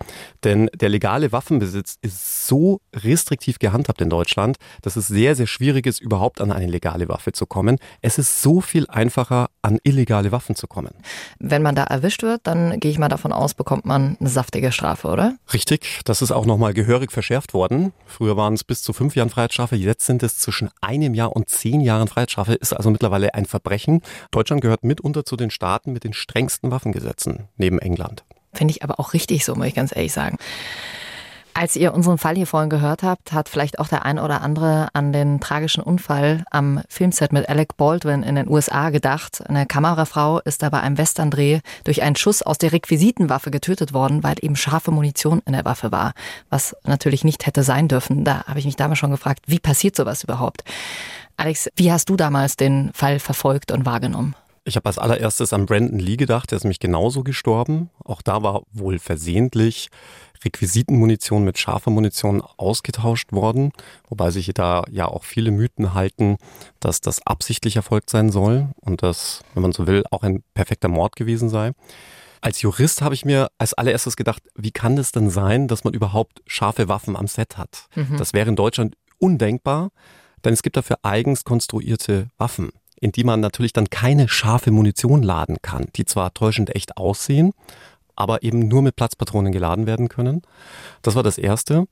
Denn 0.45 0.71
der 0.75 0.89
legale 0.89 1.33
Waffenbesitz 1.33 1.99
ist 2.01 2.47
so 2.47 2.81
restriktiv 2.95 3.59
gehandhabt 3.59 4.01
in 4.01 4.11
Deutschland, 4.11 4.57
dass 4.83 4.97
es 4.97 5.07
sehr, 5.07 5.35
sehr 5.35 5.47
schwierig 5.47 5.87
ist, 5.87 6.01
überhaupt 6.01 6.41
an 6.41 6.51
eine 6.51 6.67
legale 6.67 7.09
Waffe 7.09 7.33
zu 7.33 7.47
kommen. 7.47 7.79
Es 8.01 8.19
ist 8.19 8.43
so 8.43 8.61
viel 8.61 8.87
einfacher, 8.89 9.49
an 9.63 9.79
illegale 9.83 10.33
Waffen 10.33 10.46
zu 10.55 10.67
kommen. 10.67 10.95
Wenn 11.39 11.63
man 11.63 11.75
da 11.75 11.85
erwischt 11.85 12.23
wird, 12.23 12.43
dann 12.45 12.79
gehe 12.79 12.91
ich 12.91 12.99
mal 12.99 13.09
davon 13.09 13.33
aus, 13.33 13.55
bekommt 13.55 13.85
man 13.85 14.17
eine 14.21 14.29
saftige 14.29 14.71
Strafe, 14.71 15.09
oder? 15.09 15.35
Richtig, 15.53 16.01
das 16.05 16.23
ist 16.23 16.31
auch 16.31 16.47
nochmal 16.47 16.75
gehörig 16.75 17.11
verschärft 17.11 17.55
worden. 17.55 17.93
Früher 18.07 18.37
waren 18.37 18.55
es 18.55 18.65
bis 18.65 18.83
zu 18.83 18.93
fünf 18.93 19.17
Jahren 19.17 19.31
Freiheitsstrafe, 19.31 19.77
jetzt 19.77 20.07
sind 20.07 20.23
es 20.23 20.39
zwischen 20.39 20.71
einem 20.81 21.15
Jahr 21.15 21.35
und 21.35 21.49
zehn 21.49 21.81
Jahren 21.81 22.09
Freiheitsstrafe, 22.09 22.55
ist 22.55 22.73
also 22.73 22.91
mittlerweile 22.91 23.35
ein 23.35 23.47
Verbrechen. 23.47 24.03
Deutschland 24.31 24.63
gehört 24.63 24.85
mitunter 24.85 25.25
zu 25.25 25.37
den 25.37 25.51
Staaten 25.51 25.93
mit 25.93 26.05
den 26.05 26.13
strengsten 26.13 26.71
Waffengesetzen 26.71 27.49
neben 27.57 27.79
England. 27.79 28.25
Finde 28.53 28.73
ich 28.73 28.83
aber 28.83 28.99
auch 28.99 29.13
richtig 29.13 29.45
so, 29.45 29.55
muss 29.55 29.67
ich 29.67 29.75
ganz 29.75 29.95
ehrlich 29.95 30.13
sagen. 30.13 30.39
Als 31.59 31.75
ihr 31.75 31.95
unseren 31.95 32.19
Fall 32.19 32.37
hier 32.37 32.47
vorhin 32.47 32.69
gehört 32.69 33.03
habt, 33.03 33.33
hat 33.33 33.49
vielleicht 33.49 33.79
auch 33.79 33.89
der 33.89 34.05
ein 34.05 34.19
oder 34.19 34.43
andere 34.43 34.89
an 34.93 35.15
den 35.15 35.41
tragischen 35.41 35.83
Unfall 35.83 36.45
am 36.51 36.83
Filmset 36.87 37.33
mit 37.33 37.49
Alec 37.49 37.79
Baldwin 37.79 38.23
in 38.23 38.35
den 38.35 38.47
USA 38.47 38.91
gedacht. 38.91 39.43
Eine 39.49 39.65
Kamerafrau 39.65 40.41
ist 40.41 40.63
da 40.63 40.69
bei 40.69 40.81
einem 40.81 40.99
Westerndreh 40.99 41.61
durch 41.85 42.03
einen 42.03 42.15
Schuss 42.15 42.43
aus 42.43 42.59
der 42.59 42.73
Requisitenwaffe 42.73 43.51
getötet 43.51 43.95
worden, 43.95 44.23
weil 44.23 44.35
eben 44.43 44.55
scharfe 44.55 44.91
Munition 44.91 45.41
in 45.47 45.55
der 45.55 45.65
Waffe 45.65 45.91
war, 45.91 46.13
was 46.51 46.77
natürlich 46.85 47.25
nicht 47.25 47.47
hätte 47.47 47.63
sein 47.63 47.89
dürfen. 47.89 48.23
Da 48.25 48.45
habe 48.47 48.59
ich 48.59 48.67
mich 48.67 48.77
damals 48.77 48.99
schon 48.99 49.11
gefragt, 49.11 49.41
wie 49.47 49.59
passiert 49.59 49.97
sowas 49.97 50.25
überhaupt? 50.25 50.63
Alex, 51.39 51.71
wie 51.75 51.91
hast 51.91 52.11
du 52.11 52.17
damals 52.17 52.57
den 52.57 52.91
Fall 52.93 53.19
verfolgt 53.19 53.73
und 53.73 53.87
wahrgenommen? 53.87 54.35
Ich 54.67 54.75
habe 54.75 54.87
als 54.87 54.99
allererstes 54.99 55.53
an 55.53 55.65
Brandon 55.65 56.01
Lee 56.01 56.17
gedacht, 56.17 56.51
der 56.51 56.57
ist 56.57 56.65
nämlich 56.65 56.81
genauso 56.81 57.23
gestorben. 57.23 57.89
Auch 58.05 58.21
da 58.21 58.43
war 58.43 58.63
wohl 58.73 58.99
versehentlich 58.99 59.91
Requisitenmunition 60.45 61.45
mit 61.45 61.57
scharfer 61.57 61.93
Munition 61.93 62.43
ausgetauscht 62.57 63.33
worden, 63.33 63.71
wobei 64.09 64.33
sich 64.33 64.53
da 64.55 64.83
ja 64.91 65.07
auch 65.07 65.23
viele 65.23 65.53
Mythen 65.53 65.95
halten, 65.95 66.37
dass 66.81 67.01
das 67.01 67.25
absichtlich 67.25 67.77
erfolgt 67.77 68.11
sein 68.11 68.31
soll 68.31 68.69
und 68.81 69.05
dass, 69.05 69.45
wenn 69.55 69.63
man 69.63 69.71
so 69.71 69.87
will, 69.87 70.03
auch 70.11 70.25
ein 70.25 70.43
perfekter 70.53 70.89
Mord 70.89 71.15
gewesen 71.15 71.49
sei. 71.49 71.71
Als 72.41 72.61
Jurist 72.61 73.03
habe 73.03 73.15
ich 73.15 73.25
mir 73.25 73.49
als 73.59 73.73
allererstes 73.73 74.17
gedacht, 74.17 74.43
wie 74.57 74.73
kann 74.73 74.99
es 74.99 75.13
denn 75.13 75.31
sein, 75.31 75.69
dass 75.69 75.85
man 75.85 75.95
überhaupt 75.95 76.43
scharfe 76.47 76.89
Waffen 76.89 77.15
am 77.15 77.29
Set 77.29 77.57
hat? 77.57 77.87
Mhm. 77.95 78.17
Das 78.17 78.33
wäre 78.33 78.49
in 78.49 78.57
Deutschland 78.57 78.97
undenkbar, 79.19 79.91
denn 80.45 80.53
es 80.53 80.63
gibt 80.63 80.77
dafür 80.77 80.99
eigens 81.03 81.45
konstruierte 81.45 82.29
Waffen, 82.37 82.73
in 83.01 83.13
die 83.13 83.25
man 83.25 83.41
natürlich 83.41 83.73
dann 83.73 83.91
keine 83.91 84.29
scharfe 84.29 84.71
Munition 84.71 85.23
laden 85.23 85.59
kann, 85.63 85.87
die 85.97 86.05
zwar 86.05 86.35
täuschend 86.35 86.75
echt 86.75 86.97
aussehen, 86.97 87.53
aber 88.15 88.43
eben 88.43 88.69
nur 88.69 88.83
mit 88.83 88.97
Platzpatronen 88.97 89.53
geladen 89.53 89.87
werden 89.87 90.09
können. 90.09 90.43
Das 91.03 91.15
war 91.15 91.23
das 91.23 91.39
Erste. 91.39 91.87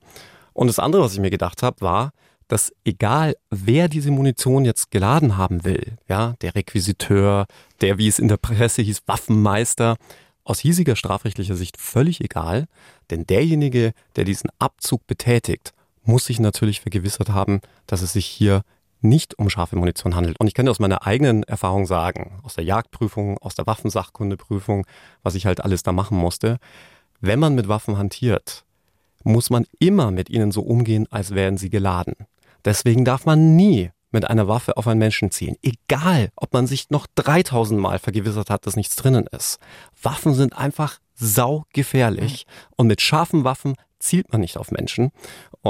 Und 0.53 0.67
das 0.67 0.79
andere, 0.79 1.03
was 1.03 1.13
ich 1.13 1.19
mir 1.19 1.29
gedacht 1.29 1.63
habe, 1.63 1.81
war, 1.81 2.11
dass 2.47 2.73
egal 2.83 3.35
wer 3.49 3.87
diese 3.87 4.11
Munition 4.11 4.65
jetzt 4.65 4.91
geladen 4.91 5.37
haben 5.37 5.63
will, 5.63 5.97
ja, 6.07 6.35
der 6.41 6.55
Requisiteur, 6.55 7.47
der, 7.81 7.97
wie 7.97 8.07
es 8.07 8.19
in 8.19 8.27
der 8.27 8.37
Presse 8.37 8.81
hieß, 8.81 9.03
Waffenmeister, 9.07 9.97
aus 10.43 10.59
hiesiger 10.59 10.95
strafrechtlicher 10.95 11.55
Sicht 11.55 11.77
völlig 11.77 12.21
egal, 12.21 12.67
denn 13.09 13.25
derjenige, 13.25 13.93
der 14.15 14.25
diesen 14.25 14.51
Abzug 14.59 15.07
betätigt, 15.07 15.73
muss 16.03 16.25
sich 16.25 16.39
natürlich 16.39 16.81
vergewissert 16.81 17.29
haben, 17.29 17.61
dass 17.87 18.03
es 18.03 18.13
sich 18.13 18.27
hier 18.27 18.61
nicht 19.01 19.37
um 19.37 19.49
scharfe 19.49 19.75
Munition 19.75 20.15
handelt. 20.15 20.39
Und 20.39 20.47
ich 20.47 20.53
kann 20.53 20.65
dir 20.65 20.71
aus 20.71 20.79
meiner 20.79 21.05
eigenen 21.05 21.43
Erfahrung 21.43 21.85
sagen, 21.85 22.39
aus 22.43 22.55
der 22.55 22.63
Jagdprüfung, 22.63 23.37
aus 23.39 23.55
der 23.55 23.67
Waffensachkundeprüfung, 23.67 24.85
was 25.23 25.35
ich 25.35 25.45
halt 25.45 25.63
alles 25.63 25.83
da 25.83 25.91
machen 25.91 26.17
musste, 26.17 26.57
wenn 27.21 27.39
man 27.39 27.55
mit 27.55 27.67
Waffen 27.67 27.97
hantiert, 27.97 28.65
muss 29.23 29.49
man 29.49 29.65
immer 29.79 30.11
mit 30.11 30.29
ihnen 30.29 30.51
so 30.51 30.61
umgehen, 30.61 31.07
als 31.09 31.33
wären 31.33 31.57
sie 31.57 31.69
geladen. 31.69 32.15
Deswegen 32.63 33.05
darf 33.05 33.25
man 33.25 33.55
nie 33.55 33.91
mit 34.11 34.29
einer 34.29 34.47
Waffe 34.47 34.77
auf 34.77 34.87
einen 34.87 34.99
Menschen 34.99 35.29
ziehen. 35.31 35.57
Egal, 35.61 36.29
ob 36.35 36.53
man 36.53 36.67
sich 36.67 36.89
noch 36.89 37.05
3000 37.15 37.79
Mal 37.79 37.99
vergewissert 37.99 38.49
hat, 38.49 38.65
dass 38.65 38.75
nichts 38.75 38.95
drinnen 38.95 39.27
ist. 39.27 39.59
Waffen 40.01 40.33
sind 40.33 40.57
einfach 40.57 40.99
saugefährlich. 41.15 42.45
Und 42.77 42.87
mit 42.87 43.01
scharfen 43.01 43.43
Waffen 43.43 43.75
zielt 43.99 44.31
man 44.31 44.41
nicht 44.41 44.57
auf 44.57 44.71
Menschen. 44.71 45.11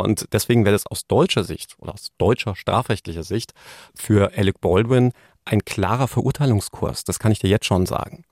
Und 0.01 0.27
deswegen 0.31 0.65
wäre 0.65 0.75
das 0.75 0.87
aus 0.87 1.07
deutscher 1.07 1.43
Sicht 1.43 1.75
oder 1.79 1.93
aus 1.93 2.11
deutscher 2.17 2.55
strafrechtlicher 2.55 3.23
Sicht 3.23 3.53
für 3.95 4.31
Alec 4.35 4.61
Baldwin 4.61 5.11
ein 5.45 5.63
klarer 5.63 6.07
Verurteilungskurs. 6.07 7.03
Das 7.03 7.19
kann 7.19 7.31
ich 7.31 7.39
dir 7.39 7.49
jetzt 7.49 7.65
schon 7.65 7.85
sagen. 7.85 8.23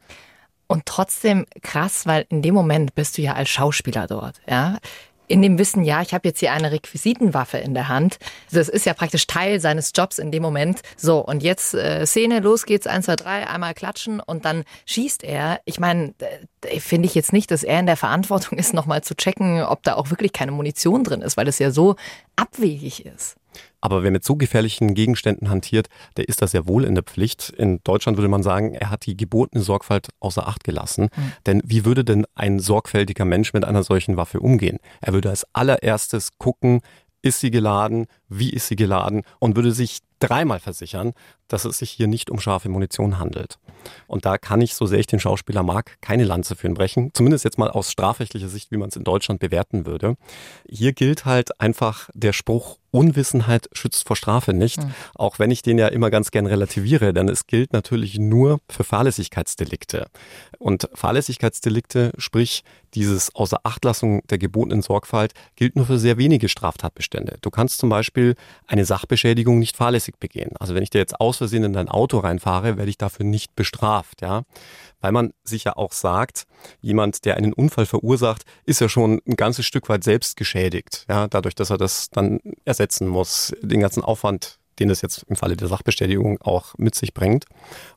Und 0.68 0.86
trotzdem 0.86 1.46
krass, 1.62 2.06
weil 2.06 2.26
in 2.30 2.42
dem 2.42 2.56
Moment 2.56 2.96
bist 2.96 3.18
du 3.18 3.22
ja 3.22 3.34
als 3.34 3.50
Schauspieler 3.50 4.08
dort, 4.08 4.42
ja 4.48 4.80
in 5.28 5.42
dem 5.42 5.58
Wissen, 5.58 5.84
ja, 5.84 6.02
ich 6.02 6.14
habe 6.14 6.28
jetzt 6.28 6.40
hier 6.40 6.52
eine 6.52 6.72
Requisitenwaffe 6.72 7.58
in 7.58 7.74
der 7.74 7.88
Hand. 7.88 8.18
Das 8.52 8.70
ist 8.70 8.86
ja 8.86 8.94
praktisch 8.94 9.28
Teil 9.28 9.60
seines 9.60 9.92
Jobs 9.96 10.20
in 10.20 10.32
dem 10.32 10.44
Moment. 10.44 10.82
So, 10.98 11.20
und 11.20 11.44
jetzt 11.44 11.74
äh, 11.74 12.06
Szene, 12.06 12.40
los 12.40 12.66
geht's, 12.66 12.88
eins, 12.88 13.06
zwei, 13.06 13.16
drei, 13.16 13.48
einmal 13.48 13.74
klatschen 13.74 14.20
und 14.20 14.46
dann 14.46 14.64
schießt 14.86 15.24
er. 15.24 15.60
Ich 15.66 15.80
meine, 15.80 16.14
finde 16.80 17.08
ich 17.08 17.16
jetzt 17.16 17.34
nicht, 17.34 17.52
dass 17.52 17.64
er 17.64 17.80
in 17.80 17.86
der 17.86 17.98
Verantwortung 17.98 18.58
ist, 18.58 18.74
nochmal 18.74 19.04
zu 19.04 19.16
checken, 19.16 19.64
ob 19.64 19.84
da 19.84 19.96
auch 19.96 20.10
wirklich 20.10 20.34
keine 20.34 20.52
Munition 20.52 21.04
drin 21.04 21.22
ist, 21.22 21.38
weil 21.38 21.48
es 21.48 21.60
ja 21.60 21.72
so 21.72 21.96
abwegig 22.36 23.06
ist. 23.06 23.36
Aber 23.84 24.02
wer 24.02 24.12
mit 24.12 24.24
so 24.24 24.38
gefährlichen 24.38 24.94
Gegenständen 24.94 25.50
hantiert, 25.50 25.90
der 26.16 26.30
ist 26.30 26.42
da 26.42 26.48
sehr 26.48 26.68
wohl 26.68 26.86
in 26.86 26.96
der 26.96 27.04
Pflicht. 27.04 27.50
In 27.50 27.82
Deutschland 27.84 28.18
würde 28.18 28.30
man 28.30 28.42
sagen, 28.42 28.76
er 28.76 28.90
hat 28.90 29.06
die 29.06 29.18
gebotene 29.18 29.62
Sorgfalt 29.62 30.08
außer 30.22 30.48
Acht 30.48 30.64
gelassen. 30.64 31.10
Mhm. 31.14 31.32
Denn 31.46 31.62
wie 31.66 31.84
würde 31.84 32.06
denn 32.06 32.26
ein 32.34 32.60
sorgfältiger 32.60 33.26
Mensch 33.26 33.52
mit 33.52 33.66
einer 33.66 33.84
solchen 33.84 34.16
Waffe 34.16 34.40
umgehen? 34.40 34.80
Er 35.02 35.12
würde 35.12 35.30
als 35.30 35.46
allererstes 35.52 36.38
gucken, 36.38 36.80
ist 37.22 37.42
sie 37.42 37.52
geladen, 37.52 38.06
wie 38.30 38.52
ist 38.52 38.70
sie 38.70 38.78
geladen 38.78 39.24
und 39.40 39.58
würde 39.58 39.74
sich 39.74 40.00
dreimal 40.24 40.60
versichern, 40.60 41.14
dass 41.48 41.66
es 41.66 41.78
sich 41.78 41.92
hier 41.92 42.08
nicht 42.08 42.30
um 42.32 42.40
scharfe 42.40 42.70
Munition 42.70 43.20
handelt. 43.20 43.58
Und 44.08 44.26
da 44.26 44.38
kann 44.38 44.62
ich, 44.62 44.76
so 44.76 44.86
sehr 44.86 45.00
ich 45.00 45.08
den 45.08 45.20
Schauspieler 45.20 45.64
mag, 45.64 45.98
keine 46.02 46.24
Lanze 46.24 46.56
für 46.56 46.68
ihn 46.68 46.74
brechen. 46.74 47.12
Zumindest 47.14 47.44
jetzt 47.44 47.58
mal 47.58 47.70
aus 47.70 47.92
strafrechtlicher 47.92 48.48
Sicht, 48.48 48.72
wie 48.72 48.78
man 48.78 48.90
es 48.90 48.96
in 48.96 49.04
Deutschland 49.04 49.40
bewerten 49.40 49.86
würde. 49.86 50.16
Hier 50.68 50.94
gilt 50.94 51.26
halt 51.26 51.60
einfach 51.60 52.10
der 52.14 52.34
Spruch, 52.34 52.78
Unwissenheit 52.94 53.70
schützt 53.74 54.06
vor 54.06 54.16
Strafe 54.16 54.54
nicht, 54.54 54.78
mhm. 54.78 54.94
auch 55.16 55.40
wenn 55.40 55.50
ich 55.50 55.64
den 55.64 55.80
ja 55.80 55.88
immer 55.88 56.12
ganz 56.12 56.30
gern 56.30 56.46
relativiere, 56.46 57.12
denn 57.12 57.28
es 57.28 57.48
gilt 57.48 57.74
natürlich 57.74 58.20
nur 58.20 58.60
für 58.70 58.84
Fahrlässigkeitsdelikte. 58.84 60.06
Und 60.60 60.88
Fahrlässigkeitsdelikte, 60.94 62.12
sprich 62.20 62.64
dieses 62.94 63.34
Außerachtlassung 63.34 64.22
der 64.28 64.38
gebotenen 64.38 64.84
Sorgfalt, 64.84 65.34
gilt 65.56 65.76
nur 65.76 65.88
für 65.88 65.98
sehr 65.98 66.20
wenige 66.20 66.50
Straftatbestände. 66.50 67.40
Du 67.42 67.50
kannst 67.50 67.80
zum 67.80 67.90
Beispiel 67.90 68.36
eine 68.68 68.86
Sachbeschädigung 68.86 69.58
nicht 69.58 69.76
fahrlässig 69.76 70.13
begehen. 70.20 70.52
Also 70.60 70.76
wenn 70.76 70.84
ich 70.84 70.90
dir 70.90 71.00
jetzt 71.00 71.20
aus 71.20 71.38
Versehen 71.38 71.64
in 71.64 71.74
dein 71.74 71.90
Auto 71.90 72.20
reinfahre, 72.20 72.78
werde 72.78 72.90
ich 72.90 72.98
dafür 72.98 73.26
nicht 73.26 73.56
bestraft, 73.56 74.22
ja 74.22 74.44
weil 75.04 75.12
man 75.12 75.34
sich 75.44 75.66
ja 75.66 75.76
auch 75.76 75.92
sagt, 75.92 76.46
jemand, 76.82 77.26
der 77.26 77.36
einen 77.36 77.52
Unfall 77.52 77.86
verursacht, 77.86 78.44
ist 78.66 78.80
ja 78.80 78.88
schon 78.88 79.22
ein 79.28 79.36
ganzes 79.36 79.66
Stück 79.66 79.90
weit 79.90 80.04
selbst 80.04 80.38
geschädigt, 80.38 81.06
ja, 81.10 81.28
dadurch, 81.28 81.56
dass 81.56 81.70
er 81.70 81.78
das 81.78 82.10
dann 82.10 82.40
ersetzen 82.64 83.10
muss, 83.10 83.54
den 83.62 83.82
ganzen 83.82 84.02
Aufwand 84.02 84.60
den 84.80 84.90
es 84.90 85.04
jetzt 85.04 85.24
im 85.30 85.36
Falle 85.36 85.56
der 85.56 85.68
Sachbestätigung 85.68 86.42
auch 86.42 86.74
mit 86.80 86.96
sich 86.96 87.14
bringt. 87.14 87.46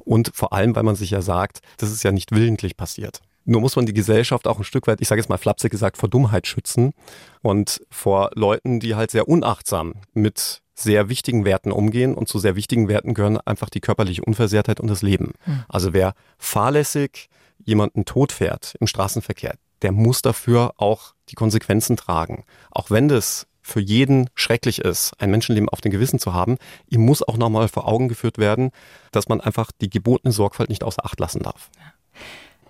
Und 0.00 0.30
vor 0.34 0.52
allem, 0.52 0.76
weil 0.76 0.82
man 0.82 0.94
sich 0.94 1.10
ja 1.10 1.22
sagt, 1.22 1.60
das 1.78 1.90
ist 1.90 2.02
ja 2.02 2.12
nicht 2.12 2.32
willentlich 2.32 2.76
passiert. 2.76 3.22
Nur 3.46 3.62
muss 3.62 3.76
man 3.76 3.86
die 3.86 3.94
Gesellschaft 3.94 4.46
auch 4.46 4.58
ein 4.58 4.64
Stück 4.64 4.86
weit, 4.86 5.00
ich 5.00 5.08
sage 5.08 5.22
jetzt 5.22 5.30
mal 5.30 5.38
flapsig 5.38 5.70
gesagt, 5.70 5.96
vor 5.96 6.10
Dummheit 6.10 6.46
schützen 6.46 6.92
und 7.40 7.80
vor 7.90 8.30
Leuten, 8.34 8.78
die 8.78 8.94
halt 8.94 9.10
sehr 9.10 9.26
unachtsam 9.26 9.94
mit 10.12 10.60
sehr 10.78 11.08
wichtigen 11.08 11.44
Werten 11.44 11.72
umgehen 11.72 12.14
und 12.14 12.28
zu 12.28 12.38
sehr 12.38 12.54
wichtigen 12.54 12.88
Werten 12.88 13.14
gehören 13.14 13.38
einfach 13.38 13.70
die 13.70 13.80
körperliche 13.80 14.22
Unversehrtheit 14.22 14.78
und 14.78 14.88
das 14.88 15.02
Leben. 15.02 15.32
Mhm. 15.46 15.64
Also 15.68 15.92
wer 15.92 16.14
fahrlässig 16.38 17.28
jemanden 17.64 18.04
tot 18.04 18.30
fährt 18.30 18.76
im 18.78 18.86
Straßenverkehr, 18.86 19.56
der 19.82 19.92
muss 19.92 20.22
dafür 20.22 20.74
auch 20.76 21.14
die 21.30 21.34
Konsequenzen 21.34 21.96
tragen. 21.96 22.44
Auch 22.70 22.90
wenn 22.90 23.08
das 23.08 23.46
für 23.62 23.80
jeden 23.80 24.30
schrecklich 24.34 24.80
ist, 24.80 25.14
ein 25.18 25.30
Menschenleben 25.30 25.68
auf 25.68 25.80
dem 25.80 25.90
Gewissen 25.90 26.20
zu 26.20 26.32
haben, 26.32 26.56
ihm 26.88 27.04
muss 27.04 27.26
auch 27.26 27.36
nochmal 27.36 27.68
vor 27.68 27.88
Augen 27.88 28.08
geführt 28.08 28.38
werden, 28.38 28.70
dass 29.10 29.28
man 29.28 29.40
einfach 29.40 29.72
die 29.80 29.90
gebotene 29.90 30.32
Sorgfalt 30.32 30.68
nicht 30.68 30.84
außer 30.84 31.04
Acht 31.04 31.18
lassen 31.18 31.42
darf. 31.42 31.70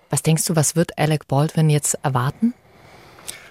Was 0.09 0.23
denkst 0.23 0.45
du, 0.45 0.55
was 0.55 0.75
wird 0.75 0.97
Alec 0.97 1.27
Baldwin 1.27 1.69
jetzt 1.69 1.99
erwarten? 2.01 2.53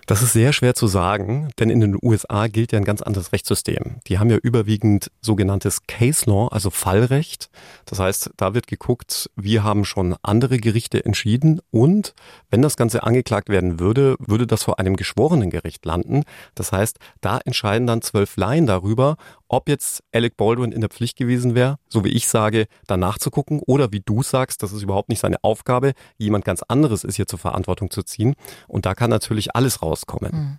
Das 0.07 0.23
ist 0.23 0.35
sehr 0.35 0.53
schwer 0.53 0.77
zu 0.77 0.87
sagen, 0.87 1.49
denn 1.59 1.69
in 1.69 1.81
den 1.81 1.99
USA 2.01 2.47
gilt 2.47 2.71
ja 2.71 2.79
ein 2.79 2.85
ganz 2.85 3.03
anderes 3.03 3.33
Rechtssystem. 3.33 3.97
Die 4.07 4.21
haben 4.21 4.31
ja 4.31 4.37
überwiegend 4.37 5.11
sogenanntes 5.21 5.83
Case 5.88 6.31
Law, 6.31 6.47
also 6.47 6.71
Fallrecht. 6.71 7.51
Das 7.87 7.99
heißt, 7.99 8.31
da 8.37 8.55
wird 8.55 8.69
geguckt, 8.69 9.29
wir 9.35 9.64
haben 9.64 9.85
schon 9.85 10.14
andere 10.23 10.59
Gerichte 10.59 11.05
entschieden 11.05 11.61
und 11.73 12.14
wenn 12.51 12.62
das 12.62 12.77
Ganze 12.77 13.03
angeklagt 13.03 13.49
werden 13.49 13.81
würde, 13.81 14.14
würde 14.21 14.47
das 14.47 14.62
vor 14.62 14.79
einem 14.79 14.95
geschworenen 14.95 15.51
Gericht 15.51 15.85
landen. 15.85 16.23
Das 16.55 16.71
heißt, 16.71 17.01
da 17.21 17.38
entscheiden 17.38 17.88
dann 17.88 18.01
zwölf 18.01 18.37
Laien 18.37 18.66
darüber, 18.66 19.16
ob 19.49 19.69
jetzt 19.69 20.03
Alec 20.13 20.37
Baldwin 20.37 20.73
in 20.73 20.81
der 20.81 20.91
Pflicht 20.91 21.17
gewesen 21.17 21.55
wäre, 21.55 21.77
so 21.89 22.05
wie 22.05 22.09
ich 22.09 22.29
sage, 22.29 22.67
danach 22.87 23.19
zu 23.19 23.31
gucken 23.31 23.61
oder 23.67 23.93
wie 23.93 24.01
du 24.01 24.23
sagst, 24.23 24.63
das 24.63 24.73
ist 24.73 24.83
überhaupt 24.83 25.09
nicht 25.09 25.21
seine 25.21 25.43
Aufgabe, 25.43 25.93
jemand 26.19 26.45
ganz 26.45 26.63
anderes 26.63 27.05
ist 27.05 27.17
hier 27.17 27.27
zur 27.27 27.39
Verantwortung 27.39 27.91
zu 27.91 28.03
ziehen. 28.03 28.35
Und 28.67 28.87
da 28.87 28.95
kann 28.95 29.11
natürlich 29.11 29.55
alles 29.55 29.83
rauskommen. 29.83 30.33
Hm. 30.33 30.59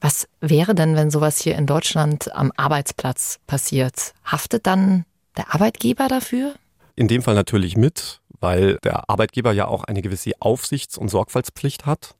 Was 0.00 0.28
wäre 0.40 0.74
denn, 0.74 0.94
wenn 0.94 1.10
sowas 1.10 1.38
hier 1.38 1.56
in 1.56 1.66
Deutschland 1.66 2.32
am 2.34 2.52
Arbeitsplatz 2.56 3.38
passiert? 3.46 4.12
Haftet 4.24 4.66
dann 4.66 5.04
der 5.36 5.54
Arbeitgeber 5.54 6.08
dafür? 6.08 6.54
In 6.96 7.08
dem 7.08 7.22
Fall 7.22 7.34
natürlich 7.34 7.76
mit, 7.76 8.20
weil 8.40 8.78
der 8.84 9.08
Arbeitgeber 9.08 9.52
ja 9.52 9.68
auch 9.68 9.84
eine 9.84 10.02
gewisse 10.02 10.32
Aufsichts- 10.40 10.98
und 10.98 11.08
Sorgfaltspflicht 11.08 11.86
hat 11.86 12.14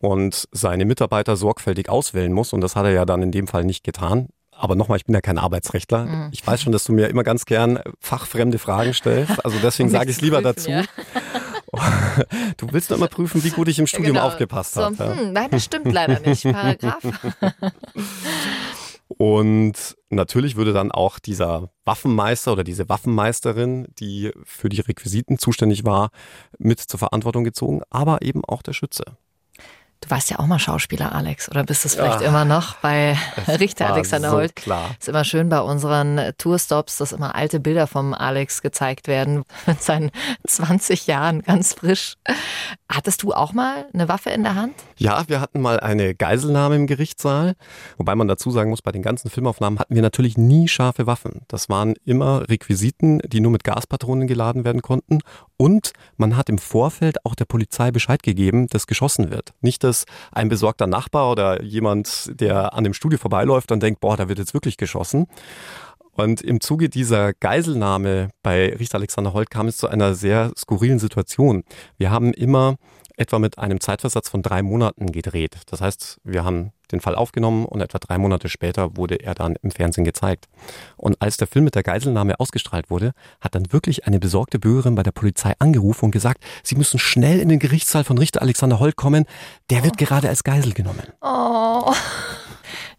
und 0.00 0.48
seine 0.52 0.84
Mitarbeiter 0.84 1.36
sorgfältig 1.36 1.88
auswählen 1.88 2.32
muss. 2.32 2.52
Und 2.52 2.60
das 2.60 2.76
hat 2.76 2.84
er 2.84 2.92
ja 2.92 3.04
dann 3.04 3.22
in 3.22 3.32
dem 3.32 3.46
Fall 3.46 3.64
nicht 3.64 3.84
getan. 3.84 4.28
Aber 4.58 4.74
nochmal, 4.74 4.98
ich 4.98 5.04
bin 5.04 5.14
ja 5.14 5.20
kein 5.20 5.38
Arbeitsrechtler. 5.38 6.04
Mhm. 6.04 6.28
Ich 6.32 6.44
weiß 6.44 6.62
schon, 6.62 6.72
dass 6.72 6.84
du 6.84 6.92
mir 6.92 7.06
immer 7.08 7.22
ganz 7.22 7.44
gern 7.44 7.78
fachfremde 8.00 8.58
Fragen 8.58 8.92
stellst. 8.92 9.44
Also 9.44 9.58
deswegen 9.62 9.88
sage 9.88 10.10
ich 10.10 10.16
es 10.16 10.22
lieber 10.22 10.42
dazu. 10.42 10.70
Ja. 10.70 10.84
Du 12.56 12.66
willst 12.72 12.88
nur 12.88 12.98
immer 12.98 13.08
prüfen, 13.08 13.44
wie 13.44 13.50
gut 13.50 13.68
ich 13.68 13.78
im 13.78 13.86
Studium 13.86 14.14
genau. 14.14 14.26
aufgepasst 14.26 14.74
so, 14.74 14.82
habe. 14.82 15.16
Hm, 15.16 15.32
nein, 15.32 15.48
das 15.50 15.64
stimmt 15.64 15.92
leider 15.92 16.18
nicht. 16.18 16.42
Paragraph. 16.42 17.02
Und 19.18 19.96
natürlich 20.08 20.56
würde 20.56 20.72
dann 20.72 20.90
auch 20.90 21.18
dieser 21.18 21.70
Waffenmeister 21.84 22.52
oder 22.52 22.64
diese 22.64 22.88
Waffenmeisterin, 22.88 23.86
die 23.98 24.32
für 24.44 24.70
die 24.70 24.80
Requisiten 24.80 25.38
zuständig 25.38 25.84
war, 25.84 26.10
mit 26.58 26.80
zur 26.80 26.98
Verantwortung 26.98 27.44
gezogen, 27.44 27.82
aber 27.90 28.22
eben 28.22 28.44
auch 28.44 28.62
der 28.62 28.72
Schütze. 28.72 29.04
Du 30.00 30.10
warst 30.10 30.30
ja 30.30 30.38
auch 30.38 30.46
mal 30.46 30.58
Schauspieler, 30.58 31.12
Alex, 31.12 31.50
oder 31.50 31.64
bist 31.64 31.84
es 31.84 31.96
vielleicht 31.96 32.20
ja, 32.20 32.28
immer 32.28 32.44
noch 32.44 32.76
bei 32.76 33.16
Richter 33.48 33.92
Alexander 33.92 34.30
so 34.30 34.36
Holt? 34.36 34.54
Klar. 34.54 34.90
Ist 34.98 35.08
immer 35.08 35.24
schön 35.24 35.48
bei 35.48 35.60
unseren 35.60 36.32
Tourstops, 36.38 36.98
dass 36.98 37.12
immer 37.12 37.34
alte 37.34 37.58
Bilder 37.58 37.86
vom 37.86 38.14
Alex 38.14 38.62
gezeigt 38.62 39.08
werden 39.08 39.42
mit 39.66 39.82
seinen 39.82 40.10
20 40.46 41.08
Jahren 41.08 41.42
ganz 41.42 41.74
frisch. 41.74 42.14
Hattest 42.88 43.22
du 43.22 43.32
auch 43.32 43.52
mal 43.52 43.86
eine 43.92 44.08
Waffe 44.08 44.30
in 44.30 44.44
der 44.44 44.54
Hand? 44.54 44.74
Ja, 44.96 45.24
wir 45.28 45.40
hatten 45.40 45.60
mal 45.60 45.80
eine 45.80 46.14
Geiselnahme 46.14 46.76
im 46.76 46.86
Gerichtssaal, 46.86 47.54
wobei 47.96 48.14
man 48.14 48.28
dazu 48.28 48.50
sagen 48.50 48.70
muss, 48.70 48.82
bei 48.82 48.92
den 48.92 49.02
ganzen 49.02 49.30
Filmaufnahmen 49.30 49.78
hatten 49.78 49.94
wir 49.94 50.02
natürlich 50.02 50.38
nie 50.38 50.68
scharfe 50.68 51.06
Waffen. 51.06 51.42
Das 51.48 51.68
waren 51.68 51.94
immer 52.04 52.48
Requisiten, 52.48 53.18
die 53.26 53.40
nur 53.40 53.50
mit 53.50 53.64
Gaspatronen 53.64 54.28
geladen 54.28 54.64
werden 54.64 54.82
konnten 54.82 55.20
und 55.56 55.92
man 56.16 56.36
hat 56.36 56.48
im 56.48 56.58
Vorfeld 56.58 57.24
auch 57.26 57.34
der 57.34 57.44
Polizei 57.44 57.90
Bescheid 57.90 58.22
gegeben, 58.22 58.68
dass 58.68 58.86
geschossen 58.86 59.30
wird. 59.30 59.52
Nicht, 59.60 59.82
dass 59.88 60.04
ein 60.30 60.48
besorgter 60.48 60.86
Nachbar 60.86 61.30
oder 61.30 61.62
jemand, 61.62 62.30
der 62.40 62.74
an 62.74 62.84
dem 62.84 62.94
Studio 62.94 63.18
vorbeiläuft 63.18 63.72
und 63.72 63.82
denkt, 63.82 64.00
boah, 64.00 64.16
da 64.16 64.28
wird 64.28 64.38
jetzt 64.38 64.54
wirklich 64.54 64.76
geschossen. 64.76 65.26
Und 66.12 66.40
im 66.40 66.60
Zuge 66.60 66.88
dieser 66.88 67.32
Geiselnahme 67.32 68.30
bei 68.42 68.74
Richter 68.74 68.98
Alexander 68.98 69.32
Holt 69.32 69.50
kam 69.50 69.68
es 69.68 69.76
zu 69.76 69.86
einer 69.86 70.14
sehr 70.14 70.50
skurrilen 70.56 70.98
Situation. 70.98 71.62
Wir 71.96 72.10
haben 72.10 72.32
immer 72.32 72.76
etwa 73.18 73.38
mit 73.38 73.58
einem 73.58 73.80
Zeitversatz 73.80 74.28
von 74.28 74.42
drei 74.42 74.62
Monaten 74.62 75.10
gedreht. 75.12 75.56
Das 75.66 75.80
heißt, 75.80 76.20
wir 76.24 76.44
haben 76.44 76.72
den 76.92 77.00
Fall 77.00 77.14
aufgenommen 77.14 77.66
und 77.66 77.80
etwa 77.80 77.98
drei 77.98 78.16
Monate 78.16 78.48
später 78.48 78.96
wurde 78.96 79.16
er 79.16 79.34
dann 79.34 79.56
im 79.62 79.70
Fernsehen 79.70 80.04
gezeigt. 80.04 80.46
Und 80.96 81.20
als 81.20 81.36
der 81.36 81.46
Film 81.46 81.64
mit 81.64 81.74
der 81.74 81.82
Geiselnahme 81.82 82.40
ausgestrahlt 82.40 82.90
wurde, 82.90 83.12
hat 83.40 83.54
dann 83.54 83.72
wirklich 83.72 84.06
eine 84.06 84.18
besorgte 84.18 84.58
Bürgerin 84.58 84.94
bei 84.94 85.02
der 85.02 85.12
Polizei 85.12 85.52
angerufen 85.58 86.06
und 86.06 86.10
gesagt, 86.12 86.42
sie 86.62 86.76
müssen 86.76 86.98
schnell 86.98 87.40
in 87.40 87.48
den 87.48 87.58
Gerichtssaal 87.58 88.04
von 88.04 88.16
Richter 88.18 88.40
Alexander 88.40 88.78
Holt 88.78 88.96
kommen, 88.96 89.26
der 89.70 89.84
wird 89.84 89.94
oh. 90.00 90.04
gerade 90.04 90.28
als 90.28 90.44
Geisel 90.44 90.72
genommen. 90.72 91.06
Oh. 91.20 91.92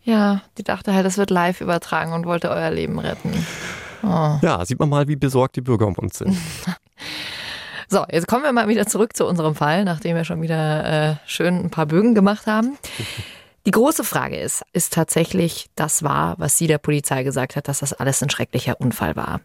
Ja, 0.01 0.41
die 0.57 0.63
dachte 0.63 0.93
halt, 0.93 1.05
es 1.05 1.17
wird 1.17 1.29
live 1.29 1.61
übertragen 1.61 2.13
und 2.13 2.25
wollte 2.25 2.49
euer 2.49 2.71
Leben 2.71 2.97
retten. 2.97 3.31
Oh. 4.01 4.39
Ja, 4.41 4.65
sieht 4.65 4.79
man 4.79 4.89
mal, 4.89 5.07
wie 5.07 5.17
besorgt 5.17 5.55
die 5.55 5.61
Bürger 5.61 5.85
um 5.85 5.93
uns 5.95 6.17
sind. 6.17 6.35
So, 7.91 8.05
jetzt 8.11 8.27
kommen 8.27 8.43
wir 8.43 8.53
mal 8.53 8.67
wieder 8.67 8.85
zurück 8.85 9.17
zu 9.17 9.25
unserem 9.25 9.55
Fall, 9.55 9.83
nachdem 9.83 10.15
wir 10.15 10.23
schon 10.23 10.43
wieder 10.43 11.11
äh, 11.11 11.15
schön 11.25 11.55
ein 11.55 11.69
paar 11.71 11.87
Bögen 11.87 12.13
gemacht 12.13 12.45
haben. 12.45 12.77
Die 13.65 13.71
große 13.71 14.03
Frage 14.03 14.37
ist, 14.37 14.61
ist 14.73 14.93
tatsächlich 14.93 15.71
das 15.75 16.03
wahr, 16.03 16.35
was 16.37 16.55
sie 16.55 16.67
der 16.67 16.77
Polizei 16.77 17.23
gesagt 17.23 17.55
hat, 17.55 17.67
dass 17.67 17.79
das 17.79 17.93
alles 17.93 18.21
ein 18.21 18.29
schrecklicher 18.29 18.79
Unfall 18.79 19.15
war? 19.15 19.41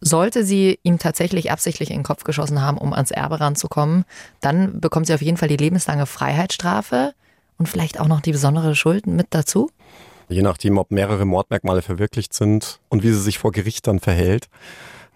Sollte 0.00 0.44
sie 0.44 0.80
ihm 0.82 0.98
tatsächlich 0.98 1.52
absichtlich 1.52 1.90
in 1.90 1.98
den 1.98 2.02
Kopf 2.02 2.24
geschossen 2.24 2.60
haben, 2.60 2.76
um 2.76 2.92
ans 2.92 3.12
Erbe 3.12 3.38
ranzukommen, 3.38 4.04
dann 4.40 4.80
bekommt 4.80 5.06
sie 5.06 5.14
auf 5.14 5.22
jeden 5.22 5.36
Fall 5.36 5.48
die 5.48 5.56
lebenslange 5.56 6.06
Freiheitsstrafe 6.06 7.14
und 7.56 7.68
vielleicht 7.68 8.00
auch 8.00 8.08
noch 8.08 8.20
die 8.20 8.32
besondere 8.32 8.74
Schuld 8.74 9.06
mit 9.06 9.28
dazu? 9.30 9.70
Je 10.28 10.42
nachdem, 10.42 10.76
ob 10.78 10.90
mehrere 10.90 11.24
Mordmerkmale 11.24 11.82
verwirklicht 11.82 12.34
sind 12.34 12.80
und 12.88 13.04
wie 13.04 13.12
sie 13.12 13.22
sich 13.22 13.38
vor 13.38 13.52
Gericht 13.52 13.86
dann 13.86 14.00
verhält. 14.00 14.48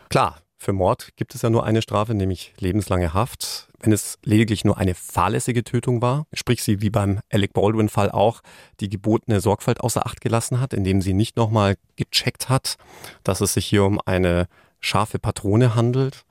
Klar, 0.08 0.38
für 0.60 0.74
Mord 0.74 1.16
gibt 1.16 1.34
es 1.34 1.40
ja 1.40 1.48
nur 1.48 1.64
eine 1.64 1.80
Strafe, 1.80 2.14
nämlich 2.14 2.52
lebenslange 2.58 3.14
Haft. 3.14 3.68
Wenn 3.80 3.92
es 3.92 4.18
lediglich 4.22 4.62
nur 4.62 4.76
eine 4.76 4.94
fahrlässige 4.94 5.64
Tötung 5.64 6.02
war, 6.02 6.26
sprich 6.34 6.62
sie 6.62 6.82
wie 6.82 6.90
beim 6.90 7.20
Alec 7.32 7.54
Baldwin-Fall 7.54 8.10
auch 8.10 8.42
die 8.80 8.90
gebotene 8.90 9.40
Sorgfalt 9.40 9.80
außer 9.80 10.04
Acht 10.04 10.20
gelassen 10.20 10.60
hat, 10.60 10.74
indem 10.74 11.00
sie 11.00 11.14
nicht 11.14 11.36
nochmal 11.36 11.76
gecheckt 11.96 12.50
hat, 12.50 12.76
dass 13.24 13.40
es 13.40 13.54
sich 13.54 13.64
hier 13.64 13.84
um 13.84 13.98
eine 14.04 14.48
scharfe 14.80 15.18
Patrone 15.18 15.74
handelt, 15.74 16.26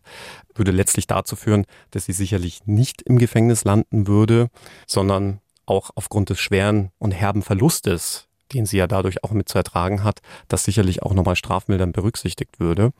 würde 0.53 0.71
letztlich 0.71 1.07
dazu 1.07 1.35
führen, 1.35 1.65
dass 1.89 2.05
sie 2.05 2.13
sicherlich 2.13 2.67
nicht 2.67 3.01
im 3.01 3.17
Gefängnis 3.17 3.63
landen 3.63 4.05
würde, 4.05 4.49
sondern 4.85 5.39
auch 5.65 5.89
aufgrund 5.95 6.29
des 6.29 6.39
schweren 6.39 6.91
und 6.99 7.11
herben 7.11 7.41
Verlustes, 7.41 8.27
den 8.53 8.67
sie 8.67 8.77
ja 8.77 8.85
dadurch 8.85 9.23
auch 9.23 9.31
mit 9.31 9.49
zu 9.49 9.57
ertragen 9.57 10.03
hat, 10.03 10.19
das 10.47 10.65
sicherlich 10.65 11.01
auch 11.01 11.13
nochmal 11.13 11.35
strafmildern 11.35 11.93
berücksichtigt 11.93 12.59
würde. 12.59 12.91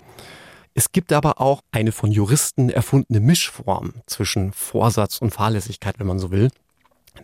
Es 0.74 0.92
gibt 0.92 1.12
aber 1.12 1.42
auch 1.42 1.62
eine 1.72 1.92
von 1.92 2.12
Juristen 2.12 2.70
erfundene 2.70 3.20
Mischform 3.20 3.94
zwischen 4.06 4.54
Vorsatz 4.54 5.20
und 5.20 5.32
Fahrlässigkeit, 5.32 6.00
wenn 6.00 6.08
man 6.08 6.20
so 6.20 6.32
will, 6.32 6.50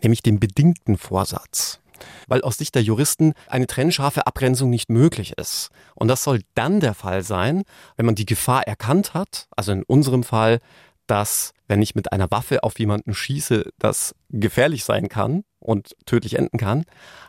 nämlich 0.02 0.24
den 0.24 0.40
bedingten 0.40 0.98
Vorsatz. 0.98 1.80
Weil 2.28 2.42
aus 2.42 2.58
Sicht 2.58 2.76
der 2.76 2.84
Juristen 2.84 3.34
eine 3.48 3.68
trennscharfe 3.68 4.28
Abgrenzung 4.28 4.70
nicht 4.70 4.90
möglich 4.90 5.38
ist. 5.38 5.70
Und 5.94 6.10
das 6.10 6.24
soll 6.24 6.42
dann 6.54 6.82
der 6.82 6.94
Fall 6.94 7.24
sein, 7.24 7.64
wenn 7.96 8.06
man 8.06 8.16
die 8.16 8.26
Gefahr 8.26 8.68
erkannt 8.68 9.14
hat, 9.14 9.48
also 9.56 9.72
in 9.72 9.84
unserem 9.84 10.24
Fall, 10.24 10.60
dass 11.08 11.54
wenn 11.68 11.82
ich 11.82 11.96
mit 11.96 12.12
einer 12.12 12.30
Waffe 12.32 12.64
auf 12.64 12.78
jemanden 12.80 13.14
schieße, 13.14 13.72
das 13.80 14.16
gefährlich 14.30 14.84
sein 14.84 15.08
kann 15.08 15.44
und 15.60 15.96
tödlich 16.06 16.38
enden 16.38 16.58
kann, 16.58 16.86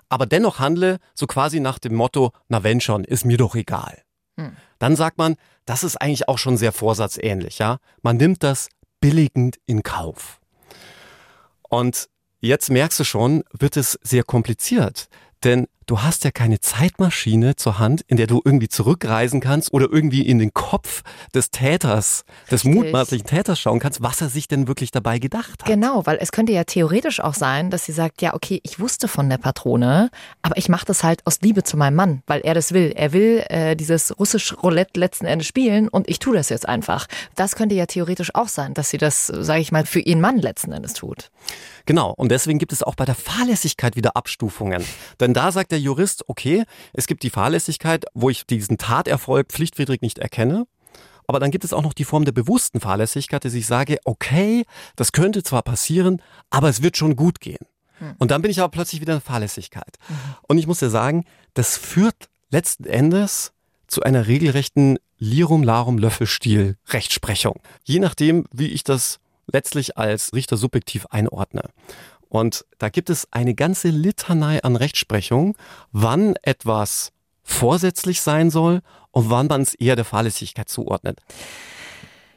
aber 0.08 0.26
dennoch 0.26 0.58
handle 0.58 0.98
so 1.14 1.26
quasi 1.26 1.60
nach 1.60 1.78
dem 1.78 1.94
Motto, 1.94 2.32
na 2.48 2.62
wenn 2.62 2.80
schon, 2.80 3.04
ist 3.04 3.24
mir 3.24 3.36
doch 3.36 3.54
egal. 3.54 4.02
Hm. 4.38 4.56
Dann 4.78 4.96
sagt 4.96 5.18
man, 5.18 5.36
das 5.66 5.84
ist 5.84 5.96
eigentlich 5.96 6.28
auch 6.28 6.38
schon 6.38 6.56
sehr 6.56 6.72
vorsatzähnlich, 6.72 7.58
ja. 7.58 7.78
Man 8.02 8.16
nimmt 8.16 8.42
das 8.42 8.68
billigend 9.00 9.58
in 9.66 9.82
Kauf. 9.82 10.40
Und 11.68 12.08
jetzt 12.40 12.70
merkst 12.70 13.00
du 13.00 13.04
schon, 13.04 13.44
wird 13.52 13.76
es 13.76 13.98
sehr 14.02 14.22
kompliziert. 14.22 15.08
Denn 15.44 15.66
du 15.86 16.02
hast 16.02 16.24
ja 16.24 16.30
keine 16.32 16.60
Zeitmaschine 16.60 17.56
zur 17.56 17.78
Hand, 17.78 18.02
in 18.08 18.16
der 18.16 18.26
du 18.26 18.42
irgendwie 18.44 18.68
zurückreisen 18.68 19.40
kannst 19.40 19.72
oder 19.72 19.86
irgendwie 19.90 20.22
in 20.22 20.38
den 20.38 20.52
Kopf 20.52 21.02
des 21.34 21.50
Täters, 21.50 22.24
des 22.50 22.64
Richtig. 22.64 22.74
mutmaßlichen 22.74 23.26
Täters 23.26 23.60
schauen 23.60 23.78
kannst, 23.78 24.02
was 24.02 24.20
er 24.20 24.28
sich 24.28 24.48
denn 24.48 24.68
wirklich 24.68 24.90
dabei 24.90 25.18
gedacht 25.18 25.62
hat. 25.62 25.66
Genau, 25.66 26.04
weil 26.04 26.18
es 26.20 26.32
könnte 26.32 26.52
ja 26.52 26.64
theoretisch 26.64 27.20
auch 27.20 27.34
sein, 27.34 27.70
dass 27.70 27.84
sie 27.84 27.92
sagt, 27.92 28.20
ja, 28.20 28.34
okay, 28.34 28.60
ich 28.64 28.80
wusste 28.80 29.06
von 29.06 29.30
der 29.30 29.38
Patrone, 29.38 30.10
aber 30.42 30.56
ich 30.56 30.68
mache 30.68 30.86
das 30.86 31.04
halt 31.04 31.24
aus 31.24 31.40
Liebe 31.40 31.62
zu 31.62 31.76
meinem 31.76 31.94
Mann, 31.94 32.22
weil 32.26 32.40
er 32.40 32.54
das 32.54 32.72
will. 32.72 32.92
Er 32.96 33.12
will 33.12 33.44
äh, 33.48 33.76
dieses 33.76 34.18
russisch 34.18 34.54
Roulette 34.62 34.98
letzten 34.98 35.26
Endes 35.26 35.46
spielen 35.46 35.88
und 35.88 36.08
ich 36.08 36.18
tue 36.18 36.36
das 36.36 36.48
jetzt 36.48 36.68
einfach. 36.68 37.06
Das 37.36 37.54
könnte 37.54 37.74
ja 37.76 37.86
theoretisch 37.86 38.34
auch 38.34 38.48
sein, 38.48 38.74
dass 38.74 38.90
sie 38.90 38.98
das, 38.98 39.26
sage 39.26 39.60
ich 39.60 39.70
mal, 39.70 39.86
für 39.86 40.00
ihren 40.00 40.20
Mann 40.20 40.38
letzten 40.38 40.72
Endes 40.72 40.94
tut. 40.94 41.30
Genau, 41.86 42.12
und 42.16 42.32
deswegen 42.32 42.58
gibt 42.58 42.72
es 42.72 42.82
auch 42.82 42.96
bei 42.96 43.04
der 43.04 43.14
Fahrlässigkeit 43.14 43.94
wieder 43.94 44.16
Abstufungen. 44.16 44.84
Denn 45.20 45.34
da 45.34 45.52
sagt 45.52 45.70
der 45.70 45.75
Jurist, 45.78 46.28
okay, 46.28 46.64
es 46.92 47.06
gibt 47.06 47.22
die 47.22 47.30
Fahrlässigkeit, 47.30 48.04
wo 48.14 48.30
ich 48.30 48.46
diesen 48.46 48.78
Taterfolg 48.78 49.48
pflichtwidrig 49.48 50.02
nicht 50.02 50.18
erkenne. 50.18 50.66
Aber 51.26 51.40
dann 51.40 51.50
gibt 51.50 51.64
es 51.64 51.72
auch 51.72 51.82
noch 51.82 51.92
die 51.92 52.04
Form 52.04 52.24
der 52.24 52.32
bewussten 52.32 52.80
Fahrlässigkeit, 52.80 53.44
dass 53.44 53.54
ich 53.54 53.66
sage, 53.66 53.98
okay, 54.04 54.64
das 54.94 55.12
könnte 55.12 55.42
zwar 55.42 55.62
passieren, 55.62 56.22
aber 56.50 56.68
es 56.68 56.82
wird 56.82 56.96
schon 56.96 57.16
gut 57.16 57.40
gehen. 57.40 57.66
Hm. 57.98 58.14
Und 58.18 58.30
dann 58.30 58.42
bin 58.42 58.50
ich 58.50 58.60
aber 58.60 58.70
plötzlich 58.70 59.00
wieder 59.00 59.14
in 59.14 59.20
Fahrlässigkeit. 59.20 59.98
Mhm. 60.08 60.14
Und 60.48 60.58
ich 60.58 60.66
muss 60.66 60.80
dir 60.80 60.90
sagen, 60.90 61.24
das 61.54 61.76
führt 61.76 62.28
letzten 62.50 62.84
Endes 62.84 63.52
zu 63.86 64.02
einer 64.02 64.26
regelrechten 64.26 64.98
Lirum 65.18 65.62
Larum 65.62 65.98
Löffelstiel 65.98 66.76
Rechtsprechung. 66.88 67.60
Je 67.84 68.00
nachdem, 68.00 68.46
wie 68.52 68.68
ich 68.68 68.84
das 68.84 69.18
letztlich 69.46 69.96
als 69.96 70.32
Richter 70.32 70.56
subjektiv 70.56 71.06
einordne. 71.06 71.70
Und 72.28 72.64
da 72.78 72.88
gibt 72.88 73.10
es 73.10 73.28
eine 73.32 73.54
ganze 73.54 73.88
Litanei 73.88 74.62
an 74.62 74.76
Rechtsprechung, 74.76 75.56
wann 75.92 76.36
etwas 76.42 77.12
vorsätzlich 77.42 78.20
sein 78.20 78.50
soll 78.50 78.82
und 79.12 79.30
wann 79.30 79.46
man 79.46 79.62
es 79.62 79.74
eher 79.74 79.96
der 79.96 80.04
Fahrlässigkeit 80.04 80.68
zuordnet. 80.68 81.20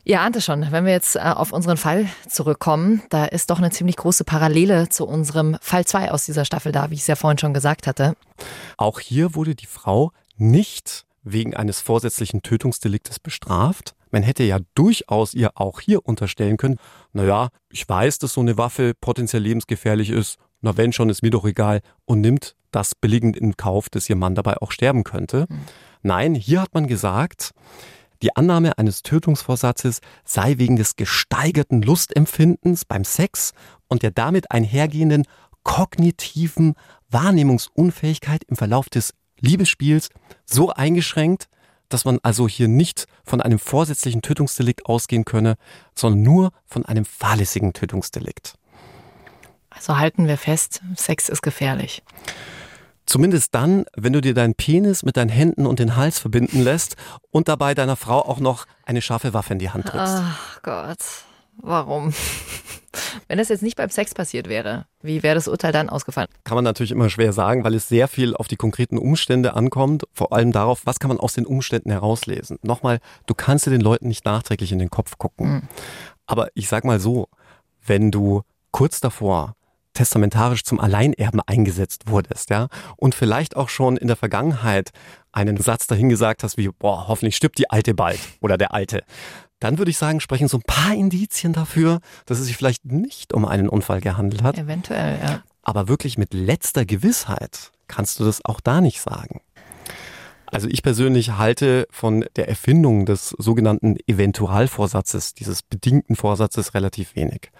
Ihr 0.05 0.21
ahnte 0.21 0.41
schon, 0.41 0.71
wenn 0.71 0.85
wir 0.85 0.91
jetzt 0.91 1.17
äh, 1.17 1.19
auf 1.19 1.51
unseren 1.51 1.77
Fall 1.77 2.07
zurückkommen, 2.27 3.03
da 3.09 3.25
ist 3.25 3.49
doch 3.49 3.59
eine 3.59 3.69
ziemlich 3.69 3.97
große 3.97 4.23
Parallele 4.23 4.89
zu 4.89 5.05
unserem 5.05 5.57
Fall 5.61 5.85
2 5.85 6.11
aus 6.11 6.25
dieser 6.25 6.45
Staffel 6.45 6.71
da, 6.71 6.89
wie 6.89 6.95
ich 6.95 7.01
es 7.01 7.07
ja 7.07 7.15
vorhin 7.15 7.37
schon 7.37 7.53
gesagt 7.53 7.85
hatte. 7.85 8.15
Auch 8.77 8.99
hier 8.99 9.35
wurde 9.35 9.55
die 9.55 9.65
Frau 9.65 10.11
nicht 10.37 11.05
wegen 11.23 11.55
eines 11.55 11.81
vorsätzlichen 11.81 12.41
Tötungsdeliktes 12.41 13.19
bestraft. 13.19 13.93
Man 14.11 14.23
hätte 14.23 14.43
ja 14.43 14.59
durchaus 14.75 15.33
ihr 15.33 15.51
auch 15.55 15.81
hier 15.81 16.05
unterstellen 16.05 16.57
können, 16.57 16.77
naja, 17.13 17.49
ich 17.69 17.87
weiß, 17.87 18.19
dass 18.19 18.33
so 18.33 18.41
eine 18.41 18.57
Waffe 18.57 18.93
potenziell 18.99 19.43
lebensgefährlich 19.43 20.09
ist, 20.09 20.37
na 20.61 20.77
wenn 20.77 20.91
schon, 20.91 21.09
ist 21.09 21.21
mir 21.21 21.31
doch 21.31 21.45
egal 21.45 21.81
und 22.05 22.21
nimmt 22.21 22.55
das 22.71 22.95
billigend 22.95 23.37
in 23.37 23.57
Kauf, 23.57 23.89
dass 23.89 24.09
ihr 24.09 24.15
Mann 24.15 24.35
dabei 24.35 24.57
auch 24.57 24.71
sterben 24.71 25.03
könnte. 25.03 25.45
Mhm. 25.49 25.59
Nein, 26.01 26.35
hier 26.35 26.61
hat 26.61 26.73
man 26.73 26.87
gesagt, 26.87 27.51
die 28.21 28.35
Annahme 28.35 28.77
eines 28.77 29.01
Tötungsvorsatzes 29.01 30.01
sei 30.25 30.57
wegen 30.57 30.75
des 30.75 30.95
gesteigerten 30.95 31.81
Lustempfindens 31.81 32.85
beim 32.85 33.05
Sex 33.05 33.53
und 33.87 34.03
der 34.03 34.11
damit 34.11 34.51
einhergehenden 34.51 35.25
kognitiven 35.63 36.75
Wahrnehmungsunfähigkeit 37.09 38.43
im 38.45 38.55
Verlauf 38.55 38.89
des 38.89 39.13
Liebesspiels 39.39 40.09
so 40.45 40.69
eingeschränkt, 40.69 41.47
dass 41.89 42.05
man 42.05 42.19
also 42.23 42.47
hier 42.47 42.67
nicht 42.67 43.07
von 43.23 43.41
einem 43.41 43.59
vorsätzlichen 43.59 44.21
Tötungsdelikt 44.21 44.85
ausgehen 44.85 45.25
könne, 45.25 45.55
sondern 45.95 46.21
nur 46.21 46.51
von 46.65 46.85
einem 46.85 47.05
fahrlässigen 47.05 47.73
Tötungsdelikt. 47.73 48.55
Also 49.69 49.97
halten 49.97 50.27
wir 50.27 50.37
fest, 50.37 50.81
Sex 50.95 51.29
ist 51.29 51.41
gefährlich. 51.41 52.03
Zumindest 53.05 53.55
dann, 53.55 53.85
wenn 53.95 54.13
du 54.13 54.21
dir 54.21 54.35
deinen 54.35 54.53
Penis 54.53 55.01
mit 55.01 55.17
deinen 55.17 55.29
Händen 55.29 55.65
und 55.65 55.79
den 55.79 55.95
Hals 55.95 56.19
verbinden 56.19 56.63
lässt 56.63 56.95
und 57.31 57.47
dabei 57.47 57.73
deiner 57.73 57.95
Frau 57.95 58.21
auch 58.21 58.39
noch 58.39 58.67
eine 58.85 59.01
scharfe 59.01 59.33
Waffe 59.33 59.53
in 59.53 59.59
die 59.59 59.71
Hand 59.71 59.85
drückst. 59.91 60.15
Ach 60.19 60.61
Gott, 60.61 60.99
warum? 61.61 62.13
Wenn 63.27 63.37
das 63.37 63.49
jetzt 63.49 63.61
nicht 63.61 63.75
beim 63.75 63.89
Sex 63.89 64.13
passiert 64.13 64.49
wäre, 64.49 64.85
wie 65.01 65.21
wäre 65.23 65.35
das 65.35 65.47
Urteil 65.47 65.71
dann 65.71 65.89
ausgefallen? 65.89 66.27
Kann 66.43 66.55
man 66.55 66.63
natürlich 66.63 66.91
immer 66.91 67.09
schwer 67.09 67.33
sagen, 67.33 67.63
weil 67.63 67.75
es 67.75 67.87
sehr 67.87 68.07
viel 68.07 68.35
auf 68.35 68.47
die 68.47 68.55
konkreten 68.55 68.97
Umstände 68.97 69.53
ankommt, 69.53 70.03
vor 70.13 70.33
allem 70.33 70.51
darauf, 70.51 70.85
was 70.85 70.99
kann 70.99 71.09
man 71.09 71.19
aus 71.19 71.33
den 71.33 71.45
Umständen 71.45 71.91
herauslesen. 71.91 72.57
Nochmal, 72.63 72.99
du 73.27 73.33
kannst 73.35 73.65
dir 73.67 73.71
den 73.71 73.81
Leuten 73.81 74.07
nicht 74.07 74.25
nachträglich 74.25 74.71
in 74.71 74.79
den 74.79 74.89
Kopf 74.89 75.17
gucken. 75.17 75.51
Mhm. 75.51 75.61
Aber 76.25 76.49
ich 76.55 76.67
sag 76.67 76.83
mal 76.83 76.99
so, 76.99 77.27
wenn 77.85 78.11
du 78.11 78.41
kurz 78.71 78.99
davor 78.99 79.55
testamentarisch 79.93 80.63
zum 80.63 80.79
Alleinerben 80.79 81.41
eingesetzt 81.45 82.03
wurdest, 82.07 82.49
ja, 82.49 82.67
und 82.95 83.15
vielleicht 83.15 83.55
auch 83.55 83.69
schon 83.69 83.97
in 83.97 84.07
der 84.07 84.15
Vergangenheit 84.15 84.91
einen 85.31 85.57
Satz 85.57 85.87
dahingesagt 85.87 86.43
hast 86.43 86.57
wie, 86.57 86.69
boah, 86.69 87.07
hoffentlich 87.07 87.35
stirbt 87.35 87.57
die 87.57 87.69
Alte 87.69 87.93
bald 87.93 88.19
oder 88.41 88.57
der 88.57 88.73
Alte, 88.73 89.03
dann 89.59 89.77
würde 89.77 89.91
ich 89.91 89.97
sagen, 89.97 90.19
sprechen 90.19 90.47
so 90.47 90.57
ein 90.57 90.63
paar 90.63 90.93
Indizien 90.93 91.53
dafür, 91.53 91.99
dass 92.25 92.39
es 92.39 92.45
sich 92.45 92.57
vielleicht 92.57 92.85
nicht 92.85 93.33
um 93.33 93.45
einen 93.45 93.69
Unfall 93.69 94.01
gehandelt 94.01 94.43
hat. 94.43 94.57
Eventuell, 94.57 95.19
ja. 95.21 95.43
Aber 95.63 95.87
wirklich 95.87 96.17
mit 96.17 96.33
letzter 96.33 96.85
Gewissheit 96.85 97.71
kannst 97.87 98.19
du 98.19 98.25
das 98.25 98.43
auch 98.45 98.61
da 98.61 98.81
nicht 98.81 99.01
sagen. 99.01 99.41
Also 100.51 100.67
ich 100.67 100.81
persönlich 100.81 101.37
halte 101.37 101.87
von 101.91 102.25
der 102.35 102.49
Erfindung 102.49 103.05
des 103.05 103.35
sogenannten 103.37 103.97
Eventualvorsatzes, 104.07 105.35
dieses 105.35 105.61
bedingten 105.61 106.15
Vorsatzes 106.15 106.73
relativ 106.73 107.15
wenig, 107.15 107.51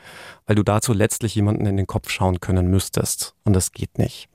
weil 0.48 0.56
du 0.56 0.64
dazu 0.64 0.94
letztlich 0.94 1.36
jemanden 1.36 1.68
in 1.68 1.78
den 1.78 1.86
Kopf 1.86 2.10
schauen 2.10 2.40
können 2.40 2.68
müsstest 2.68 3.36
und 3.44 3.54
das 3.54 3.74
geht 3.74 4.00
nicht. 4.00 4.28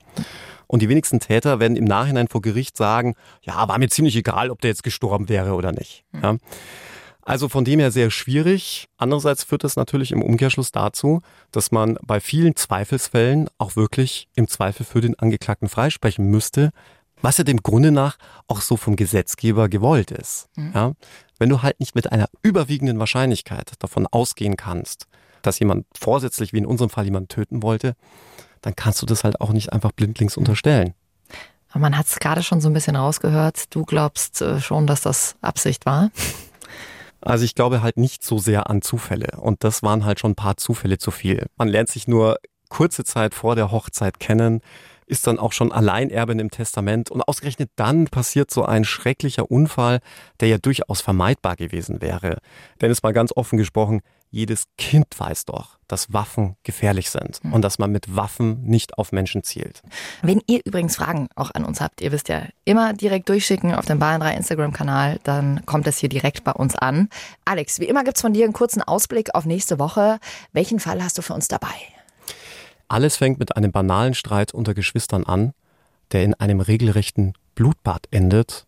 Und 0.69 0.81
die 0.81 0.89
wenigsten 0.89 1.19
Täter 1.19 1.59
werden 1.59 1.77
im 1.77 1.85
Nachhinein 1.85 2.29
vor 2.29 2.43
Gericht 2.43 2.77
sagen, 2.77 3.15
ja, 3.43 3.69
war 3.69 3.79
mir 3.79 3.89
ziemlich 3.89 4.15
egal, 4.17 4.51
ob 4.51 4.61
der 4.61 4.71
jetzt 4.71 4.85
gestorben 4.85 5.29
wäre 5.29 5.55
oder 5.55 5.73
nicht. 5.73 6.05
Ja. 6.23 6.37
Also 7.25 7.49
von 7.49 7.65
dem 7.65 7.81
her 7.81 7.91
sehr 7.91 8.11
schwierig. 8.11 8.87
Andererseits 8.99 9.45
führt 9.45 9.65
das 9.65 9.77
natürlich 9.77 10.13
im 10.13 10.23
Umkehrschluss 10.23 10.73
dazu, 10.73 11.21
dass 11.53 11.73
man 11.73 11.99
bei 12.03 12.21
vielen 12.21 12.55
Zweifelsfällen 12.55 13.49
auch 13.57 13.77
wirklich 13.77 14.29
im 14.35 14.47
Zweifel 14.47 14.85
für 14.85 15.01
den 15.01 15.19
Angeklagten 15.19 15.69
freisprechen 15.69 16.27
müsste, 16.27 16.71
was 17.23 17.39
ja 17.39 17.45
dem 17.45 17.63
Grunde 17.63 17.91
nach 17.91 18.19
auch 18.47 18.61
so 18.61 18.77
vom 18.77 18.97
Gesetzgeber 18.97 19.71
gewollt 19.71 20.11
ist. 20.11 20.49
Mhm. 20.57 20.73
Ja? 20.75 20.93
Wenn 21.39 21.49
du 21.49 21.63
halt 21.63 21.81
nicht 21.81 21.95
mit 21.95 22.13
einer 22.13 22.29
überwiegenden 22.43 22.99
Wahrscheinlichkeit 22.99 23.73
davon 23.79 24.07
ausgehen 24.07 24.57
kannst, 24.57 25.07
dass 25.41 25.59
jemand 25.59 25.87
vorsätzlich, 25.99 26.53
wie 26.53 26.59
in 26.59 26.67
unserem 26.67 26.91
Fall, 26.91 27.07
jemanden 27.07 27.29
töten 27.29 27.63
wollte, 27.63 27.95
dann 28.61 28.77
kannst 28.77 29.01
du 29.01 29.07
das 29.07 29.25
halt 29.25 29.41
auch 29.41 29.53
nicht 29.53 29.73
einfach 29.73 29.93
blindlings 29.93 30.37
unterstellen. 30.37 30.95
Aber 31.71 31.81
man 31.81 31.99
hat 31.99 32.07
es 32.07 32.19
gerade 32.21 32.43
schon 32.43 32.61
so 32.61 32.69
ein 32.69 32.73
bisschen 32.73 32.97
rausgehört. 32.97 33.75
Du 33.75 33.85
glaubst 33.85 34.43
äh, 34.43 34.61
schon, 34.61 34.87
dass 34.87 35.01
das 35.01 35.37
Absicht 35.41 35.87
war? 35.87 36.11
Also 37.25 37.45
ich 37.45 37.55
glaube 37.55 37.83
halt 37.83 37.97
nicht 37.97 38.23
so 38.23 38.39
sehr 38.39 38.69
an 38.69 38.83
Zufälle. 38.83 39.41
Und 39.41 39.65
das 39.65 39.83
waren 39.83 40.05
halt 40.05 40.21
schon 40.21 40.33
ein 40.33 40.37
paar 40.37 40.57
Zufälle 40.57 40.99
zu 40.99 41.11
viel. 41.11 41.47
Man 41.57 41.69
lernt 41.69 41.89
sich 41.89 42.07
nur 42.07 42.39
kurze 42.69 43.05
Zeit 43.05 43.35
vor 43.35 43.57
der 43.57 43.71
Hochzeit 43.71 44.21
kennen, 44.21 44.61
ist 45.07 45.27
dann 45.27 45.39
auch 45.39 45.53
schon 45.53 45.71
Alleinerbin 45.71 46.39
im 46.39 46.51
Testament 46.51 47.11
und 47.11 47.23
ausgerechnet 47.23 47.71
dann 47.77 48.07
passiert 48.07 48.51
so 48.51 48.65
ein 48.65 48.85
schrecklicher 48.85 49.51
Unfall, 49.51 50.01
der 50.41 50.49
ja 50.49 50.59
durchaus 50.59 51.01
vermeidbar 51.01 51.57
gewesen 51.57 52.01
wäre. 52.01 52.39
Denn 52.81 52.91
es 52.91 53.03
mal 53.03 53.13
ganz 53.13 53.33
offen 53.35 53.59
gesprochen, 53.59 54.01
jedes 54.35 54.65
Kind 54.77 55.07
weiß 55.17 55.45
doch, 55.45 55.79
dass 55.87 56.13
Waffen 56.13 56.57
gefährlich 56.65 57.11
sind 57.11 57.41
hm. 57.43 57.53
und 57.53 57.63
dass 57.63 57.79
man 57.79 57.93
mit 57.93 58.17
Waffen 58.17 58.63
nicht 58.65 58.99
auf 58.99 59.13
Menschen 59.13 59.45
zielt. 59.45 59.83
Wenn 60.23 60.43
ihr 60.47 60.61
übrigens 60.65 60.97
Fragen 60.97 61.29
auch 61.37 61.53
an 61.53 61.65
uns 61.65 61.81
habt, 61.81 62.01
ihr 62.01 62.11
wisst 62.11 62.29
ja, 62.29 62.43
immer 62.65 62.93
direkt 62.93 63.29
durchschicken 63.29 63.75
auf 63.75 63.87
dem 63.87 64.01
Bayern 64.01 64.21
3 64.21 64.35
Instagram-Kanal, 64.35 65.21
dann 65.23 65.65
kommt 65.67 65.87
es 65.87 65.99
hier 65.99 66.09
direkt 66.09 66.43
bei 66.43 66.53
uns 66.53 66.75
an. 66.75 67.09
Alex, 67.45 67.79
wie 67.79 67.85
immer 67.85 68.03
gibt 68.03 68.17
es 68.17 68.23
von 68.23 68.33
dir 68.33 68.45
einen 68.45 68.53
kurzen 68.53 68.83
Ausblick 68.83 69.35
auf 69.35 69.45
nächste 69.45 69.79
Woche. 69.79 70.19
Welchen 70.53 70.81
Fall 70.81 71.03
hast 71.03 71.17
du 71.17 71.23
für 71.23 71.35
uns 71.35 71.47
dabei? 71.47 71.75
Alles 72.89 73.17
fängt 73.17 73.39
mit 73.39 73.57
einem 73.57 73.71
banalen 73.73 74.15
Streit 74.15 74.53
unter 74.53 74.75
Geschwistern 74.75 75.25
an, 75.25 75.53
der 76.13 76.25
in 76.25 76.35
einem 76.35 76.61
regelrechten 76.61 77.35
Blutbad 77.55 78.09
endet. 78.11 78.67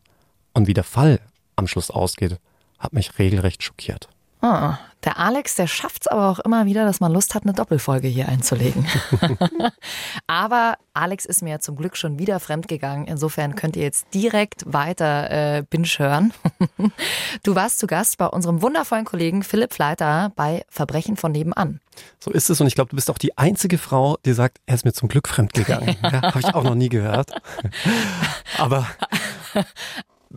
Und 0.53 0.69
wie 0.69 0.75
der 0.75 0.85
Fall 0.85 1.21
am 1.57 1.67
Schluss 1.67 1.91
ausgeht, 1.91 2.39
hat 2.79 2.93
mich 2.93 3.19
regelrecht 3.19 3.63
schockiert. 3.63 4.09
Oh, 4.43 4.75
der 5.07 5.19
Alex, 5.19 5.55
der 5.55 5.69
schafft 5.69 6.03
es 6.03 6.07
aber 6.09 6.29
auch 6.29 6.41
immer 6.41 6.67
wieder, 6.67 6.85
dass 6.85 6.99
man 6.99 7.13
Lust 7.13 7.37
hat, 7.37 7.45
eine 7.45 7.53
Doppelfolge 7.53 8.09
hier 8.09 8.29
einzulegen. 8.29 8.87
aber 10.27 10.77
Alex 10.95 11.25
ist 11.25 11.43
mir 11.43 11.61
zum 11.61 11.77
Glück 11.77 11.97
schon 11.97 12.19
wieder 12.19 12.41
fremdgegangen. 12.41 13.07
Insofern 13.07 13.55
könnt 13.55 13.77
ihr 13.77 13.85
jetzt 13.85 14.13
direkt 14.13 14.65
weiter 14.67 15.31
äh, 15.31 15.63
Binge 15.63 15.87
hören. 15.87 16.33
du 17.45 17.55
warst 17.55 17.79
zu 17.79 17.87
Gast 17.87 18.19
bei 18.19 18.27
unserem 18.27 18.63
wundervollen 18.63 19.05
Kollegen 19.05 19.45
Philipp 19.45 19.73
Fleiter 19.73 20.33
bei 20.35 20.65
Verbrechen 20.69 21.17
von 21.17 21.31
nebenan. 21.31 21.81
So 22.19 22.33
ist 22.33 22.51
es 22.51 22.61
und 22.61 22.67
ich 22.67 22.75
glaube, 22.75 22.91
du 22.91 22.97
bist 22.97 23.09
auch 23.09 23.19
die 23.19 23.39
einzige 23.39 23.79
Frau, 23.79 24.19
die 24.25 24.33
sagt, 24.33 24.59
er 24.67 24.75
ist 24.75 24.85
mir 24.85 24.93
zum 24.93 25.09
Glück 25.09 25.29
fremdgegangen. 25.29 25.97
ja, 26.03 26.21
Habe 26.21 26.41
ich 26.41 26.53
auch 26.53 26.65
noch 26.65 26.75
nie 26.75 26.89
gehört. 26.89 27.31
aber 28.59 28.89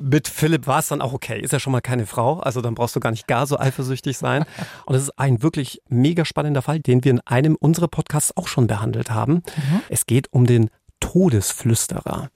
mit 0.01 0.27
Philipp 0.27 0.67
war 0.67 0.79
es 0.79 0.87
dann 0.87 1.01
auch 1.01 1.13
okay. 1.13 1.39
Ist 1.39 1.53
ja 1.53 1.59
schon 1.59 1.71
mal 1.71 1.81
keine 1.81 2.05
Frau, 2.05 2.39
also 2.39 2.61
dann 2.61 2.75
brauchst 2.75 2.95
du 2.95 2.99
gar 2.99 3.11
nicht 3.11 3.27
gar 3.27 3.45
so 3.45 3.59
eifersüchtig 3.59 4.17
sein. 4.17 4.45
Und 4.85 4.95
es 4.95 5.03
ist 5.03 5.19
ein 5.19 5.41
wirklich 5.41 5.81
mega 5.89 6.25
spannender 6.25 6.61
Fall, 6.61 6.79
den 6.79 7.03
wir 7.03 7.11
in 7.11 7.21
einem 7.21 7.55
unserer 7.55 7.87
Podcasts 7.87 8.35
auch 8.35 8.47
schon 8.47 8.67
behandelt 8.67 9.11
haben. 9.11 9.35
Mhm. 9.35 9.81
Es 9.89 10.05
geht 10.05 10.31
um 10.31 10.45
den 10.45 10.69
Todesflüsterer. 10.99 12.29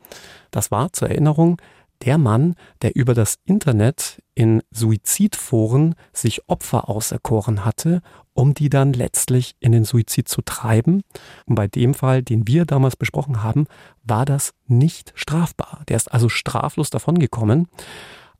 Das 0.52 0.71
war 0.71 0.93
zur 0.93 1.10
Erinnerung 1.10 1.62
der 2.05 2.17
Mann, 2.17 2.55
der 2.81 2.95
über 2.95 3.13
das 3.13 3.37
Internet 3.45 4.21
in 4.35 4.61
Suizidforen 4.71 5.95
sich 6.11 6.49
Opfer 6.49 6.89
auserkoren 6.89 7.65
hatte, 7.65 8.01
um 8.33 8.53
die 8.53 8.69
dann 8.69 8.93
letztlich 8.93 9.55
in 9.59 9.71
den 9.71 9.85
Suizid 9.85 10.27
zu 10.27 10.41
treiben. 10.41 11.03
Und 11.45 11.55
bei 11.55 11.67
dem 11.67 11.93
Fall, 11.93 12.23
den 12.23 12.47
wir 12.47 12.65
damals 12.65 12.95
besprochen 12.95 13.43
haben, 13.43 13.67
war 14.03 14.25
das 14.25 14.53
nicht 14.67 15.13
strafbar. 15.15 15.83
Der 15.87 15.97
ist 15.97 16.11
also 16.11 16.29
straflos 16.29 16.89
davongekommen. 16.89 17.67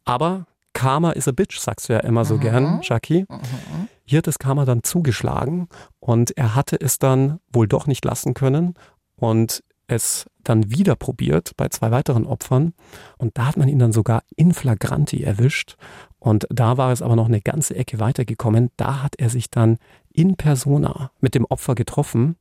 Aber 0.04 0.46
Karma 0.74 1.12
is 1.12 1.28
a 1.28 1.32
bitch, 1.32 1.60
sagst 1.60 1.88
du 1.88 1.94
ja 1.94 2.00
immer 2.00 2.26
so 2.26 2.36
mhm. 2.36 2.40
gern, 2.40 2.80
Jackie. 2.82 3.26
Mhm. 3.30 3.88
Hier 4.06 4.18
hat 4.18 4.28
das 4.28 4.40
Karma 4.40 4.66
dann 4.66 4.84
zugeschlagen 4.84 5.70
und 6.00 6.36
er 6.36 6.56
hatte 6.56 6.80
es 6.80 7.00
dann 7.00 7.40
wohl 7.52 7.68
doch 7.68 7.88
nicht 7.88 8.04
lassen 8.04 8.34
können 8.34 8.74
und 9.16 9.64
es 9.88 10.26
dann 10.44 10.72
wieder 10.72 10.96
probiert 10.96 11.52
bei 11.58 11.70
zwei 11.70 11.92
weiteren 11.92 12.26
Opfern 12.26 12.74
und 13.18 13.38
da 13.38 13.48
hat 13.48 13.58
man 13.58 13.68
ihn 13.68 13.80
dann 13.80 13.92
sogar 13.92 14.24
in 14.36 14.54
flagranti 14.54 15.24
erwischt 15.24 15.76
und 16.20 16.48
da 16.50 16.78
war 16.78 16.92
es 16.92 17.02
aber 17.02 17.16
noch 17.16 17.28
eine 17.28 17.42
ganze 17.42 17.76
Ecke 17.76 18.00
weitergekommen. 18.00 18.72
Da 18.78 19.04
hat 19.04 19.16
er 19.18 19.30
sich 19.30 19.50
dann 19.50 19.78
in 20.12 20.36
persona 20.36 21.12
mit 21.20 21.36
dem 21.36 21.46
Opfer 21.46 21.76
getroffen 21.76 22.38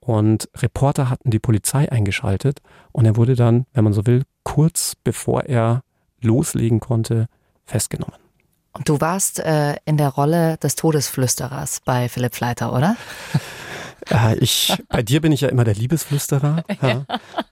und 0.00 0.48
Reporter 0.56 1.10
hatten 1.10 1.30
die 1.30 1.38
Polizei 1.38 1.90
eingeschaltet 1.90 2.60
und 2.92 3.04
er 3.04 3.16
wurde 3.16 3.34
dann, 3.34 3.66
wenn 3.74 3.84
man 3.84 3.92
so 3.92 4.06
will, 4.06 4.22
kurz 4.44 4.94
bevor 5.04 5.44
er 5.44 5.82
loslegen 6.22 6.80
konnte, 6.80 7.26
festgenommen. 7.64 8.16
Und 8.72 8.88
du 8.88 9.00
warst 9.00 9.40
äh, 9.40 9.76
in 9.84 9.96
der 9.96 10.08
Rolle 10.08 10.56
des 10.58 10.76
Todesflüsterers 10.76 11.80
bei 11.84 12.08
Philipp 12.08 12.34
Fleiter, 12.34 12.72
oder? 12.72 12.96
Äh, 14.10 14.36
ich, 14.38 14.76
bei 14.88 15.02
dir 15.02 15.20
bin 15.20 15.32
ich 15.32 15.42
ja 15.42 15.48
immer 15.48 15.64
der 15.64 15.74
Liebesflüsterer. 15.74 16.64
Ja. 16.80 17.04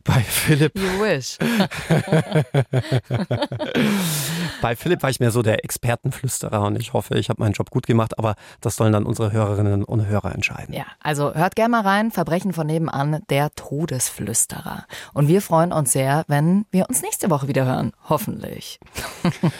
Bei 0.05 0.21
Philipp. 0.21 0.79
You 0.79 1.03
wish. 1.03 1.37
bei 4.63 4.77
Philipp 4.77 5.03
war 5.03 5.11
ich 5.11 5.19
mehr 5.19 5.33
so 5.33 5.43
der 5.43 5.65
Expertenflüsterer 5.65 6.63
und 6.63 6.81
ich 6.81 6.93
hoffe, 6.93 7.19
ich 7.19 7.29
habe 7.29 7.43
meinen 7.43 7.55
Job 7.55 7.71
gut 7.71 7.87
gemacht, 7.87 8.17
aber 8.17 8.37
das 8.61 8.77
sollen 8.77 8.93
dann 8.93 9.05
unsere 9.05 9.33
Hörerinnen 9.33 9.83
und 9.83 10.07
Hörer 10.07 10.33
entscheiden. 10.33 10.75
Ja, 10.75 10.85
also 11.03 11.35
hört 11.35 11.57
gerne 11.57 11.71
mal 11.71 11.81
rein, 11.81 12.13
Verbrechen 12.13 12.53
von 12.53 12.69
nebenan, 12.69 13.21
der 13.31 13.53
Todesflüsterer. 13.57 14.87
Und 15.13 15.27
wir 15.27 15.43
freuen 15.43 15.73
uns 15.73 15.93
sehr, 15.93 16.25
wenn 16.29 16.67
wir 16.71 16.89
uns 16.89 17.03
nächste 17.03 17.29
Woche 17.29 17.49
wieder 17.49 17.67
hören. 17.67 17.91
Hoffentlich. 18.09 18.79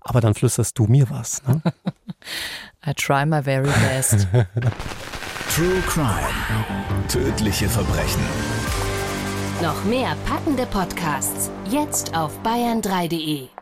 Aber 0.00 0.20
dann 0.20 0.34
flüsterst 0.34 0.78
du 0.78 0.86
mir 0.86 1.08
was. 1.10 1.42
Ne? 1.46 1.60
I 2.86 2.94
try 2.94 3.26
my 3.26 3.42
very 3.42 3.70
best. 3.88 4.26
True 5.54 5.80
Crime. 5.86 6.34
Tödliche 7.06 7.68
Verbrechen. 7.68 8.20
Noch 9.62 9.84
mehr 9.84 10.16
packende 10.26 10.66
Podcasts 10.66 11.48
jetzt 11.70 12.12
auf 12.16 12.32
bayern3.de. 12.42 13.53